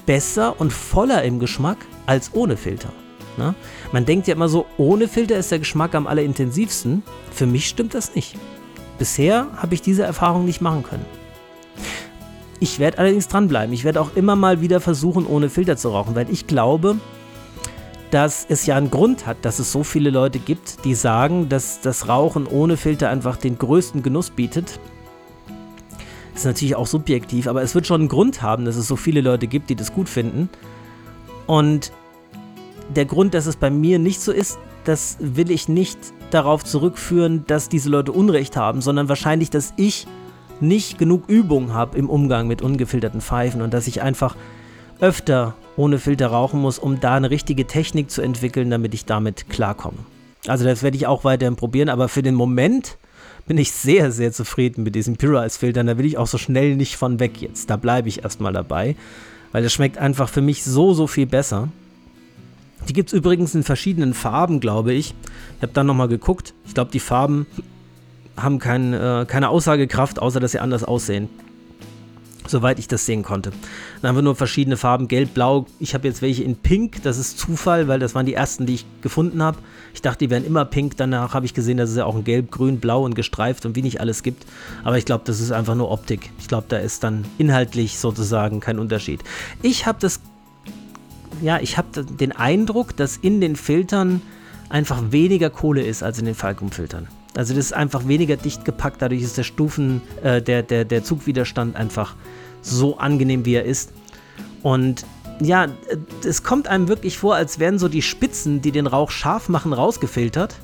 besser 0.04 0.60
und 0.60 0.72
voller 0.72 1.22
im 1.22 1.38
Geschmack 1.38 1.78
als 2.06 2.34
ohne 2.34 2.56
Filter. 2.56 2.90
Na? 3.36 3.54
Man 3.92 4.04
denkt 4.04 4.26
ja 4.26 4.34
immer 4.34 4.48
so, 4.48 4.66
ohne 4.76 5.08
Filter 5.08 5.36
ist 5.36 5.50
der 5.50 5.60
Geschmack 5.60 5.94
am 5.94 6.06
allerintensivsten. 6.06 7.02
Für 7.30 7.46
mich 7.46 7.68
stimmt 7.68 7.94
das 7.94 8.14
nicht. 8.14 8.36
Bisher 8.98 9.48
habe 9.56 9.74
ich 9.74 9.82
diese 9.82 10.04
Erfahrung 10.04 10.44
nicht 10.44 10.60
machen 10.60 10.82
können. 10.82 11.04
Ich 12.64 12.78
werde 12.78 12.96
allerdings 12.96 13.28
dranbleiben. 13.28 13.74
Ich 13.74 13.84
werde 13.84 14.00
auch 14.00 14.16
immer 14.16 14.36
mal 14.36 14.62
wieder 14.62 14.80
versuchen, 14.80 15.26
ohne 15.26 15.50
Filter 15.50 15.76
zu 15.76 15.90
rauchen, 15.90 16.14
weil 16.14 16.30
ich 16.30 16.46
glaube, 16.46 16.96
dass 18.10 18.46
es 18.48 18.64
ja 18.64 18.74
einen 18.74 18.90
Grund 18.90 19.26
hat, 19.26 19.36
dass 19.42 19.58
es 19.58 19.70
so 19.70 19.84
viele 19.84 20.08
Leute 20.08 20.38
gibt, 20.38 20.82
die 20.86 20.94
sagen, 20.94 21.50
dass 21.50 21.82
das 21.82 22.08
Rauchen 22.08 22.46
ohne 22.46 22.78
Filter 22.78 23.10
einfach 23.10 23.36
den 23.36 23.58
größten 23.58 24.02
Genuss 24.02 24.30
bietet. 24.30 24.80
ist 26.34 26.46
natürlich 26.46 26.74
auch 26.74 26.86
subjektiv, 26.86 27.48
aber 27.48 27.60
es 27.60 27.74
wird 27.74 27.86
schon 27.86 28.00
einen 28.00 28.08
Grund 28.08 28.40
haben, 28.40 28.64
dass 28.64 28.76
es 28.76 28.88
so 28.88 28.96
viele 28.96 29.20
Leute 29.20 29.46
gibt, 29.46 29.68
die 29.68 29.76
das 29.76 29.92
gut 29.92 30.08
finden. 30.08 30.48
Und 31.46 31.92
der 32.96 33.04
Grund, 33.04 33.34
dass 33.34 33.44
es 33.44 33.56
bei 33.56 33.68
mir 33.68 33.98
nicht 33.98 34.22
so 34.22 34.32
ist, 34.32 34.58
das 34.84 35.18
will 35.20 35.50
ich 35.50 35.68
nicht 35.68 35.98
darauf 36.30 36.64
zurückführen, 36.64 37.44
dass 37.46 37.68
diese 37.68 37.90
Leute 37.90 38.12
Unrecht 38.12 38.56
haben, 38.56 38.80
sondern 38.80 39.10
wahrscheinlich, 39.10 39.50
dass 39.50 39.74
ich 39.76 40.06
nicht 40.68 40.98
genug 40.98 41.28
Übung 41.28 41.72
habe 41.72 41.98
im 41.98 42.10
Umgang 42.10 42.46
mit 42.46 42.62
ungefilterten 42.62 43.20
Pfeifen 43.20 43.62
und 43.62 43.72
dass 43.72 43.86
ich 43.86 44.02
einfach 44.02 44.36
öfter 45.00 45.54
ohne 45.76 45.98
Filter 45.98 46.28
rauchen 46.28 46.60
muss, 46.60 46.78
um 46.78 47.00
da 47.00 47.14
eine 47.14 47.30
richtige 47.30 47.66
Technik 47.66 48.10
zu 48.10 48.22
entwickeln, 48.22 48.70
damit 48.70 48.94
ich 48.94 49.04
damit 49.04 49.48
klarkomme. 49.48 49.98
Also 50.46 50.64
das 50.64 50.82
werde 50.82 50.96
ich 50.96 51.06
auch 51.06 51.24
weiterhin 51.24 51.56
probieren, 51.56 51.88
aber 51.88 52.08
für 52.08 52.22
den 52.22 52.34
Moment 52.34 52.96
bin 53.46 53.58
ich 53.58 53.72
sehr, 53.72 54.10
sehr 54.12 54.32
zufrieden 54.32 54.84
mit 54.84 54.94
diesen 54.94 55.16
Pure-Ice-Filtern. 55.16 55.86
Da 55.86 55.98
will 55.98 56.06
ich 56.06 56.18
auch 56.18 56.26
so 56.26 56.38
schnell 56.38 56.76
nicht 56.76 56.96
von 56.96 57.20
weg 57.20 57.40
jetzt. 57.42 57.70
Da 57.70 57.76
bleibe 57.76 58.08
ich 58.08 58.24
erstmal 58.24 58.52
dabei, 58.52 58.96
weil 59.52 59.64
es 59.64 59.72
schmeckt 59.72 59.98
einfach 59.98 60.28
für 60.28 60.40
mich 60.40 60.64
so, 60.64 60.94
so 60.94 61.06
viel 61.06 61.26
besser. 61.26 61.68
Die 62.88 62.92
gibt 62.92 63.08
es 63.08 63.12
übrigens 63.14 63.54
in 63.54 63.62
verschiedenen 63.62 64.14
Farben, 64.14 64.60
glaube 64.60 64.92
ich. 64.92 65.14
Ich 65.56 65.62
habe 65.62 65.72
dann 65.72 65.86
nochmal 65.86 66.08
geguckt. 66.08 66.54
Ich 66.66 66.74
glaube, 66.74 66.90
die 66.90 67.00
Farben 67.00 67.46
haben 68.36 68.58
kein, 68.58 68.92
äh, 68.92 69.26
keine 69.28 69.48
Aussagekraft, 69.48 70.20
außer 70.20 70.40
dass 70.40 70.52
sie 70.52 70.60
anders 70.60 70.84
aussehen. 70.84 71.28
Soweit 72.46 72.78
ich 72.78 72.88
das 72.88 73.06
sehen 73.06 73.22
konnte. 73.22 73.52
Dann 74.02 74.10
haben 74.10 74.16
wir 74.16 74.22
nur 74.22 74.36
verschiedene 74.36 74.76
Farben, 74.76 75.08
gelb, 75.08 75.32
blau. 75.32 75.64
Ich 75.78 75.94
habe 75.94 76.06
jetzt 76.06 76.20
welche 76.20 76.44
in 76.44 76.56
pink, 76.56 77.02
das 77.02 77.16
ist 77.16 77.38
Zufall, 77.38 77.88
weil 77.88 77.98
das 77.98 78.14
waren 78.14 78.26
die 78.26 78.34
ersten, 78.34 78.66
die 78.66 78.74
ich 78.74 78.86
gefunden 79.00 79.42
habe. 79.42 79.56
Ich 79.94 80.02
dachte, 80.02 80.18
die 80.18 80.30
wären 80.30 80.44
immer 80.44 80.66
pink. 80.66 80.98
Danach 80.98 81.32
habe 81.32 81.46
ich 81.46 81.54
gesehen, 81.54 81.78
dass 81.78 81.88
es 81.88 81.96
ja 81.96 82.04
auch 82.04 82.14
ein 82.14 82.24
gelb, 82.24 82.50
grün, 82.50 82.80
blau 82.80 83.02
und 83.02 83.14
gestreift 83.14 83.64
und 83.64 83.76
wie 83.76 83.82
nicht 83.82 84.00
alles 84.00 84.22
gibt. 84.22 84.44
Aber 84.82 84.98
ich 84.98 85.06
glaube, 85.06 85.24
das 85.24 85.40
ist 85.40 85.52
einfach 85.52 85.74
nur 85.74 85.90
Optik. 85.90 86.30
Ich 86.38 86.46
glaube, 86.46 86.66
da 86.68 86.76
ist 86.76 87.02
dann 87.02 87.24
inhaltlich 87.38 87.98
sozusagen 87.98 88.60
kein 88.60 88.78
Unterschied. 88.78 89.20
Ich 89.62 89.86
habe 89.86 89.98
das 90.00 90.20
ja, 91.40 91.58
ich 91.60 91.78
habe 91.78 92.04
den 92.04 92.32
Eindruck, 92.32 92.96
dass 92.96 93.16
in 93.16 93.40
den 93.40 93.56
Filtern 93.56 94.22
einfach 94.68 95.10
weniger 95.10 95.50
Kohle 95.50 95.82
ist 95.82 96.02
als 96.02 96.18
in 96.18 96.26
den 96.26 96.34
Falcon-Filtern. 96.34 97.08
Also 97.36 97.54
das 97.54 97.66
ist 97.66 97.72
einfach 97.72 98.06
weniger 98.06 98.36
dicht 98.36 98.64
gepackt, 98.64 99.02
dadurch 99.02 99.22
ist 99.22 99.36
der 99.36 99.42
Stufen, 99.42 100.02
äh, 100.22 100.40
der, 100.40 100.62
der, 100.62 100.84
der 100.84 101.02
Zugwiderstand 101.02 101.76
einfach 101.76 102.14
so 102.62 102.98
angenehm, 102.98 103.44
wie 103.44 103.54
er 103.54 103.64
ist. 103.64 103.92
Und 104.62 105.04
ja, 105.40 105.66
es 106.24 106.42
kommt 106.42 106.68
einem 106.68 106.88
wirklich 106.88 107.18
vor, 107.18 107.34
als 107.34 107.58
wären 107.58 107.78
so 107.78 107.88
die 107.88 108.02
Spitzen, 108.02 108.62
die 108.62 108.70
den 108.70 108.86
Rauch 108.86 109.10
scharf 109.10 109.48
machen, 109.48 109.72
rausgefiltert, 109.72 110.54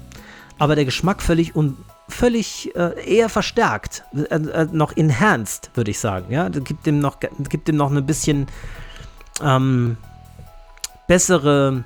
aber 0.58 0.76
der 0.76 0.84
Geschmack 0.84 1.22
völlig 1.22 1.56
un 1.56 1.76
völlig 2.08 2.74
äh, 2.74 3.16
eher 3.18 3.28
verstärkt, 3.28 4.02
äh, 4.14 4.34
äh, 4.34 4.66
noch 4.72 4.96
enhanced, 4.96 5.70
würde 5.74 5.92
ich 5.92 6.00
sagen. 6.00 6.32
Ja, 6.32 6.48
das 6.48 6.64
gibt 6.64 6.84
dem 6.86 6.98
noch, 6.98 7.18
gibt 7.20 7.68
dem 7.68 7.76
noch 7.76 7.90
ein 7.90 8.04
bisschen 8.04 8.46
ähm, 9.42 9.96
bessere 11.06 11.84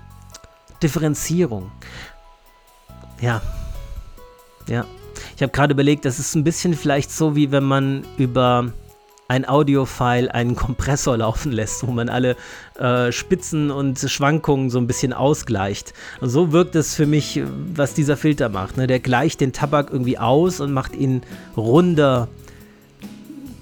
Differenzierung. 0.82 1.70
Ja. 3.20 3.42
Ja. 4.68 4.84
Ich 5.36 5.42
habe 5.42 5.52
gerade 5.52 5.72
überlegt, 5.72 6.04
das 6.04 6.18
ist 6.18 6.34
ein 6.34 6.44
bisschen 6.44 6.74
vielleicht 6.74 7.10
so, 7.10 7.36
wie 7.36 7.50
wenn 7.50 7.64
man 7.64 8.04
über 8.18 8.72
ein 9.28 9.48
Audiofile 9.48 10.32
einen 10.32 10.54
Kompressor 10.54 11.16
laufen 11.18 11.52
lässt, 11.52 11.86
wo 11.86 11.92
man 11.92 12.08
alle 12.08 12.36
äh, 12.78 13.10
Spitzen 13.10 13.70
und 13.70 13.98
Schwankungen 13.98 14.70
so 14.70 14.78
ein 14.78 14.86
bisschen 14.86 15.12
ausgleicht. 15.12 15.94
Und 16.20 16.28
so 16.28 16.52
wirkt 16.52 16.76
es 16.76 16.94
für 16.94 17.06
mich, 17.06 17.42
was 17.74 17.94
dieser 17.94 18.16
Filter 18.16 18.48
macht. 18.48 18.76
Ne? 18.76 18.86
Der 18.86 19.00
gleicht 19.00 19.40
den 19.40 19.52
Tabak 19.52 19.90
irgendwie 19.90 20.18
aus 20.18 20.60
und 20.60 20.72
macht 20.72 20.94
ihn 20.94 21.22
runder, 21.56 22.28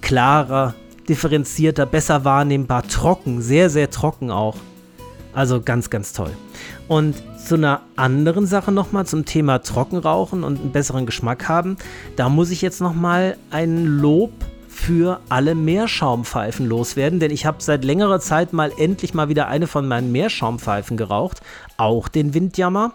klarer, 0.00 0.74
differenzierter, 1.08 1.86
besser 1.86 2.24
wahrnehmbar, 2.24 2.86
trocken, 2.88 3.40
sehr, 3.40 3.70
sehr 3.70 3.90
trocken 3.90 4.30
auch. 4.30 4.56
Also 5.32 5.62
ganz, 5.62 5.88
ganz 5.88 6.12
toll. 6.12 6.32
Und 6.88 7.22
zu 7.44 7.56
einer 7.56 7.82
anderen 7.96 8.46
Sache 8.46 8.72
nochmal 8.72 9.06
zum 9.06 9.24
Thema 9.24 9.62
Trockenrauchen 9.62 10.44
und 10.44 10.60
einen 10.60 10.72
besseren 10.72 11.06
Geschmack 11.06 11.48
haben. 11.48 11.76
Da 12.16 12.28
muss 12.28 12.50
ich 12.50 12.62
jetzt 12.62 12.80
nochmal 12.80 13.36
ein 13.50 13.86
Lob 13.86 14.32
für 14.68 15.20
alle 15.28 15.54
Meerschaumpfeifen 15.54 16.66
loswerden, 16.66 17.20
denn 17.20 17.30
ich 17.30 17.46
habe 17.46 17.58
seit 17.60 17.84
längerer 17.84 18.20
Zeit 18.20 18.52
mal 18.52 18.72
endlich 18.78 19.14
mal 19.14 19.28
wieder 19.28 19.48
eine 19.48 19.66
von 19.66 19.86
meinen 19.86 20.12
Meerschaumpfeifen 20.12 20.96
geraucht, 20.96 21.40
auch 21.76 22.08
den 22.08 22.34
Windjammer, 22.34 22.92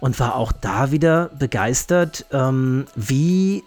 und 0.00 0.18
war 0.20 0.36
auch 0.36 0.52
da 0.52 0.92
wieder 0.92 1.30
begeistert, 1.38 2.24
ähm, 2.32 2.86
wie 2.94 3.64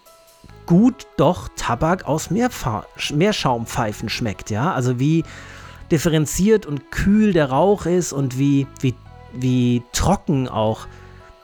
gut 0.66 1.08
doch 1.18 1.50
Tabak 1.58 2.06
aus 2.06 2.30
Meerfa 2.30 2.86
Meerschaumpfeifen 3.14 4.10
schmeckt, 4.10 4.50
ja, 4.50 4.74
also 4.74 5.00
wie 5.00 5.24
differenziert 5.92 6.66
und 6.66 6.90
kühl 6.92 7.34
der 7.34 7.50
Rauch 7.50 7.86
ist 7.86 8.14
und 8.14 8.40
wie, 8.40 8.66
wie, 8.80 8.96
wie 9.34 9.84
trocken 9.94 10.48
auch 10.48 10.88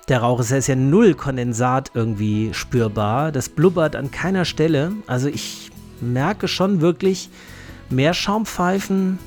der 0.07 0.19
Rauch 0.19 0.39
ist. 0.39 0.51
Er 0.51 0.59
ist 0.59 0.67
ja 0.67 0.75
null 0.75 1.13
Kondensat 1.13 1.91
irgendwie 1.93 2.53
spürbar. 2.53 3.31
Das 3.31 3.49
blubbert 3.49 3.95
an 3.95 4.11
keiner 4.11 4.45
Stelle. 4.45 4.93
Also 5.05 5.27
ich 5.27 5.71
merke 5.99 6.47
schon 6.47 6.81
wirklich 6.81 7.29
mehr 7.89 8.13
Schaumpfeifen. 8.13 9.19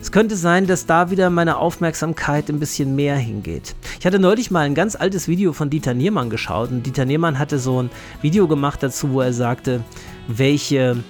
Es 0.00 0.12
könnte 0.12 0.36
sein, 0.36 0.66
dass 0.66 0.84
da 0.84 1.10
wieder 1.10 1.30
meine 1.30 1.56
Aufmerksamkeit 1.56 2.50
ein 2.50 2.60
bisschen 2.60 2.94
mehr 2.94 3.16
hingeht. 3.16 3.74
Ich 3.98 4.06
hatte 4.06 4.18
neulich 4.18 4.50
mal 4.50 4.60
ein 4.60 4.74
ganz 4.74 4.96
altes 4.96 5.28
Video 5.28 5.54
von 5.54 5.70
Dieter 5.70 5.94
Niermann 5.94 6.28
geschaut 6.28 6.70
und 6.70 6.84
Dieter 6.84 7.06
Niermann 7.06 7.38
hatte 7.38 7.58
so 7.58 7.82
ein 7.82 7.90
Video 8.20 8.46
gemacht 8.46 8.82
dazu, 8.82 9.12
wo 9.12 9.22
er 9.22 9.32
sagte, 9.32 9.82
welche 10.28 11.02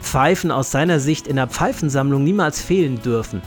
Pfeifen 0.00 0.50
aus 0.50 0.72
seiner 0.72 0.98
Sicht 0.98 1.28
in 1.28 1.36
der 1.36 1.46
Pfeifensammlung 1.46 2.24
niemals 2.24 2.60
fehlen 2.60 3.00
dürfen. 3.00 3.42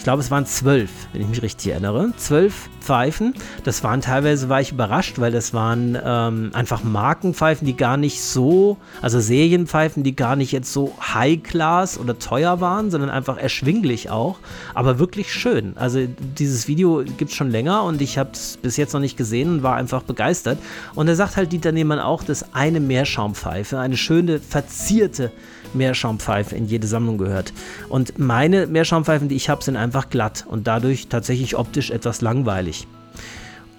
Ich 0.00 0.04
glaube, 0.04 0.22
es 0.22 0.30
waren 0.30 0.46
zwölf, 0.46 0.88
wenn 1.12 1.20
ich 1.20 1.28
mich 1.28 1.42
richtig 1.42 1.72
erinnere. 1.72 2.14
Zwölf 2.16 2.70
Pfeifen. 2.80 3.34
Das 3.64 3.84
waren 3.84 4.00
teilweise, 4.00 4.48
war 4.48 4.62
ich 4.62 4.72
überrascht, 4.72 5.18
weil 5.18 5.30
das 5.30 5.52
waren 5.52 5.96
ähm, 6.02 6.52
einfach 6.54 6.82
Markenpfeifen, 6.82 7.66
die 7.66 7.76
gar 7.76 7.98
nicht 7.98 8.22
so, 8.22 8.78
also 9.02 9.20
Serienpfeifen, 9.20 10.02
die 10.02 10.16
gar 10.16 10.36
nicht 10.36 10.52
jetzt 10.52 10.72
so 10.72 10.94
High-Class 11.02 11.98
oder 11.98 12.18
teuer 12.18 12.62
waren, 12.62 12.90
sondern 12.90 13.10
einfach 13.10 13.36
erschwinglich 13.36 14.08
auch. 14.08 14.38
Aber 14.72 14.98
wirklich 14.98 15.34
schön. 15.34 15.74
Also 15.76 16.06
dieses 16.38 16.66
Video 16.66 17.04
gibt 17.18 17.32
es 17.32 17.36
schon 17.36 17.50
länger 17.50 17.82
und 17.82 18.00
ich 18.00 18.16
habe 18.16 18.30
es 18.32 18.56
bis 18.56 18.78
jetzt 18.78 18.94
noch 18.94 19.00
nicht 19.00 19.18
gesehen 19.18 19.50
und 19.50 19.62
war 19.62 19.76
einfach 19.76 20.02
begeistert. 20.02 20.58
Und 20.94 21.08
er 21.08 21.14
sagt 21.14 21.36
halt 21.36 21.52
Dieter 21.52 21.72
Nehmann 21.72 22.00
auch, 22.00 22.24
dass 22.24 22.54
eine 22.54 22.80
Meerschaumpfeife, 22.80 23.78
eine 23.78 23.98
schöne, 23.98 24.40
verzierte 24.40 25.30
Meerschaumpfeife 25.74 26.54
in 26.54 26.66
jede 26.66 26.86
Sammlung 26.86 27.18
gehört. 27.18 27.52
Und 27.88 28.18
meine 28.18 28.66
Meerschaumpfeifen, 28.66 29.28
die 29.28 29.36
ich 29.36 29.48
habe, 29.48 29.62
sind 29.62 29.76
einfach 29.76 30.10
glatt 30.10 30.44
und 30.48 30.66
dadurch 30.66 31.08
tatsächlich 31.08 31.56
optisch 31.56 31.90
etwas 31.90 32.20
langweilig. 32.20 32.86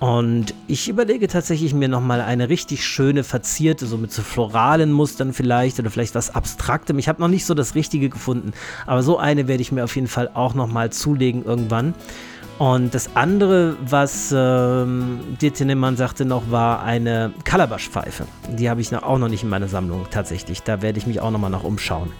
Und 0.02 0.56
ich 0.68 0.90
überlege 0.90 1.28
tatsächlich 1.28 1.76
mir 1.76 1.88
nochmal 1.88 2.22
eine 2.22 2.50
richtig 2.50 2.84
schöne, 2.84 3.24
verzierte, 3.24 3.86
so 3.86 3.98
mit 3.98 4.12
so 4.12 4.24
floralen 4.24 4.92
Mustern 4.92 5.32
vielleicht 5.32 5.80
oder 5.80 5.92
vielleicht 5.92 6.16
was 6.16 6.34
Abstraktem. 6.34 6.98
Ich 6.98 7.08
habe 7.08 7.22
noch 7.22 7.28
nicht 7.28 7.46
so 7.46 7.54
das 7.54 7.76
Richtige 7.76 8.10
gefunden, 8.10 8.52
aber 8.88 9.04
so 9.04 9.20
eine 9.20 9.48
werde 9.48 9.62
ich 9.62 9.72
mir 9.72 9.84
auf 9.84 9.96
jeden 9.96 10.08
Fall 10.08 10.32
auch 10.34 10.56
nochmal 10.56 10.92
zulegen 10.92 11.46
irgendwann. 11.46 11.94
Und 12.62 12.94
das 12.94 13.16
andere, 13.16 13.76
was 13.82 14.32
ähm, 14.38 15.36
dir 15.42 15.52
Tinnemann 15.52 15.98
sagte 15.98 16.26
noch, 16.26 16.52
war 16.52 16.84
eine 16.84 17.34
Calabash-Pfeife. 17.44 18.28
Die 18.56 18.70
habe 18.70 18.82
ich 18.82 18.96
auch 18.96 19.18
noch 19.18 19.30
nicht 19.30 19.42
in 19.42 19.50
meiner 19.50 19.68
Sammlung 19.68 20.06
tatsächlich. 20.12 20.62
Da 20.62 20.84
werde 20.84 21.00
ich 21.00 21.08
mich 21.08 21.22
auch 21.22 21.32
nochmal 21.32 21.50
nach 21.50 21.64
umschauen. 21.64 22.12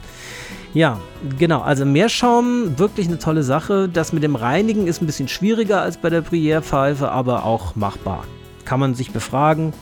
Ja, 0.74 1.00
genau. 1.38 1.62
Also 1.62 1.86
Meerschaum, 1.86 2.80
wirklich 2.80 3.08
eine 3.08 3.20
tolle 3.20 3.44
Sache. 3.44 3.88
Das 3.88 4.14
mit 4.14 4.24
dem 4.24 4.36
Reinigen 4.36 4.88
ist 4.88 5.04
ein 5.04 5.06
bisschen 5.06 5.28
schwieriger 5.28 5.84
als 5.84 5.98
bei 5.98 6.10
der 6.10 6.24
Bruyère-Pfeife, 6.24 7.12
aber 7.12 7.46
auch 7.46 7.76
machbar. 7.76 8.24
Kann 8.66 8.80
man 8.80 8.96
sich 8.96 9.12
befragen. 9.12 9.74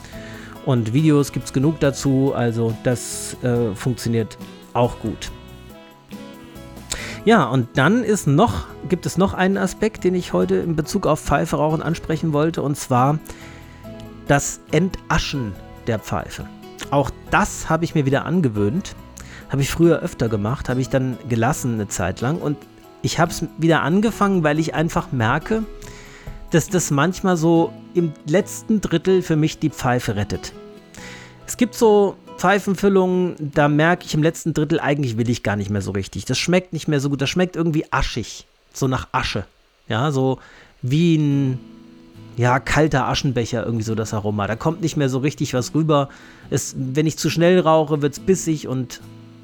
Und 0.65 0.91
Videos 0.91 1.31
gibt 1.31 1.45
es 1.45 1.53
genug 1.53 1.79
dazu. 1.79 2.33
Also 2.35 2.75
das 2.83 3.37
äh, 3.43 3.73
funktioniert 3.75 4.37
auch 4.73 4.99
gut. 4.99 5.31
Ja, 7.29 7.43
und 7.43 7.77
dann 7.77 8.03
ist 8.03 8.25
noch, 8.25 8.65
gibt 8.89 9.05
es 9.05 9.15
noch 9.15 9.35
einen 9.35 9.57
Aspekt, 9.57 10.03
den 10.03 10.15
ich 10.15 10.33
heute 10.33 10.55
in 10.55 10.75
Bezug 10.75 11.05
auf 11.05 11.19
Pfeife 11.19 11.57
rauchen 11.57 11.83
ansprechen 11.83 12.33
wollte, 12.33 12.63
und 12.63 12.75
zwar 12.75 13.19
das 14.27 14.61
Entaschen 14.71 15.53
der 15.85 15.99
Pfeife. 15.99 16.47
Auch 16.89 17.11
das 17.29 17.69
habe 17.69 17.85
ich 17.85 17.93
mir 17.93 18.07
wieder 18.07 18.25
angewöhnt. 18.25 18.95
Habe 19.49 19.61
ich 19.61 19.69
früher 19.69 19.99
öfter 19.99 20.27
gemacht, 20.27 20.69
habe 20.69 20.81
ich 20.81 20.89
dann 20.89 21.19
gelassen 21.29 21.75
eine 21.75 21.87
Zeit 21.87 22.19
lang. 22.19 22.39
Und 22.39 22.57
ich 23.03 23.19
habe 23.19 23.29
es 23.29 23.45
wieder 23.59 23.83
angefangen, 23.83 24.43
weil 24.43 24.57
ich 24.57 24.73
einfach 24.73 25.11
merke, 25.11 25.61
dass 26.49 26.67
das 26.67 26.89
manchmal 26.89 27.37
so 27.37 27.71
im 27.93 28.11
letzten 28.25 28.81
Drittel 28.81 29.21
für 29.21 29.35
mich 29.35 29.59
die 29.59 29.69
Pfeife 29.69 30.15
rettet. 30.15 30.51
Es 31.45 31.57
gibt 31.57 31.75
so 31.75 32.15
Pfeifenfüllungen, 32.39 33.35
da 33.37 33.67
merke 33.67 34.05
ich 34.05 34.13
im 34.13 34.23
letzten 34.23 34.53
Drittel, 34.53 34.79
eigentlich 34.79 35.17
will 35.17 35.29
ich 35.29 35.43
gar 35.43 35.57
nicht 35.57 35.69
mehr 35.69 35.81
so 35.81 35.91
richtig. 35.91 36.23
Das 36.23 36.39
schmeckt 36.39 36.71
nicht 36.71 36.87
mehr 36.87 37.01
so 37.01 37.09
gut. 37.09 37.21
Das 37.21 37.29
schmeckt 37.29 37.57
irgendwie 37.57 37.91
aschig. 37.91 38.45
So 38.73 38.87
nach 38.87 39.09
Asche. 39.11 39.43
Ja, 39.89 40.11
so 40.11 40.39
wie 40.81 41.17
ein 41.17 41.59
ja, 42.37 42.59
kalter 42.59 43.07
Aschenbecher, 43.07 43.65
irgendwie 43.65 43.83
so 43.83 43.93
das 43.93 44.13
Aroma. 44.13 44.47
Da 44.47 44.55
kommt 44.55 44.81
nicht 44.81 44.95
mehr 44.95 45.09
so 45.09 45.19
richtig 45.19 45.53
was 45.53 45.75
rüber. 45.75 46.07
Es, 46.49 46.73
wenn 46.77 47.05
ich 47.05 47.17
zu 47.17 47.29
schnell 47.29 47.59
rauche, 47.59 48.01
wird 48.01 48.13
es 48.13 48.19
bissig 48.21 48.69
und 48.69 49.01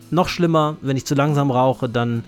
noch 0.09 0.29
schlimmer. 0.29 0.77
Wenn 0.81 0.95
ich 0.95 1.05
zu 1.05 1.15
langsam 1.15 1.51
rauche, 1.51 1.89
dann 1.89 2.23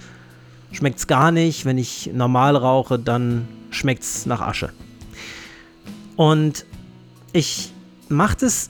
schmeckt 0.73 0.99
es 0.99 1.07
gar 1.07 1.31
nicht. 1.31 1.63
Wenn 1.63 1.77
ich 1.77 2.11
normal 2.13 2.57
rauche, 2.57 2.99
dann 2.99 3.47
schmeckt 3.69 4.03
es 4.03 4.25
nach 4.25 4.41
Asche. 4.41 4.71
Und 6.17 6.65
ich 7.31 7.71
mache 8.09 8.35
das 8.41 8.69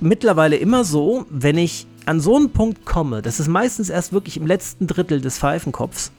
mittlerweile 0.00 0.56
immer 0.56 0.84
so, 0.84 1.26
wenn 1.30 1.58
ich 1.58 1.86
an 2.06 2.20
so 2.20 2.36
einen 2.36 2.50
Punkt 2.50 2.84
komme, 2.84 3.22
das 3.22 3.40
ist 3.40 3.48
meistens 3.48 3.90
erst 3.90 4.12
wirklich 4.12 4.36
im 4.36 4.46
letzten 4.46 4.86
Drittel 4.86 5.20
des 5.20 5.38
Pfeifenkopfs, 5.38 6.12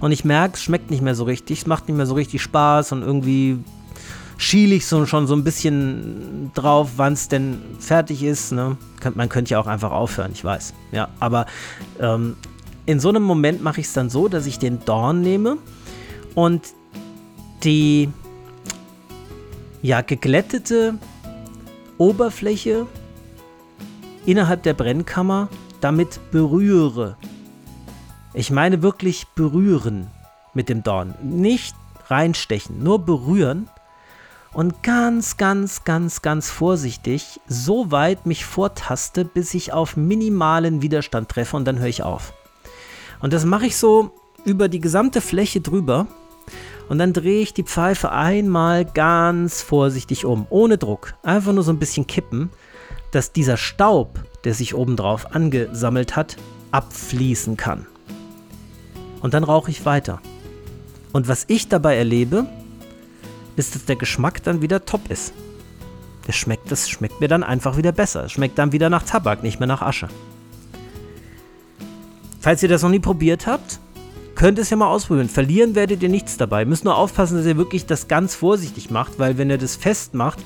und 0.00 0.12
ich 0.12 0.24
merke, 0.24 0.54
es 0.54 0.62
schmeckt 0.62 0.90
nicht 0.90 1.02
mehr 1.02 1.14
so 1.14 1.24
richtig, 1.24 1.60
es 1.60 1.66
macht 1.66 1.88
nicht 1.88 1.96
mehr 1.96 2.06
so 2.06 2.14
richtig 2.14 2.42
Spaß 2.42 2.92
und 2.92 3.02
irgendwie 3.02 3.58
schiele 4.36 4.74
ich 4.74 4.86
so, 4.86 5.06
schon 5.06 5.26
so 5.26 5.34
ein 5.34 5.44
bisschen 5.44 6.50
drauf, 6.54 6.92
wann 6.96 7.12
es 7.12 7.28
denn 7.28 7.60
fertig 7.78 8.22
ist. 8.22 8.52
Ne? 8.52 8.76
Man 9.14 9.28
könnte 9.28 9.52
ja 9.52 9.60
auch 9.60 9.66
einfach 9.66 9.92
aufhören, 9.92 10.32
ich 10.32 10.44
weiß. 10.44 10.74
Ja, 10.90 11.08
aber 11.20 11.46
ähm, 12.00 12.36
in 12.86 12.98
so 12.98 13.08
einem 13.08 13.22
Moment 13.22 13.62
mache 13.62 13.80
ich 13.80 13.86
es 13.86 13.92
dann 13.92 14.10
so, 14.10 14.28
dass 14.28 14.46
ich 14.46 14.58
den 14.58 14.84
Dorn 14.84 15.20
nehme 15.20 15.58
und 16.34 16.62
die 17.62 18.08
ja 19.82 20.00
geglättete 20.00 20.94
Oberfläche 21.98 22.86
innerhalb 24.26 24.62
der 24.62 24.74
Brennkammer 24.74 25.48
damit 25.80 26.20
berühre. 26.30 27.16
Ich 28.34 28.50
meine 28.50 28.82
wirklich 28.82 29.26
berühren 29.34 30.06
mit 30.54 30.68
dem 30.68 30.82
Dorn. 30.82 31.14
Nicht 31.22 31.76
reinstechen, 32.08 32.82
nur 32.82 33.04
berühren 33.04 33.68
und 34.52 34.82
ganz, 34.82 35.36
ganz, 35.36 35.84
ganz, 35.84 36.22
ganz 36.22 36.50
vorsichtig 36.50 37.40
so 37.46 37.90
weit 37.90 38.26
mich 38.26 38.44
vortaste, 38.44 39.24
bis 39.24 39.54
ich 39.54 39.72
auf 39.72 39.96
minimalen 39.96 40.82
Widerstand 40.82 41.28
treffe 41.28 41.56
und 41.56 41.64
dann 41.64 41.78
höre 41.78 41.88
ich 41.88 42.02
auf. 42.02 42.32
Und 43.20 43.32
das 43.32 43.44
mache 43.44 43.66
ich 43.66 43.76
so 43.76 44.10
über 44.44 44.68
die 44.68 44.80
gesamte 44.80 45.20
Fläche 45.20 45.60
drüber 45.60 46.06
und 46.92 46.98
dann 46.98 47.14
drehe 47.14 47.40
ich 47.40 47.54
die 47.54 47.62
Pfeife 47.62 48.12
einmal 48.12 48.84
ganz 48.84 49.62
vorsichtig 49.62 50.26
um, 50.26 50.46
ohne 50.50 50.76
Druck. 50.76 51.14
Einfach 51.22 51.54
nur 51.54 51.62
so 51.62 51.72
ein 51.72 51.78
bisschen 51.78 52.06
kippen, 52.06 52.50
dass 53.12 53.32
dieser 53.32 53.56
Staub, 53.56 54.22
der 54.44 54.52
sich 54.52 54.74
obendrauf 54.74 55.34
angesammelt 55.34 56.16
hat, 56.16 56.36
abfließen 56.70 57.56
kann. 57.56 57.86
Und 59.22 59.32
dann 59.32 59.42
rauche 59.42 59.70
ich 59.70 59.86
weiter. 59.86 60.20
Und 61.14 61.28
was 61.28 61.46
ich 61.48 61.66
dabei 61.66 61.96
erlebe, 61.96 62.44
ist, 63.56 63.74
dass 63.74 63.86
der 63.86 63.96
Geschmack 63.96 64.42
dann 64.42 64.60
wieder 64.60 64.84
top 64.84 65.10
ist. 65.10 65.32
Das 66.26 66.36
schmeckt, 66.36 66.70
das 66.70 66.90
schmeckt 66.90 67.22
mir 67.22 67.28
dann 67.28 67.42
einfach 67.42 67.78
wieder 67.78 67.92
besser. 67.92 68.24
Es 68.24 68.32
schmeckt 68.32 68.58
dann 68.58 68.72
wieder 68.72 68.90
nach 68.90 69.04
Tabak, 69.04 69.42
nicht 69.42 69.60
mehr 69.60 69.66
nach 69.66 69.80
Asche. 69.80 70.08
Falls 72.38 72.62
ihr 72.62 72.68
das 72.68 72.82
noch 72.82 72.90
nie 72.90 73.00
probiert 73.00 73.46
habt, 73.46 73.80
könnt 74.42 74.58
es 74.58 74.70
ja 74.70 74.76
mal 74.76 74.88
ausprobieren. 74.88 75.28
Verlieren 75.28 75.76
werdet 75.76 76.02
ihr 76.02 76.08
nichts 76.08 76.36
dabei. 76.36 76.64
Müsst 76.64 76.84
nur 76.84 76.96
aufpassen, 76.96 77.36
dass 77.36 77.46
ihr 77.46 77.56
wirklich 77.56 77.86
das 77.86 78.08
ganz 78.08 78.34
vorsichtig 78.34 78.90
macht, 78.90 79.20
weil 79.20 79.38
wenn 79.38 79.48
ihr 79.48 79.56
das 79.56 79.76
festmacht, 79.76 80.40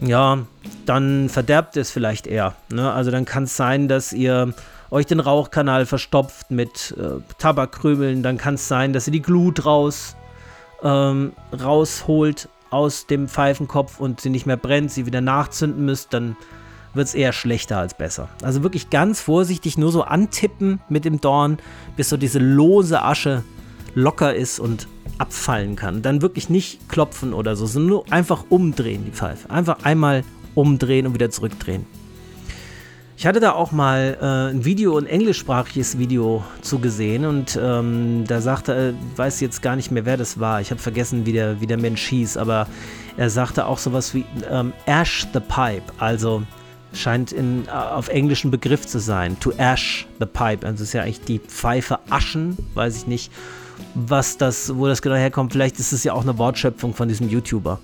ja, 0.00 0.38
dann 0.84 1.28
verderbt 1.28 1.76
es 1.76 1.92
vielleicht 1.92 2.26
eher. 2.26 2.56
Ne? 2.72 2.92
Also 2.92 3.12
dann 3.12 3.24
kann 3.24 3.44
es 3.44 3.56
sein, 3.56 3.86
dass 3.86 4.12
ihr 4.12 4.52
euch 4.90 5.06
den 5.06 5.20
Rauchkanal 5.20 5.86
verstopft 5.86 6.50
mit 6.50 6.92
äh, 6.98 7.20
Tabakkrümeln. 7.38 8.24
Dann 8.24 8.36
kann 8.36 8.54
es 8.54 8.66
sein, 8.66 8.92
dass 8.92 9.06
ihr 9.06 9.12
die 9.12 9.22
Glut 9.22 9.64
raus, 9.64 10.16
ähm, 10.82 11.34
rausholt 11.52 12.48
aus 12.70 13.06
dem 13.06 13.28
Pfeifenkopf 13.28 14.00
und 14.00 14.20
sie 14.20 14.30
nicht 14.30 14.44
mehr 14.44 14.56
brennt, 14.56 14.90
sie 14.90 15.06
wieder 15.06 15.20
nachzünden 15.20 15.84
müsst. 15.84 16.12
Dann 16.12 16.36
wird 16.98 17.08
es 17.08 17.14
eher 17.14 17.32
schlechter 17.32 17.78
als 17.78 17.94
besser. 17.94 18.28
Also 18.42 18.62
wirklich 18.62 18.90
ganz 18.90 19.22
vorsichtig, 19.22 19.78
nur 19.78 19.90
so 19.90 20.02
antippen 20.02 20.80
mit 20.90 21.06
dem 21.06 21.20
Dorn, 21.20 21.56
bis 21.96 22.10
so 22.10 22.18
diese 22.18 22.38
lose 22.38 23.02
Asche 23.02 23.42
locker 23.94 24.34
ist 24.34 24.60
und 24.60 24.86
abfallen 25.16 25.76
kann. 25.76 26.02
Dann 26.02 26.20
wirklich 26.20 26.50
nicht 26.50 26.88
klopfen 26.88 27.32
oder 27.32 27.56
so, 27.56 27.66
sondern 27.66 27.88
nur 27.88 28.12
einfach 28.12 28.44
umdrehen 28.50 29.04
die 29.06 29.10
Pfeife. 29.10 29.48
Einfach 29.50 29.84
einmal 29.84 30.24
umdrehen 30.54 31.06
und 31.06 31.14
wieder 31.14 31.30
zurückdrehen. 31.30 31.86
Ich 33.16 33.26
hatte 33.26 33.40
da 33.40 33.50
auch 33.50 33.72
mal 33.72 34.16
äh, 34.20 34.54
ein 34.54 34.64
Video, 34.64 34.96
ein 34.96 35.06
englischsprachiges 35.06 35.98
Video 35.98 36.44
zugesehen 36.62 37.24
und 37.24 37.58
ähm, 37.60 38.22
da 38.28 38.40
sagte, 38.40 38.94
äh, 38.94 39.18
weiß 39.18 39.40
jetzt 39.40 39.60
gar 39.60 39.74
nicht 39.74 39.90
mehr, 39.90 40.06
wer 40.06 40.16
das 40.16 40.38
war. 40.38 40.60
Ich 40.60 40.70
habe 40.70 40.80
vergessen, 40.80 41.26
wie 41.26 41.32
der, 41.32 41.60
wie 41.60 41.66
der 41.66 41.78
Mensch 41.78 42.06
hieß, 42.06 42.36
aber 42.36 42.68
er 43.16 43.28
sagte 43.28 43.66
auch 43.66 43.78
sowas 43.78 44.14
wie 44.14 44.24
ähm, 44.48 44.72
Ash 44.86 45.26
the 45.32 45.40
Pipe, 45.40 45.82
also 45.98 46.44
scheint 46.92 47.32
in, 47.32 47.66
äh, 47.66 47.70
auf 47.70 48.08
Englisch 48.08 48.44
ein 48.44 48.50
Begriff 48.50 48.86
zu 48.86 48.98
sein. 48.98 49.38
To 49.40 49.52
ash 49.56 50.06
the 50.18 50.26
pipe. 50.26 50.66
Also 50.66 50.84
ist 50.84 50.92
ja 50.92 51.02
eigentlich 51.02 51.20
die 51.22 51.38
Pfeife 51.38 51.98
aschen, 52.10 52.56
weiß 52.74 52.96
ich 52.96 53.06
nicht, 53.06 53.32
was 53.94 54.36
das, 54.36 54.76
wo 54.76 54.86
das 54.86 55.02
genau 55.02 55.16
herkommt. 55.16 55.52
Vielleicht 55.52 55.78
ist 55.78 55.92
es 55.92 56.04
ja 56.04 56.12
auch 56.12 56.22
eine 56.22 56.38
Wortschöpfung 56.38 56.94
von 56.94 57.08
diesem 57.08 57.28
YouTuber. 57.28 57.78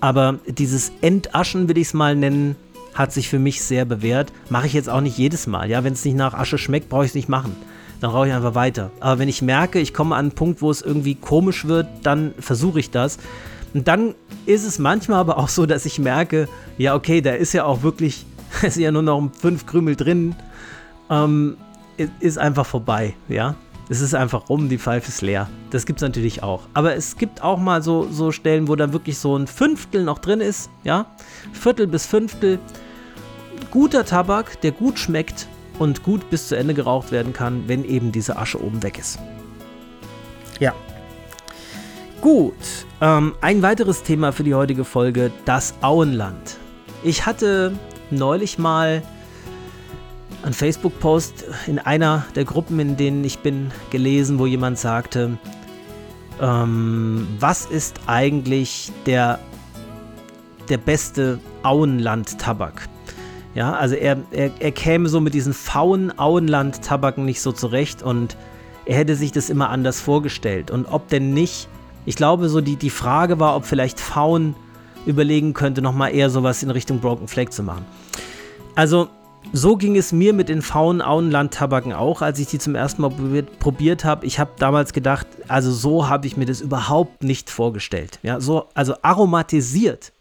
Aber 0.00 0.38
dieses 0.46 0.92
Entaschen, 1.00 1.68
will 1.68 1.78
ich 1.78 1.88
es 1.88 1.94
mal 1.94 2.14
nennen, 2.16 2.56
hat 2.94 3.12
sich 3.12 3.28
für 3.28 3.38
mich 3.38 3.62
sehr 3.62 3.84
bewährt. 3.84 4.32
Mache 4.50 4.66
ich 4.66 4.72
jetzt 4.72 4.88
auch 4.88 5.00
nicht 5.00 5.18
jedes 5.18 5.46
Mal. 5.46 5.68
Ja, 5.68 5.84
wenn 5.84 5.94
es 5.94 6.04
nicht 6.04 6.16
nach 6.16 6.34
Asche 6.34 6.58
schmeckt, 6.58 6.88
brauche 6.88 7.04
ich 7.04 7.10
es 7.10 7.14
nicht 7.14 7.28
machen. 7.28 7.56
Dann 8.00 8.10
rauche 8.10 8.28
ich 8.28 8.34
einfach 8.34 8.54
weiter. 8.54 8.90
Aber 9.00 9.18
wenn 9.18 9.28
ich 9.28 9.42
merke, 9.42 9.80
ich 9.80 9.94
komme 9.94 10.14
an 10.14 10.26
einen 10.26 10.32
Punkt, 10.32 10.62
wo 10.62 10.70
es 10.70 10.82
irgendwie 10.82 11.14
komisch 11.14 11.66
wird, 11.66 11.86
dann 12.02 12.34
versuche 12.38 12.80
ich 12.80 12.90
das. 12.90 13.18
Und 13.72 13.88
dann 13.88 14.14
ist 14.46 14.64
es 14.64 14.78
manchmal 14.78 15.18
aber 15.18 15.38
auch 15.38 15.48
so, 15.48 15.66
dass 15.66 15.84
ich 15.84 15.98
merke, 15.98 16.48
ja, 16.78 16.94
okay, 16.94 17.20
da 17.20 17.32
ist 17.32 17.52
ja 17.52 17.64
auch 17.64 17.82
wirklich 17.82 18.24
ist 18.62 18.76
ja 18.76 18.90
nur 18.90 19.02
noch 19.02 19.30
fünf 19.38 19.66
Krümel 19.66 19.96
drin, 19.96 20.34
ähm, 21.10 21.56
ist 22.20 22.38
einfach 22.38 22.66
vorbei, 22.66 23.14
ja. 23.28 23.54
Es 23.90 24.00
ist 24.00 24.14
einfach 24.14 24.48
rum, 24.48 24.70
die 24.70 24.78
Pfeife 24.78 25.08
ist 25.08 25.20
leer. 25.20 25.48
Das 25.68 25.84
gibt 25.84 25.98
es 25.98 26.02
natürlich 26.02 26.42
auch. 26.42 26.62
Aber 26.72 26.96
es 26.96 27.18
gibt 27.18 27.42
auch 27.42 27.58
mal 27.58 27.82
so, 27.82 28.08
so 28.10 28.32
Stellen, 28.32 28.66
wo 28.66 28.76
dann 28.76 28.94
wirklich 28.94 29.18
so 29.18 29.36
ein 29.36 29.46
Fünftel 29.46 30.04
noch 30.04 30.18
drin 30.18 30.40
ist, 30.40 30.70
ja. 30.84 31.06
Viertel 31.52 31.86
bis 31.86 32.06
Fünftel. 32.06 32.58
Guter 33.70 34.06
Tabak, 34.06 34.60
der 34.62 34.72
gut 34.72 34.98
schmeckt 34.98 35.48
und 35.78 36.02
gut 36.02 36.30
bis 36.30 36.48
zu 36.48 36.56
Ende 36.56 36.72
geraucht 36.72 37.12
werden 37.12 37.34
kann, 37.34 37.64
wenn 37.66 37.84
eben 37.84 38.10
diese 38.10 38.38
Asche 38.38 38.62
oben 38.62 38.82
weg 38.82 38.98
ist. 38.98 39.18
Ja. 40.60 40.72
Gut. 42.22 42.54
Ähm, 43.02 43.34
ein 43.42 43.60
weiteres 43.60 44.02
Thema 44.02 44.32
für 44.32 44.44
die 44.44 44.54
heutige 44.54 44.84
Folge: 44.84 45.30
das 45.44 45.74
Auenland. 45.82 46.56
Ich 47.02 47.26
hatte 47.26 47.72
neulich 48.14 48.58
mal 48.58 49.02
einen 50.42 50.52
Facebook-Post 50.52 51.44
in 51.66 51.78
einer 51.78 52.24
der 52.34 52.44
Gruppen, 52.44 52.78
in 52.78 52.96
denen 52.96 53.24
ich 53.24 53.38
bin, 53.38 53.70
gelesen, 53.90 54.38
wo 54.38 54.46
jemand 54.46 54.78
sagte, 54.78 55.38
ähm, 56.40 57.26
was 57.38 57.66
ist 57.66 58.00
eigentlich 58.06 58.92
der, 59.06 59.38
der 60.68 60.78
beste 60.78 61.38
Auenland-Tabak? 61.62 62.88
Ja, 63.54 63.72
also 63.72 63.94
er, 63.94 64.18
er, 64.32 64.50
er 64.58 64.72
käme 64.72 65.08
so 65.08 65.20
mit 65.20 65.32
diesen 65.32 65.54
faulen 65.54 66.18
Auenland-Tabaken 66.18 67.24
nicht 67.24 67.40
so 67.40 67.52
zurecht 67.52 68.02
und 68.02 68.36
er 68.84 68.96
hätte 68.96 69.14
sich 69.14 69.32
das 69.32 69.48
immer 69.48 69.70
anders 69.70 70.00
vorgestellt. 70.00 70.70
Und 70.70 70.86
ob 70.86 71.08
denn 71.08 71.32
nicht, 71.32 71.68
ich 72.04 72.16
glaube, 72.16 72.48
so 72.48 72.60
die, 72.60 72.76
die 72.76 72.90
Frage 72.90 73.38
war, 73.40 73.56
ob 73.56 73.64
vielleicht 73.64 74.00
Faun 74.00 74.56
überlegen 75.06 75.54
könnte, 75.54 75.82
nochmal 75.82 76.14
eher 76.14 76.30
sowas 76.30 76.62
in 76.62 76.70
Richtung 76.70 77.00
Broken 77.00 77.28
Flag 77.28 77.50
zu 77.50 77.62
machen. 77.62 77.84
Also, 78.74 79.08
so 79.52 79.76
ging 79.76 79.96
es 79.96 80.12
mir 80.12 80.32
mit 80.32 80.48
den 80.48 80.62
faulen 80.62 81.02
Auenland-Tabaken 81.02 81.92
auch, 81.92 82.22
als 82.22 82.38
ich 82.38 82.46
die 82.46 82.58
zum 82.58 82.74
ersten 82.74 83.02
Mal 83.02 83.10
probiert, 83.10 83.58
probiert 83.58 84.04
habe. 84.04 84.26
Ich 84.26 84.38
habe 84.38 84.50
damals 84.58 84.92
gedacht, 84.92 85.26
also 85.48 85.70
so 85.70 86.08
habe 86.08 86.26
ich 86.26 86.36
mir 86.36 86.46
das 86.46 86.60
überhaupt 86.60 87.22
nicht 87.22 87.50
vorgestellt. 87.50 88.18
Ja, 88.22 88.40
so, 88.40 88.66
also 88.74 88.94
aromatisiert 89.02 90.12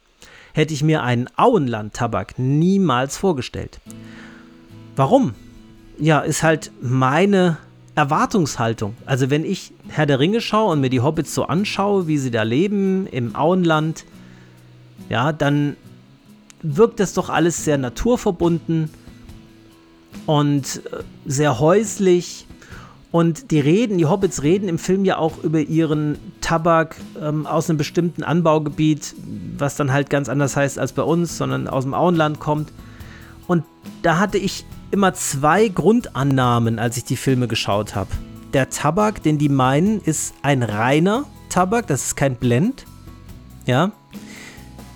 hätte 0.54 0.74
ich 0.74 0.84
mir 0.84 1.02
einen 1.04 1.30
Auenland-Tabak 1.36 2.38
niemals 2.38 3.18
vorgestellt. 3.18 3.80
Warum? 4.96 5.34
Ja, 5.98 6.20
ist 6.20 6.44
halt 6.44 6.72
meine 6.82 7.58
Erwartungshaltung. 7.96 8.96
Also 9.06 9.30
wenn 9.30 9.46
ich 9.46 9.72
Herr 9.88 10.06
der 10.06 10.20
Ringe 10.20 10.42
schaue 10.42 10.72
und 10.74 10.82
mir 10.82 10.90
die 10.90 11.02
Hobbits 11.02 11.34
so 11.34 11.46
anschaue, 11.46 12.08
wie 12.08 12.18
sie 12.18 12.32
da 12.32 12.44
leben 12.44 13.08
im 13.08 13.36
Auenland, 13.36 14.06
ja, 15.10 15.32
dann 15.32 15.76
wirkt 16.62 17.00
das 17.00 17.14
doch 17.14 17.30
alles 17.30 17.64
sehr 17.64 17.78
naturverbunden 17.78 18.90
und 20.26 20.82
äh, 20.92 21.04
sehr 21.26 21.60
häuslich. 21.60 22.48
Und 23.12 23.52
die 23.52 23.60
reden, 23.60 24.00
die 24.00 24.08
Hobbits 24.08 24.42
reden 24.42 24.68
im 24.68 24.80
Film 24.80 25.06
ja 25.06 25.18
auch 25.18 25.44
über 25.44 25.60
ihren 25.60 26.18
Tabak 26.42 26.96
ähm, 27.22 27.46
aus 27.46 27.70
einem 27.70 27.78
bestimmten 27.78 28.24
Anbaugebiet, 28.24 29.14
was 29.56 29.76
dann 29.76 29.94
halt 29.94 30.10
ganz 30.10 30.30
anders 30.30 30.56
heißt 30.56 30.80
als 30.80 30.94
bei 30.94 31.04
uns, 31.04 31.38
sondern 31.38 31.68
aus 31.68 31.84
dem 31.84 31.94
Auenland 31.94 32.40
kommt. 32.40 32.72
Und 33.46 33.66
da 34.02 34.18
hatte 34.18 34.40
ich 34.40 34.66
immer 34.90 35.14
zwei 35.14 35.68
Grundannahmen, 35.68 36.80
als 36.80 36.98
ich 36.98 37.04
die 37.04 37.16
Filme 37.16 37.48
geschaut 37.48 37.94
habe. 37.94 38.10
Der 38.54 38.70
Tabak, 38.70 39.22
den 39.22 39.38
die 39.38 39.50
meinen, 39.50 40.00
ist 40.02 40.34
ein 40.42 40.64
reiner 40.64 41.26
Tabak, 41.50 41.86
das 41.88 42.08
ist 42.08 42.16
kein 42.16 42.36
Blend. 42.36 42.86
Ja, 43.68 43.92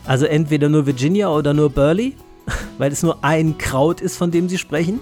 also 0.08 0.26
entweder 0.26 0.70
nur 0.70 0.86
Virginia 0.86 1.30
oder 1.30 1.54
nur 1.54 1.70
Burley, 1.70 2.16
weil 2.78 2.92
es 2.92 3.04
nur 3.04 3.24
ein 3.24 3.58
Kraut 3.58 4.02
ist, 4.02 4.18
von 4.18 4.32
dem 4.32 4.50
sie 4.50 4.58
sprechen. 4.58 5.00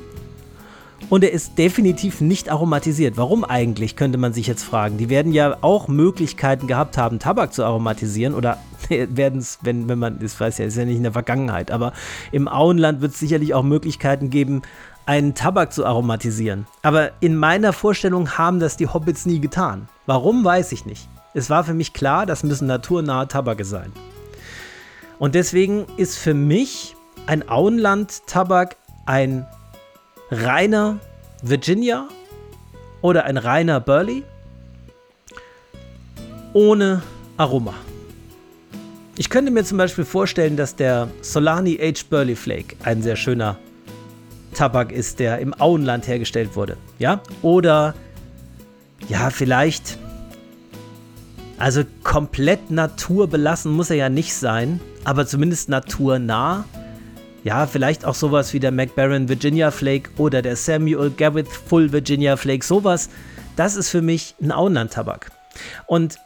Und 1.09 1.23
er 1.23 1.31
ist 1.31 1.57
definitiv 1.59 2.19
nicht 2.19 2.49
aromatisiert. 2.49 3.15
Warum 3.15 3.43
eigentlich, 3.43 3.95
könnte 3.95 4.17
man 4.17 4.33
sich 4.33 4.47
jetzt 4.47 4.63
fragen. 4.63 4.97
Die 4.97 5.09
werden 5.09 5.31
ja 5.31 5.57
auch 5.61 5.87
Möglichkeiten 5.87 6.65
gehabt 6.65 6.97
haben, 6.97 7.19
Tabak 7.19 7.53
zu 7.53 7.63
aromatisieren 7.63 8.33
oder 8.33 8.57
werden 8.89 9.39
es, 9.39 9.59
wenn, 9.61 9.87
wenn 9.87 9.99
man, 9.99 10.17
das 10.19 10.39
weiß 10.39 10.57
ja, 10.57 10.65
ist 10.65 10.77
ja 10.77 10.85
nicht 10.85 10.97
in 10.97 11.03
der 11.03 11.11
Vergangenheit, 11.11 11.69
aber 11.69 11.93
im 12.31 12.47
Auenland 12.47 13.01
wird 13.01 13.13
es 13.13 13.19
sicherlich 13.19 13.53
auch 13.53 13.63
Möglichkeiten 13.63 14.31
geben, 14.31 14.63
einen 15.05 15.35
Tabak 15.35 15.71
zu 15.71 15.85
aromatisieren. 15.85 16.65
Aber 16.81 17.11
in 17.19 17.35
meiner 17.35 17.73
Vorstellung 17.73 18.39
haben 18.39 18.59
das 18.59 18.75
die 18.75 18.87
Hobbits 18.87 19.27
nie 19.27 19.39
getan. 19.39 19.87
Warum, 20.07 20.43
weiß 20.43 20.71
ich 20.71 20.87
nicht. 20.87 21.07
Es 21.35 21.51
war 21.51 21.63
für 21.63 21.75
mich 21.75 21.93
klar, 21.93 22.25
das 22.25 22.43
müssen 22.43 22.65
naturnahe 22.65 23.27
Tabake 23.27 23.65
sein. 23.65 23.91
Und 25.19 25.35
deswegen 25.35 25.85
ist 25.97 26.17
für 26.17 26.33
mich 26.33 26.95
ein 27.25 27.47
Auenland-Tabak 27.47 28.75
ein 29.05 29.45
reiner 30.31 30.99
Virginia 31.41 32.07
oder 33.01 33.25
ein 33.25 33.37
reiner 33.37 33.79
Burley 33.79 34.23
ohne 36.53 37.01
Aroma. 37.37 37.73
Ich 39.17 39.29
könnte 39.29 39.51
mir 39.51 39.63
zum 39.63 39.77
Beispiel 39.77 40.05
vorstellen, 40.05 40.57
dass 40.57 40.75
der 40.75 41.09
Solani 41.21 41.79
Aged 41.81 42.09
Burley 42.09 42.35
Flake 42.35 42.75
ein 42.83 43.01
sehr 43.01 43.15
schöner 43.15 43.57
Tabak 44.53 44.91
ist, 44.91 45.19
der 45.19 45.39
im 45.39 45.53
Auenland 45.59 46.07
hergestellt 46.07 46.55
wurde. 46.55 46.77
Ja? 46.99 47.21
Oder 47.41 47.93
ja, 49.07 49.29
vielleicht. 49.29 49.97
Also 51.57 51.83
komplett 52.03 52.71
naturbelassen 52.71 53.71
muss 53.71 53.89
er 53.89 53.95
ja 53.95 54.09
nicht 54.09 54.33
sein, 54.33 54.81
aber 55.05 55.25
zumindest 55.25 55.69
naturnah. 55.69 56.65
Ja, 57.43 57.67
vielleicht 57.67 58.05
auch 58.05 58.15
sowas 58.15 58.53
wie 58.53 58.59
der 58.59 58.71
McBaron 58.71 59.29
Virginia 59.29 59.71
Flake 59.71 60.09
oder 60.17 60.41
der 60.41 60.55
Samuel 60.55 61.11
Gavith 61.11 61.47
Full 61.47 61.91
Virginia 61.91 62.37
Flake. 62.37 62.65
Sowas, 62.65 63.09
das 63.55 63.75
ist 63.75 63.89
für 63.89 64.01
mich 64.01 64.35
ein 64.41 64.51
Auenland-Tabak. 64.51 65.31
Und 65.85 66.17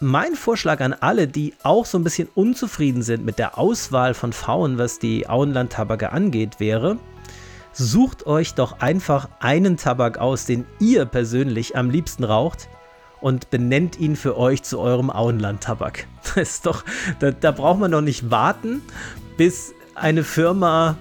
mein 0.00 0.34
Vorschlag 0.34 0.80
an 0.80 0.92
alle, 0.92 1.28
die 1.28 1.54
auch 1.62 1.86
so 1.86 1.96
ein 1.96 2.04
bisschen 2.04 2.28
unzufrieden 2.34 3.02
sind 3.02 3.24
mit 3.24 3.38
der 3.38 3.56
Auswahl 3.56 4.14
von 4.14 4.32
Pfauen, 4.32 4.76
was 4.76 4.98
die 4.98 5.28
Auenland-Tabake 5.28 6.12
angeht, 6.12 6.58
wäre, 6.58 6.98
sucht 7.72 8.26
euch 8.26 8.54
doch 8.54 8.80
einfach 8.80 9.28
einen 9.38 9.76
Tabak 9.76 10.18
aus, 10.18 10.44
den 10.44 10.66
ihr 10.80 11.04
persönlich 11.06 11.76
am 11.76 11.88
liebsten 11.88 12.24
raucht 12.24 12.68
und 13.24 13.48
benennt 13.48 13.98
ihn 13.98 14.16
für 14.16 14.36
euch 14.36 14.62
zu 14.64 14.78
eurem 14.78 15.08
Auenland-Tabak. 15.08 16.06
Das 16.34 16.50
ist 16.50 16.66
doch, 16.66 16.84
da, 17.20 17.30
da 17.30 17.52
braucht 17.52 17.78
man 17.78 17.90
doch 17.90 18.02
nicht 18.02 18.30
warten, 18.30 18.82
bis 19.38 19.72
eine 19.94 20.24
Firma 20.24 20.96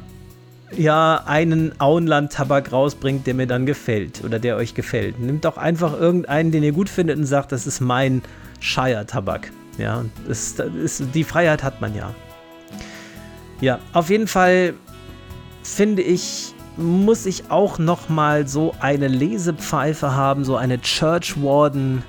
ja 0.72 1.22
einen 1.26 1.74
Auenland-Tabak 1.82 2.72
rausbringt, 2.72 3.28
der 3.28 3.34
mir 3.34 3.46
dann 3.46 3.66
gefällt 3.66 4.24
oder 4.24 4.40
der 4.40 4.56
euch 4.56 4.74
gefällt. 4.74 5.20
Nehmt 5.20 5.44
doch 5.44 5.58
einfach 5.58 6.00
irgendeinen, 6.00 6.52
den 6.52 6.64
ihr 6.64 6.72
gut 6.72 6.88
findet 6.88 7.18
und 7.18 7.26
sagt, 7.26 7.52
das 7.52 7.68
ist 7.68 7.82
mein 7.82 8.22
Shire-Tabak. 8.62 9.52
Ja, 9.78 10.06
das, 10.26 10.56
das 10.56 10.74
ist, 10.74 11.04
die 11.14 11.26
Freiheit 11.26 11.62
hat 11.62 11.82
man 11.82 11.94
ja. 11.94 12.14
Ja, 13.60 13.80
auf 13.92 14.10
jeden 14.10 14.28
Fall 14.28 14.76
finde 15.62 16.02
ich, 16.02 16.54
muss 16.78 17.26
ich 17.26 17.52
auch 17.52 17.80
noch 17.80 18.08
mal 18.08 18.48
so 18.48 18.74
eine 18.80 19.10
Lesepfeife 19.10 20.16
haben, 20.16 20.46
so 20.46 20.56
eine 20.56 20.80
Church 20.80 21.42
Warden, 21.44 22.04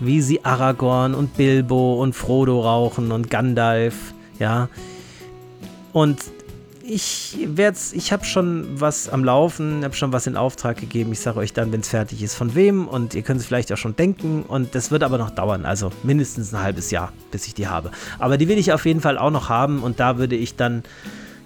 wie 0.00 0.20
sie 0.20 0.44
Aragorn 0.44 1.14
und 1.14 1.36
Bilbo 1.36 2.02
und 2.02 2.14
Frodo 2.14 2.60
rauchen 2.60 3.12
und 3.12 3.30
Gandalf, 3.30 3.94
ja. 4.38 4.68
Und 5.92 6.20
ich 6.82 7.36
werde 7.46 7.78
ich 7.92 8.12
habe 8.12 8.24
schon 8.24 8.80
was 8.80 9.08
am 9.08 9.24
Laufen, 9.24 9.84
habe 9.84 9.94
schon 9.94 10.12
was 10.12 10.26
in 10.26 10.36
Auftrag 10.36 10.76
gegeben. 10.78 11.12
Ich 11.12 11.20
sage 11.20 11.38
euch 11.38 11.52
dann, 11.52 11.70
wenn 11.72 11.80
es 11.80 11.88
fertig 11.88 12.22
ist, 12.22 12.34
von 12.34 12.54
wem 12.54 12.88
und 12.88 13.14
ihr 13.14 13.22
könnt 13.22 13.40
es 13.40 13.46
vielleicht 13.46 13.72
auch 13.72 13.76
schon 13.76 13.94
denken 13.94 14.42
und 14.42 14.74
das 14.74 14.90
wird 14.90 15.04
aber 15.04 15.18
noch 15.18 15.30
dauern, 15.30 15.64
also 15.64 15.92
mindestens 16.02 16.52
ein 16.52 16.60
halbes 16.60 16.90
Jahr, 16.90 17.12
bis 17.30 17.46
ich 17.46 17.54
die 17.54 17.68
habe. 17.68 17.92
Aber 18.18 18.38
die 18.38 18.48
will 18.48 18.58
ich 18.58 18.72
auf 18.72 18.86
jeden 18.86 19.00
Fall 19.00 19.18
auch 19.18 19.30
noch 19.30 19.48
haben 19.48 19.82
und 19.82 20.00
da 20.00 20.18
würde 20.18 20.34
ich 20.34 20.56
dann 20.56 20.82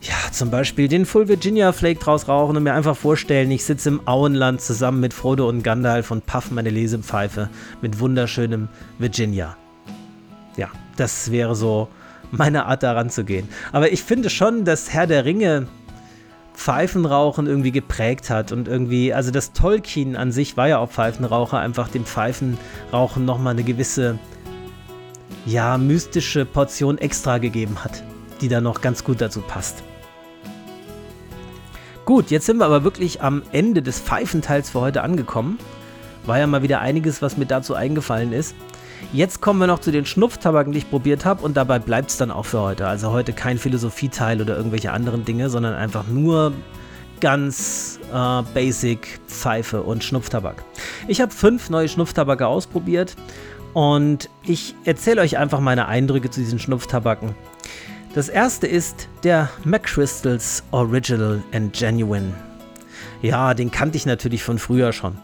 ja, 0.05 0.31
zum 0.33 0.51
Beispiel 0.51 0.87
den 0.87 1.07
Full 1.07 1.29
Virginia 1.29 1.73
Flake 1.73 1.99
draus 1.99 2.29
rauchen 2.29 2.57
und 2.57 2.63
mir 2.63 2.75
einfach 2.75 2.97
vorstellen, 2.97 3.51
ich 3.51 3.65
sitze 3.65 3.89
im 3.89 4.07
Auenland 4.07 4.61
zusammen 4.61 5.01
mit 5.01 5.15
Frodo 5.15 5.49
und 5.49 5.63
Gandalf 5.63 6.11
und 6.11 6.27
puff 6.27 6.51
meine 6.51 6.69
Lesepfeife 6.69 7.49
mit 7.81 7.99
wunderschönem 8.01 8.69
Virginia. 8.99 9.57
Ja, 10.57 10.69
das 10.97 11.31
wäre 11.31 11.55
so 11.55 11.89
meine 12.31 12.67
Art 12.67 12.83
daran 12.83 13.09
zu 13.09 13.25
gehen. 13.25 13.49
Aber 13.73 13.93
ich 13.93 14.03
finde 14.03 14.29
schon, 14.29 14.67
dass 14.67 14.93
Herr 14.93 15.07
der 15.07 15.25
Ringe 15.25 15.69
Pfeifenrauchen 16.53 17.47
irgendwie 17.47 17.73
geprägt 17.73 18.29
hat 18.29 18.53
und 18.53 18.69
irgendwie, 18.69 19.15
also 19.15 19.31
das 19.31 19.53
Tolkien 19.53 20.17
an 20.17 20.33
sich 20.33 20.57
war 20.57 20.69
ja 20.69 20.79
auch 20.79 20.91
Pfeifenraucher, 20.91 21.59
einfach 21.59 21.89
dem 21.89 22.05
Pfeifenrauchen 22.05 23.25
nochmal 23.25 23.55
eine 23.55 23.65
gewisse, 23.65 24.19
ja, 25.47 25.79
mystische 25.79 26.45
Portion 26.45 26.99
extra 26.99 27.39
gegeben 27.39 27.83
hat, 27.83 28.05
die 28.43 28.49
da 28.49 28.61
noch 28.61 28.83
ganz 28.83 29.03
gut 29.03 29.21
dazu 29.23 29.41
passt. 29.41 29.83
Gut, 32.05 32.31
jetzt 32.31 32.45
sind 32.45 32.59
wir 32.59 32.67
aber 32.67 32.85
wirklich 32.85 33.23
am 33.23 33.43
Ende 33.51 33.81
des 33.81 33.99
Pfeifenteils 33.99 34.69
für 34.69 34.81
heute 34.83 35.03
angekommen. 35.03 35.59
War 36.27 36.39
ja 36.39 36.47
mal 36.47 36.63
wieder 36.63 36.81
einiges, 36.81 37.23
was 37.23 37.39
mir 37.39 37.47
dazu 37.47 37.75
eingefallen 37.75 38.35
ist. 38.35 38.55
Jetzt 39.13 39.41
kommen 39.41 39.59
wir 39.59 39.67
noch 39.67 39.79
zu 39.79 39.91
den 39.91 40.05
Schnupftabaken, 40.05 40.73
die 40.73 40.81
ich 40.81 40.91
probiert 40.91 41.25
habe 41.25 41.43
und 41.43 41.57
dabei 41.57 41.79
bleibt 41.79 42.11
es 42.11 42.19
dann 42.19 42.31
auch 42.31 42.45
für 42.45 42.61
heute. 42.61 42.87
Also 42.87 43.11
heute 43.11 43.33
kein 43.33 43.57
Philosophieteil 43.57 44.43
oder 44.43 44.55
irgendwelche 44.55 44.93
anderen 44.93 45.25
Dinge, 45.25 45.49
sondern 45.49 45.75
einfach 45.75 46.07
nur 46.07 46.53
ganz 47.21 47.99
äh, 48.13 48.43
basic 48.53 49.21
Pfeife 49.27 49.83
und 49.83 50.05
Schnupftabak. 50.05 50.63
Ich 51.09 51.23
habe 51.23 51.33
fünf 51.33 51.71
neue 51.71 51.89
Schnupftabake 51.89 52.43
ausprobiert 52.43 53.17
und 53.73 54.29
ich 54.43 54.75
erzähle 54.85 55.23
euch 55.23 55.39
einfach 55.39 55.61
meine 55.61 55.87
Eindrücke 55.87 56.31
zu 56.31 56.41
diesen 56.41 56.59
Schnupftabaken. 56.59 57.35
Das 58.15 58.29
erste 58.29 58.69
ist 58.69 59.09
der 59.25 59.51
McChrystals 59.65 60.63
Original 60.71 61.43
and 61.53 61.77
Genuine. 61.77 62.33
Ja, 63.23 63.55
den 63.55 63.73
kannte 63.73 63.97
ich 63.97 64.07
natürlich 64.07 64.45
von 64.45 64.61
früher 64.61 64.93
schon. 64.93 65.19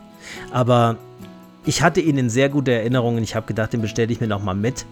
Aber 0.51 0.99
ich 1.65 1.83
hatte 1.83 2.01
ihn 2.01 2.19
in 2.19 2.29
sehr 2.29 2.49
gute 2.49 2.73
Erinnerungen. 2.73 3.23
Ich 3.23 3.37
habe 3.37 3.47
gedacht, 3.47 3.73
den 3.73 3.81
bestelle 3.81 4.13
ich 4.13 4.21
mir 4.21 4.27
nochmal 4.27 4.57
mit. 4.57 4.87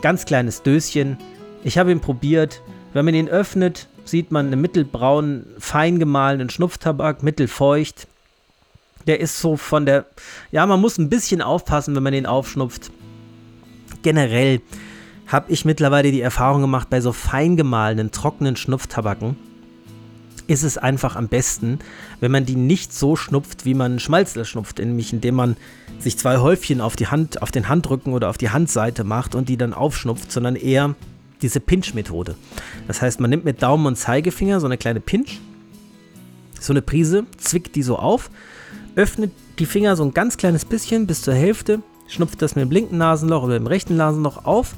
Ganz 0.00 0.24
kleines 0.24 0.62
Döschen. 0.62 1.18
Ich 1.62 1.76
habe 1.76 1.92
ihn 1.92 2.00
probiert. 2.00 2.62
Wenn 2.94 3.04
man 3.04 3.14
ihn 3.14 3.28
öffnet, 3.28 3.86
sieht 4.06 4.30
man 4.30 4.46
einen 4.46 4.60
mittelbraunen, 4.62 5.44
fein 5.58 5.98
gemahlenen 5.98 6.48
Schnupftabak, 6.48 7.22
mittelfeucht. 7.22 8.06
Der 9.06 9.20
ist 9.20 9.38
so 9.38 9.58
von 9.58 9.84
der. 9.84 10.06
Ja, 10.52 10.64
man 10.64 10.80
muss 10.80 10.96
ein 10.96 11.10
bisschen 11.10 11.42
aufpassen, 11.42 11.94
wenn 11.94 12.02
man 12.02 12.14
den 12.14 12.24
aufschnupft. 12.24 12.90
Generell 14.00 14.62
habe 15.32 15.50
ich 15.50 15.64
mittlerweile 15.64 16.12
die 16.12 16.20
Erfahrung 16.20 16.60
gemacht, 16.60 16.90
bei 16.90 17.00
so 17.00 17.12
fein 17.12 17.56
gemahlenen, 17.56 18.10
trockenen 18.10 18.56
Schnupftabaken 18.56 19.36
ist 20.46 20.62
es 20.64 20.76
einfach 20.76 21.16
am 21.16 21.28
besten, 21.28 21.78
wenn 22.20 22.30
man 22.30 22.44
die 22.44 22.56
nicht 22.56 22.92
so 22.92 23.16
schnupft, 23.16 23.64
wie 23.64 23.74
man 23.74 23.98
Schmalzler 23.98 24.44
schnupft, 24.44 24.78
nämlich 24.78 25.12
indem 25.12 25.36
man 25.36 25.56
sich 25.98 26.18
zwei 26.18 26.38
Häufchen 26.38 26.80
auf 26.80 26.96
die 26.96 27.06
Hand, 27.06 27.42
auf 27.42 27.50
den 27.50 27.68
Handrücken 27.68 28.12
oder 28.12 28.28
auf 28.28 28.38
die 28.38 28.50
Handseite 28.50 29.04
macht 29.04 29.34
und 29.34 29.48
die 29.48 29.56
dann 29.56 29.72
aufschnupft, 29.72 30.30
sondern 30.32 30.56
eher 30.56 30.94
diese 31.40 31.60
Pinch-Methode. 31.60 32.34
Das 32.86 33.00
heißt, 33.00 33.20
man 33.20 33.30
nimmt 33.30 33.44
mit 33.44 33.62
Daumen 33.62 33.86
und 33.86 33.96
Zeigefinger 33.96 34.60
so 34.60 34.66
eine 34.66 34.78
kleine 34.78 35.00
Pinch, 35.00 35.40
so 36.60 36.72
eine 36.72 36.82
Prise, 36.82 37.24
zwickt 37.38 37.74
die 37.74 37.82
so 37.82 37.96
auf, 37.96 38.30
öffnet 38.94 39.32
die 39.58 39.66
Finger 39.66 39.96
so 39.96 40.04
ein 40.04 40.12
ganz 40.12 40.36
kleines 40.36 40.64
bisschen 40.64 41.06
bis 41.06 41.22
zur 41.22 41.34
Hälfte, 41.34 41.82
schnupft 42.08 42.42
das 42.42 42.56
mit 42.56 42.64
dem 42.64 42.70
linken 42.70 42.98
Nasenloch 42.98 43.44
oder 43.44 43.54
dem 43.58 43.66
rechten 43.66 43.96
Nasenloch 43.96 44.44
auf 44.44 44.74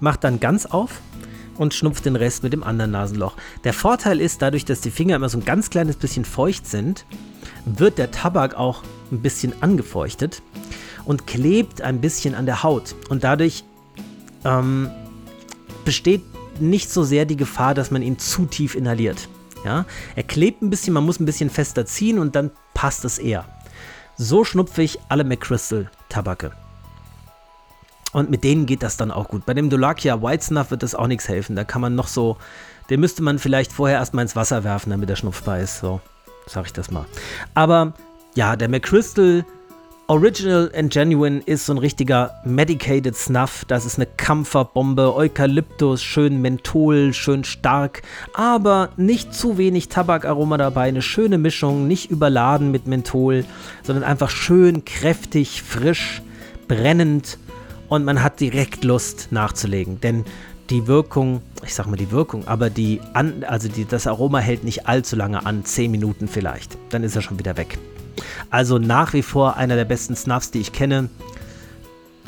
macht 0.00 0.24
dann 0.24 0.40
ganz 0.40 0.66
auf 0.66 1.00
und 1.56 1.74
schnupft 1.74 2.06
den 2.06 2.16
Rest 2.16 2.42
mit 2.42 2.52
dem 2.52 2.62
anderen 2.62 2.90
Nasenloch. 2.90 3.34
Der 3.64 3.72
Vorteil 3.72 4.20
ist, 4.20 4.42
dadurch, 4.42 4.64
dass 4.64 4.80
die 4.80 4.90
Finger 4.90 5.16
immer 5.16 5.28
so 5.28 5.38
ein 5.38 5.44
ganz 5.44 5.70
kleines 5.70 5.96
bisschen 5.96 6.24
feucht 6.24 6.66
sind, 6.66 7.04
wird 7.64 7.98
der 7.98 8.10
Tabak 8.10 8.54
auch 8.54 8.82
ein 9.12 9.20
bisschen 9.20 9.62
angefeuchtet 9.62 10.42
und 11.04 11.26
klebt 11.26 11.82
ein 11.82 12.00
bisschen 12.00 12.34
an 12.34 12.46
der 12.46 12.62
Haut. 12.62 12.94
Und 13.08 13.24
dadurch 13.24 13.64
ähm, 14.44 14.90
besteht 15.84 16.22
nicht 16.60 16.90
so 16.90 17.02
sehr 17.02 17.24
die 17.24 17.36
Gefahr, 17.36 17.74
dass 17.74 17.90
man 17.90 18.02
ihn 18.02 18.18
zu 18.18 18.46
tief 18.46 18.74
inhaliert. 18.74 19.28
Ja? 19.64 19.84
Er 20.16 20.22
klebt 20.22 20.62
ein 20.62 20.70
bisschen, 20.70 20.94
man 20.94 21.04
muss 21.04 21.20
ein 21.20 21.26
bisschen 21.26 21.50
fester 21.50 21.86
ziehen 21.86 22.18
und 22.18 22.36
dann 22.36 22.50
passt 22.74 23.04
es 23.04 23.18
eher. 23.18 23.44
So 24.16 24.44
schnupfe 24.44 24.82
ich 24.82 24.98
alle 25.08 25.24
McChrystal-Tabake. 25.24 26.52
Und 28.12 28.30
mit 28.30 28.42
denen 28.42 28.66
geht 28.66 28.82
das 28.82 28.96
dann 28.96 29.10
auch 29.10 29.28
gut. 29.28 29.46
Bei 29.46 29.54
dem 29.54 29.70
Dolakia 29.70 30.20
White 30.22 30.44
Snuff 30.44 30.70
wird 30.70 30.82
das 30.82 30.94
auch 30.94 31.06
nichts 31.06 31.28
helfen. 31.28 31.54
Da 31.54 31.64
kann 31.64 31.80
man 31.80 31.94
noch 31.94 32.08
so, 32.08 32.36
den 32.88 33.00
müsste 33.00 33.22
man 33.22 33.38
vielleicht 33.38 33.72
vorher 33.72 33.98
erstmal 33.98 34.22
ins 34.22 34.34
Wasser 34.34 34.64
werfen, 34.64 34.90
damit 34.90 35.08
er 35.08 35.16
schnupfbar 35.16 35.60
ist. 35.60 35.78
So, 35.78 36.00
sag 36.46 36.66
ich 36.66 36.72
das 36.72 36.90
mal. 36.90 37.06
Aber 37.54 37.92
ja, 38.34 38.56
der 38.56 38.68
McChrystal 38.68 39.44
Original 40.10 40.72
and 40.74 40.92
Genuine 40.92 41.40
ist 41.46 41.66
so 41.66 41.72
ein 41.72 41.78
richtiger 41.78 42.34
Medicated 42.44 43.14
Snuff. 43.14 43.64
Das 43.68 43.86
ist 43.86 43.96
eine 43.96 44.06
Kampferbombe. 44.06 45.14
Eukalyptus, 45.14 46.02
schön 46.02 46.42
Menthol, 46.42 47.14
schön 47.14 47.44
stark. 47.44 48.02
Aber 48.34 48.88
nicht 48.96 49.32
zu 49.32 49.56
wenig 49.56 49.88
Tabakaroma 49.88 50.56
dabei. 50.56 50.88
Eine 50.88 51.02
schöne 51.02 51.38
Mischung, 51.38 51.86
nicht 51.86 52.10
überladen 52.10 52.72
mit 52.72 52.88
Menthol, 52.88 53.44
sondern 53.84 54.02
einfach 54.02 54.30
schön 54.30 54.84
kräftig, 54.84 55.62
frisch, 55.62 56.22
brennend. 56.66 57.38
Und 57.90 58.04
man 58.04 58.22
hat 58.22 58.40
direkt 58.40 58.84
Lust 58.84 59.32
nachzulegen. 59.32 60.00
Denn 60.00 60.24
die 60.70 60.86
Wirkung, 60.86 61.42
ich 61.64 61.74
sag 61.74 61.86
mal 61.86 61.96
die 61.96 62.12
Wirkung, 62.12 62.46
aber 62.46 62.70
die, 62.70 63.00
an, 63.12 63.44
also 63.44 63.68
die, 63.68 63.84
das 63.84 64.06
Aroma 64.06 64.38
hält 64.38 64.62
nicht 64.64 64.86
allzu 64.86 65.16
lange 65.16 65.44
an. 65.44 65.64
10 65.64 65.90
Minuten 65.90 66.28
vielleicht. 66.28 66.78
Dann 66.90 67.02
ist 67.02 67.16
er 67.16 67.22
schon 67.22 67.40
wieder 67.40 67.56
weg. 67.56 67.78
Also 68.48 68.78
nach 68.78 69.12
wie 69.12 69.22
vor 69.22 69.56
einer 69.56 69.74
der 69.74 69.84
besten 69.84 70.14
Snuffs, 70.14 70.52
die 70.52 70.60
ich 70.60 70.72
kenne. 70.72 71.10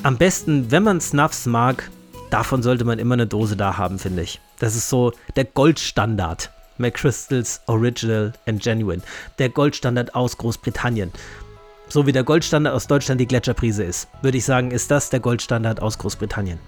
Am 0.03 0.19
besten, 0.19 0.73
wenn 0.73 0.83
man 0.83 1.01
Snuffs 1.01 1.47
mag, 1.47 1.89
davon 2.31 2.63
sollte 2.63 2.85
man 2.85 2.99
immer 2.99 3.15
eine 3.15 3.29
Dose 3.29 3.57
da 3.57 3.79
haben, 3.79 4.01
finde 4.01 4.23
ich. 4.23 4.41
Das 4.59 4.75
ist 4.75 4.89
so 4.89 5.13
der 5.37 5.45
Goldstandard. 5.45 6.51
McChrystals 6.79 7.61
Original 7.67 8.33
and 8.47 8.61
Genuine. 8.61 9.03
Der 9.39 9.49
Goldstandard 9.49 10.17
aus 10.17 10.37
Großbritannien. 10.39 11.13
So 11.93 12.07
wie 12.07 12.13
der 12.13 12.25
Goldstandard 12.25 12.75
aus 12.75 12.87
Deutschland 12.87 13.21
die 13.21 13.27
Gletscherprise 13.27 13.85
ist, 13.85 14.09
würde 14.23 14.39
ich 14.39 14.47
sagen, 14.47 14.71
ist 14.71 14.91
das 14.91 15.11
der 15.11 15.21
Goldstandard 15.21 15.83
aus 15.83 15.99
Großbritannien. 15.99 16.59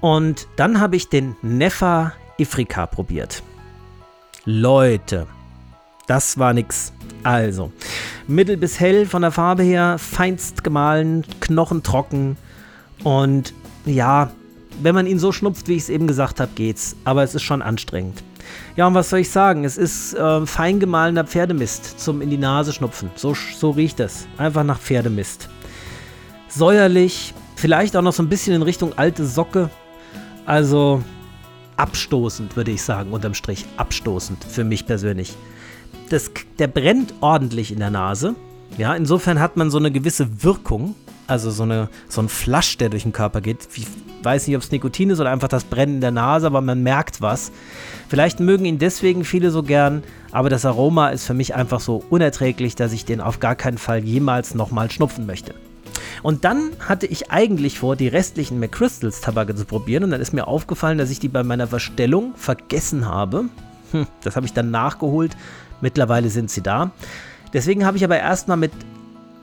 Und 0.00 0.48
dann 0.56 0.80
habe 0.80 0.96
ich 0.96 1.10
den 1.10 1.36
Nefa 1.42 2.14
Ifrika 2.38 2.86
probiert. 2.86 3.42
Leute, 4.46 5.26
das 6.06 6.38
war 6.38 6.54
nix. 6.54 6.94
Also, 7.22 7.70
mittel 8.26 8.56
bis 8.56 8.80
hell 8.80 9.04
von 9.04 9.20
der 9.20 9.30
Farbe 9.30 9.62
her, 9.62 9.98
feinst 9.98 10.64
gemahlen, 10.64 11.26
knochentrocken 11.40 12.38
und 13.04 13.52
ja, 13.84 14.30
wenn 14.80 14.94
man 14.94 15.06
ihn 15.06 15.18
so 15.18 15.32
schnupft, 15.32 15.68
wie 15.68 15.74
ich 15.74 15.82
es 15.82 15.88
eben 15.90 16.06
gesagt 16.06 16.40
habe, 16.40 16.52
geht's. 16.54 16.96
Aber 17.04 17.24
es 17.24 17.34
ist 17.34 17.42
schon 17.42 17.60
anstrengend. 17.60 18.22
Ja, 18.76 18.86
und 18.86 18.94
was 18.94 19.10
soll 19.10 19.20
ich 19.20 19.30
sagen? 19.30 19.64
Es 19.64 19.76
ist 19.76 20.14
äh, 20.14 20.46
fein 20.46 20.80
gemahlener 20.80 21.24
Pferdemist 21.24 22.00
zum 22.00 22.20
in 22.20 22.30
die 22.30 22.38
Nase 22.38 22.72
schnupfen. 22.72 23.10
So, 23.14 23.34
so 23.34 23.70
riecht 23.70 24.00
es. 24.00 24.26
Einfach 24.36 24.64
nach 24.64 24.78
Pferdemist. 24.78 25.48
Säuerlich, 26.48 27.34
vielleicht 27.56 27.96
auch 27.96 28.02
noch 28.02 28.12
so 28.12 28.22
ein 28.22 28.28
bisschen 28.28 28.54
in 28.54 28.62
Richtung 28.62 28.96
alte 28.96 29.26
Socke. 29.26 29.70
Also 30.46 31.02
abstoßend, 31.76 32.56
würde 32.56 32.70
ich 32.70 32.82
sagen, 32.82 33.12
unterm 33.12 33.34
Strich. 33.34 33.66
Abstoßend 33.76 34.44
für 34.44 34.64
mich 34.64 34.86
persönlich 34.86 35.34
das, 36.08 36.30
der 36.58 36.68
brennt 36.68 37.14
ordentlich 37.20 37.72
in 37.72 37.78
der 37.78 37.90
Nase. 37.90 38.34
Ja, 38.76 38.94
insofern 38.94 39.40
hat 39.40 39.56
man 39.56 39.70
so 39.70 39.78
eine 39.78 39.90
gewisse 39.90 40.42
Wirkung, 40.42 40.94
also 41.28 41.50
so, 41.50 41.62
eine, 41.62 41.88
so 42.08 42.20
ein 42.20 42.28
Flasch, 42.28 42.76
der 42.78 42.88
durch 42.88 43.04
den 43.04 43.12
Körper 43.12 43.40
geht. 43.40 43.68
Ich 43.74 43.86
weiß 44.22 44.46
nicht, 44.46 44.56
ob 44.56 44.62
es 44.62 44.70
Nikotin 44.70 45.10
ist 45.10 45.20
oder 45.20 45.30
einfach 45.30 45.48
das 45.48 45.64
Brennen 45.64 45.96
in 45.96 46.00
der 46.00 46.10
Nase, 46.10 46.46
aber 46.46 46.60
man 46.60 46.82
merkt 46.82 47.20
was. 47.20 47.52
Vielleicht 48.08 48.40
mögen 48.40 48.64
ihn 48.64 48.78
deswegen 48.78 49.24
viele 49.24 49.50
so 49.50 49.62
gern, 49.62 50.02
aber 50.32 50.50
das 50.50 50.64
Aroma 50.64 51.08
ist 51.08 51.24
für 51.24 51.34
mich 51.34 51.54
einfach 51.54 51.80
so 51.80 52.02
unerträglich, 52.10 52.74
dass 52.74 52.92
ich 52.92 53.04
den 53.04 53.20
auf 53.20 53.40
gar 53.40 53.54
keinen 53.54 53.78
Fall 53.78 54.04
jemals 54.04 54.54
nochmal 54.54 54.90
schnupfen 54.90 55.26
möchte. 55.26 55.54
Und 56.22 56.44
dann 56.44 56.70
hatte 56.80 57.06
ich 57.06 57.30
eigentlich 57.30 57.78
vor, 57.78 57.94
die 57.94 58.08
restlichen 58.08 58.58
McChrystals 58.58 59.20
Tabake 59.20 59.54
zu 59.54 59.64
probieren 59.64 60.04
und 60.04 60.10
dann 60.10 60.20
ist 60.20 60.32
mir 60.32 60.48
aufgefallen, 60.48 60.98
dass 60.98 61.10
ich 61.10 61.20
die 61.20 61.28
bei 61.28 61.44
meiner 61.44 61.68
Verstellung 61.68 62.32
vergessen 62.34 63.06
habe. 63.06 63.44
Hm, 63.92 64.06
das 64.22 64.34
habe 64.34 64.44
ich 64.44 64.52
dann 64.52 64.70
nachgeholt 64.70 65.36
Mittlerweile 65.80 66.28
sind 66.28 66.50
sie 66.50 66.62
da. 66.62 66.90
Deswegen 67.52 67.86
habe 67.86 67.96
ich 67.96 68.04
aber 68.04 68.18
erstmal 68.18 68.56
mit 68.56 68.72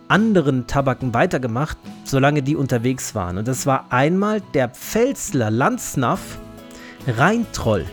anderen 0.08 0.68
Tabaken 0.68 1.14
weitergemacht, 1.14 1.78
solange 2.04 2.44
die 2.44 2.56
unterwegs 2.56 3.16
waren. 3.16 3.38
Und 3.38 3.48
das 3.48 3.66
war 3.66 3.88
einmal 3.90 4.42
der 4.54 4.70
Pfälzler 4.70 5.52
Landsnuff 5.52 6.38
Reintroll. 7.08 7.86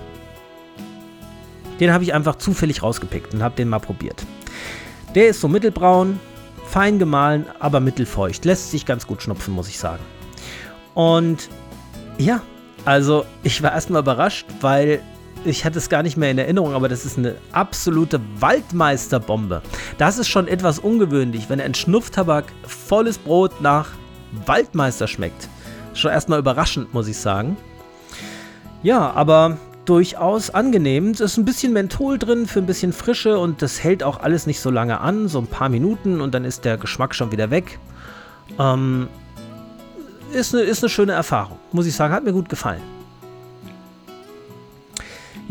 Den 1.81 1.93
habe 1.93 2.05
ich 2.05 2.15
einfach 2.15 2.37
zufällig 2.37 2.83
rausgepickt 2.83 3.35
und 3.35 3.43
habe 3.43 3.57
den 3.57 3.69
mal 3.69 3.81
probiert. 3.81 4.25
Der 5.15 5.29
ist 5.29 5.41
so 5.41 5.49
mittelbraun, 5.49 6.19
fein 6.67 6.99
gemahlen, 6.99 7.47
aber 7.59 7.81
mittelfeucht. 7.81 8.45
Lässt 8.45 8.71
sich 8.71 8.87
ganz 8.87 9.07
gut 9.07 9.23
schnupfen, 9.23 9.53
muss 9.53 9.69
ich 9.69 9.79
sagen. 9.79 10.03
Und 10.95 11.49
ja, 12.19 12.43
also 12.85 13.25
ich 13.43 13.63
war 13.63 13.73
erstmal 13.73 14.03
überrascht, 14.03 14.47
weil 14.61 15.03
ich 15.45 15.65
hatte 15.65 15.79
es 15.79 15.89
gar 15.89 16.03
nicht 16.03 16.17
mehr 16.17 16.31
in 16.31 16.39
Erinnerung, 16.39 16.75
aber 16.75 16.89
das 16.89 17.05
ist 17.05 17.19
eine 17.19 17.37
absolute 17.53 18.21
Waldmeisterbombe. 18.39 19.63
Das 19.99 20.19
ist 20.19 20.29
schon 20.29 20.49
etwas 20.49 20.79
ungewöhnlich, 20.79 21.49
wenn 21.49 21.61
ein 21.61 21.75
Schnupftabak 21.75 22.47
volles 22.67 23.19
Brot 23.19 23.61
nach 23.61 23.91
Waldmeister 24.47 25.09
schmeckt. 25.09 25.49
Schon 25.95 26.11
erstmal 26.11 26.39
überraschend, 26.39 26.95
muss 26.95 27.09
ich 27.09 27.19
sagen. 27.19 27.57
Ja, 28.83 29.11
aber 29.13 29.59
durchaus 29.85 30.51
angenehm. 30.51 31.11
Es 31.11 31.21
ist 31.21 31.37
ein 31.37 31.45
bisschen 31.45 31.73
Menthol 31.73 32.19
drin 32.19 32.47
für 32.47 32.61
ein 32.61 32.67
bisschen 32.67 32.93
Frische 32.93 33.39
und 33.39 33.63
das 33.63 33.83
hält 33.83 34.03
auch 34.03 34.21
alles 34.21 34.47
nicht 34.47 34.61
so 34.61 34.71
lange 34.71 35.01
an, 35.01 35.29
so 35.29 35.39
ein 35.39 35.47
paar 35.47 35.69
Minuten 35.69 36.21
und 36.21 36.35
dann 36.35 36.45
ist 36.45 36.65
der 36.65 36.79
Geschmack 36.79 37.15
schon 37.15 37.33
wieder 37.33 37.51
weg. 37.51 37.79
Ähm, 38.59 39.09
ist, 40.33 40.55
eine, 40.55 40.63
ist 40.63 40.83
eine 40.83 40.89
schöne 40.91 41.13
Erfahrung, 41.13 41.59
muss 41.73 41.87
ich 41.87 41.95
sagen, 41.95 42.15
hat 42.15 42.25
mir 42.25 42.33
gut 42.33 42.49
gefallen. 42.49 43.02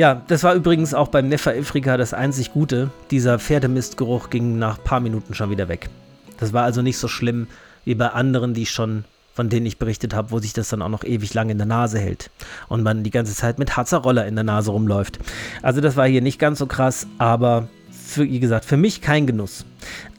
Ja, 0.02 0.20
das 0.28 0.41
war 0.41 0.56
übrigens 0.56 0.95
auch 0.95 1.10
beim 1.10 1.30
Neffa 1.30 1.52
Afrika 1.52 1.95
das 1.95 2.16
einzig 2.16 2.54
Gute. 2.54 2.89
Dieser 3.12 3.38
Pferdemistgeruch 3.38 4.32
ging 4.32 4.58
nach 4.58 4.80
ein 4.80 4.84
paar 4.84 4.99
Minuten 4.99 5.36
schon 5.36 5.52
wieder 5.52 5.68
weg. 5.68 5.91
Das 6.39 6.54
war 6.54 6.64
also 6.64 6.82
nicht 6.82 6.97
so 6.97 7.08
schlimm 7.08 7.45
wie 7.86 7.93
bei 7.93 8.08
anderen, 8.08 8.56
die 8.56 8.66
schon, 8.66 9.06
von 9.36 9.49
denen 9.49 9.68
ich 9.68 9.78
berichtet 9.78 10.16
habe, 10.16 10.32
wo 10.32 10.39
sich 10.39 10.54
das 10.54 10.70
dann 10.70 10.82
auch 10.82 10.89
noch 10.89 11.04
ewig 11.04 11.36
lang 11.36 11.52
in 11.52 11.60
der 11.60 11.68
Nase 11.68 11.99
hält 11.99 12.32
und 12.68 12.82
man 12.82 13.04
die 13.04 13.12
ganze 13.12 13.36
Zeit 13.36 13.60
mit 13.60 13.78
Harzer 13.78 13.99
Roller 13.99 14.26
in 14.26 14.34
der 14.34 14.43
Nase 14.43 14.72
rumläuft. 14.72 15.20
Also 15.62 15.82
das 15.82 15.95
war 15.95 16.08
hier 16.08 16.24
nicht 16.24 16.39
ganz 16.39 16.58
so 16.58 16.66
krass, 16.66 17.06
aber 17.20 17.68
für, 17.91 18.24
wie 18.24 18.39
gesagt, 18.39 18.66
für 18.66 18.78
mich 18.78 19.02
kein 19.02 19.28
Genuss. 19.28 19.66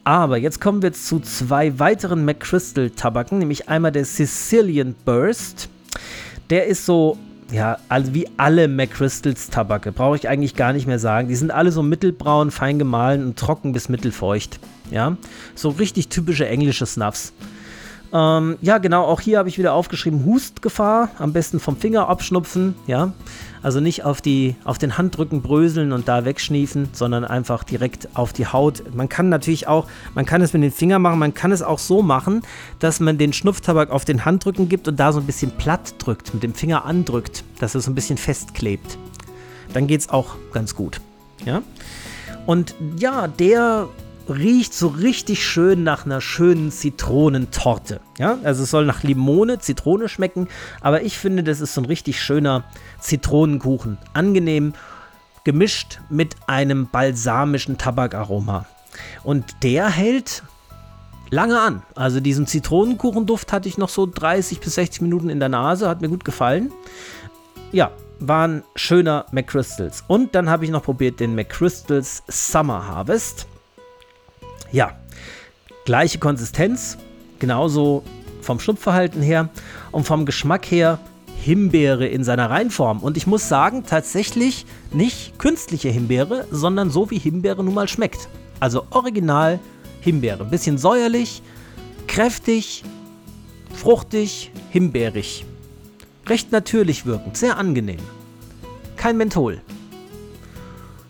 Aber 0.04 0.38
jetzt 0.38 0.60
kommen 0.60 0.82
wir 0.82 0.92
zu 0.92 1.18
zwei 1.18 1.80
weiteren 1.80 2.24
McChrystal-Tabaken, 2.24 3.38
nämlich 3.38 3.68
einmal 3.68 3.90
der 3.90 4.04
Sicilian 4.04 4.94
Burst. 5.04 5.68
Der 6.50 6.68
ist 6.68 6.86
so 6.86 7.18
ja, 7.52 7.76
also 7.88 8.14
wie 8.14 8.28
alle 8.38 8.66
McChrystals 8.66 9.50
Tabake, 9.50 9.92
brauche 9.92 10.16
ich 10.16 10.28
eigentlich 10.28 10.56
gar 10.56 10.72
nicht 10.72 10.86
mehr 10.86 10.98
sagen. 10.98 11.28
Die 11.28 11.36
sind 11.36 11.50
alle 11.50 11.70
so 11.70 11.82
mittelbraun, 11.82 12.50
fein 12.50 12.78
gemahlen 12.78 13.24
und 13.24 13.38
trocken 13.38 13.72
bis 13.72 13.88
mittelfeucht. 13.88 14.58
Ja, 14.90 15.16
so 15.54 15.68
richtig 15.68 16.08
typische 16.08 16.46
englische 16.48 16.86
Snuffs. 16.86 17.32
Ähm, 18.12 18.56
ja, 18.60 18.78
genau, 18.78 19.04
auch 19.04 19.20
hier 19.20 19.38
habe 19.38 19.48
ich 19.48 19.58
wieder 19.58 19.72
aufgeschrieben, 19.72 20.24
Hustgefahr, 20.24 21.10
am 21.18 21.32
besten 21.32 21.60
vom 21.60 21.76
Finger 21.76 22.08
abschnupfen, 22.08 22.74
ja. 22.86 23.12
Also 23.62 23.80
nicht 23.80 24.04
auf, 24.04 24.20
die, 24.20 24.56
auf 24.64 24.78
den 24.78 24.98
Handrücken 24.98 25.40
bröseln 25.40 25.92
und 25.92 26.08
da 26.08 26.24
wegschniefen, 26.24 26.88
sondern 26.92 27.24
einfach 27.24 27.62
direkt 27.62 28.08
auf 28.14 28.32
die 28.32 28.46
Haut. 28.46 28.82
Man 28.94 29.08
kann 29.08 29.28
natürlich 29.28 29.68
auch, 29.68 29.86
man 30.14 30.26
kann 30.26 30.42
es 30.42 30.52
mit 30.52 30.62
den 30.62 30.72
Fingern 30.72 31.00
machen, 31.02 31.18
man 31.18 31.32
kann 31.32 31.52
es 31.52 31.62
auch 31.62 31.78
so 31.78 32.02
machen, 32.02 32.42
dass 32.80 32.98
man 32.98 33.18
den 33.18 33.32
Schnupftabak 33.32 33.90
auf 33.90 34.04
den 34.04 34.24
Handrücken 34.24 34.68
gibt 34.68 34.88
und 34.88 34.98
da 34.98 35.12
so 35.12 35.20
ein 35.20 35.26
bisschen 35.26 35.52
platt 35.52 35.94
drückt, 35.98 36.34
mit 36.34 36.42
dem 36.42 36.54
Finger 36.54 36.84
andrückt, 36.84 37.44
dass 37.60 37.74
es 37.74 37.84
so 37.84 37.90
ein 37.90 37.94
bisschen 37.94 38.18
festklebt. 38.18 38.98
Dann 39.72 39.86
geht 39.86 40.00
es 40.00 40.08
auch 40.08 40.36
ganz 40.52 40.74
gut, 40.74 41.00
ja. 41.44 41.62
Und 42.46 42.74
ja, 42.98 43.28
der 43.28 43.88
riecht 44.28 44.74
so 44.74 44.88
richtig 44.88 45.46
schön 45.46 45.82
nach 45.82 46.04
einer 46.04 46.20
schönen 46.20 46.70
Zitronentorte. 46.70 48.00
Ja, 48.18 48.38
also 48.44 48.62
es 48.62 48.70
soll 48.70 48.84
nach 48.84 49.02
Limone, 49.02 49.58
Zitrone 49.58 50.08
schmecken, 50.08 50.48
aber 50.80 51.02
ich 51.02 51.18
finde, 51.18 51.42
das 51.42 51.60
ist 51.60 51.74
so 51.74 51.80
ein 51.80 51.86
richtig 51.86 52.20
schöner 52.20 52.64
Zitronenkuchen. 53.00 53.98
Angenehm 54.12 54.74
gemischt 55.44 56.00
mit 56.08 56.36
einem 56.46 56.88
balsamischen 56.88 57.78
Tabakaroma. 57.78 58.66
Und 59.24 59.62
der 59.62 59.88
hält 59.88 60.42
lange 61.30 61.60
an. 61.60 61.82
Also 61.94 62.20
diesen 62.20 62.46
Zitronenkuchenduft 62.46 63.52
hatte 63.52 63.68
ich 63.68 63.78
noch 63.78 63.88
so 63.88 64.06
30 64.06 64.60
bis 64.60 64.74
60 64.74 65.02
Minuten 65.02 65.28
in 65.30 65.40
der 65.40 65.48
Nase, 65.48 65.88
hat 65.88 66.00
mir 66.00 66.08
gut 66.08 66.24
gefallen. 66.24 66.72
Ja, 67.72 67.90
war 68.20 68.46
ein 68.46 68.62
schöner 68.76 69.26
McChrystals. 69.32 70.04
Und 70.06 70.34
dann 70.34 70.48
habe 70.48 70.64
ich 70.64 70.70
noch 70.70 70.84
probiert 70.84 71.20
den 71.20 71.34
McChrystals 71.34 72.22
Summer 72.28 72.86
Harvest. 72.86 73.46
Ja, 74.72 74.96
gleiche 75.84 76.18
Konsistenz, 76.18 76.96
genauso 77.38 78.02
vom 78.40 78.58
Schlupfverhalten 78.58 79.22
her 79.22 79.50
und 79.90 80.04
vom 80.04 80.24
Geschmack 80.26 80.70
her 80.70 80.98
Himbeere 81.42 82.06
in 82.06 82.24
seiner 82.24 82.50
Reinform. 82.50 83.00
Und 83.00 83.16
ich 83.16 83.26
muss 83.26 83.48
sagen, 83.48 83.84
tatsächlich 83.84 84.64
nicht 84.92 85.38
künstliche 85.38 85.90
Himbeere, 85.90 86.46
sondern 86.50 86.90
so 86.90 87.10
wie 87.10 87.18
Himbeere 87.18 87.62
nun 87.62 87.74
mal 87.74 87.88
schmeckt. 87.88 88.28
Also 88.60 88.86
original 88.90 89.58
Himbeere. 90.00 90.44
Bisschen 90.44 90.78
säuerlich, 90.78 91.42
kräftig, 92.06 92.84
fruchtig, 93.74 94.52
himbeerig. 94.70 95.44
Recht 96.28 96.52
natürlich 96.52 97.04
wirkend, 97.06 97.36
sehr 97.36 97.58
angenehm. 97.58 98.00
Kein 98.96 99.16
Menthol. 99.16 99.60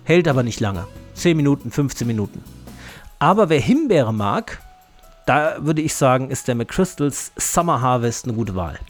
Hält 0.04 0.26
aber 0.28 0.42
nicht 0.42 0.60
lange. 0.60 0.86
10 1.14 1.36
Minuten, 1.36 1.70
15 1.70 2.06
Minuten. 2.06 2.42
Aber 3.22 3.48
wer 3.48 3.60
Himbeere 3.60 4.12
mag, 4.12 4.60
da 5.26 5.54
würde 5.60 5.80
ich 5.80 5.94
sagen, 5.94 6.32
ist 6.32 6.48
der 6.48 6.56
McChrystals 6.56 7.30
Summer 7.36 7.80
Harvest 7.80 8.24
eine 8.24 8.34
gute 8.34 8.56
Wahl. 8.56 8.80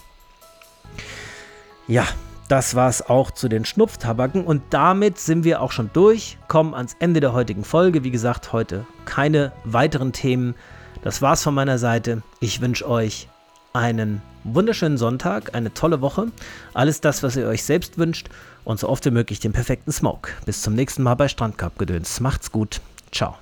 Ja, 1.86 2.06
das 2.48 2.74
war 2.74 2.88
es 2.88 3.06
auch 3.10 3.30
zu 3.30 3.50
den 3.50 3.66
Schnupftabaken 3.66 4.46
und 4.46 4.62
damit 4.70 5.18
sind 5.18 5.44
wir 5.44 5.60
auch 5.60 5.70
schon 5.70 5.90
durch, 5.92 6.38
kommen 6.48 6.72
ans 6.72 6.96
Ende 6.98 7.20
der 7.20 7.34
heutigen 7.34 7.62
Folge. 7.62 8.04
Wie 8.04 8.10
gesagt, 8.10 8.54
heute 8.54 8.86
keine 9.04 9.52
weiteren 9.64 10.14
Themen. 10.14 10.54
Das 11.02 11.20
war's 11.20 11.42
von 11.42 11.52
meiner 11.52 11.76
Seite. 11.76 12.22
Ich 12.40 12.62
wünsche 12.62 12.88
euch 12.88 13.28
einen 13.74 14.22
wunderschönen 14.44 14.96
Sonntag, 14.96 15.54
eine 15.54 15.74
tolle 15.74 16.00
Woche, 16.00 16.28
alles 16.72 17.02
das, 17.02 17.22
was 17.22 17.36
ihr 17.36 17.48
euch 17.48 17.64
selbst 17.64 17.98
wünscht 17.98 18.30
und 18.64 18.80
so 18.80 18.88
oft 18.88 19.04
wie 19.04 19.10
möglich 19.10 19.40
den 19.40 19.52
perfekten 19.52 19.92
Smoke. 19.92 20.30
Bis 20.46 20.62
zum 20.62 20.74
nächsten 20.74 21.02
Mal 21.02 21.16
bei 21.16 21.28
Strandkorb 21.28 21.78
Gedöns. 21.78 22.18
Macht's 22.20 22.50
gut. 22.50 22.80
Ciao. 23.10 23.36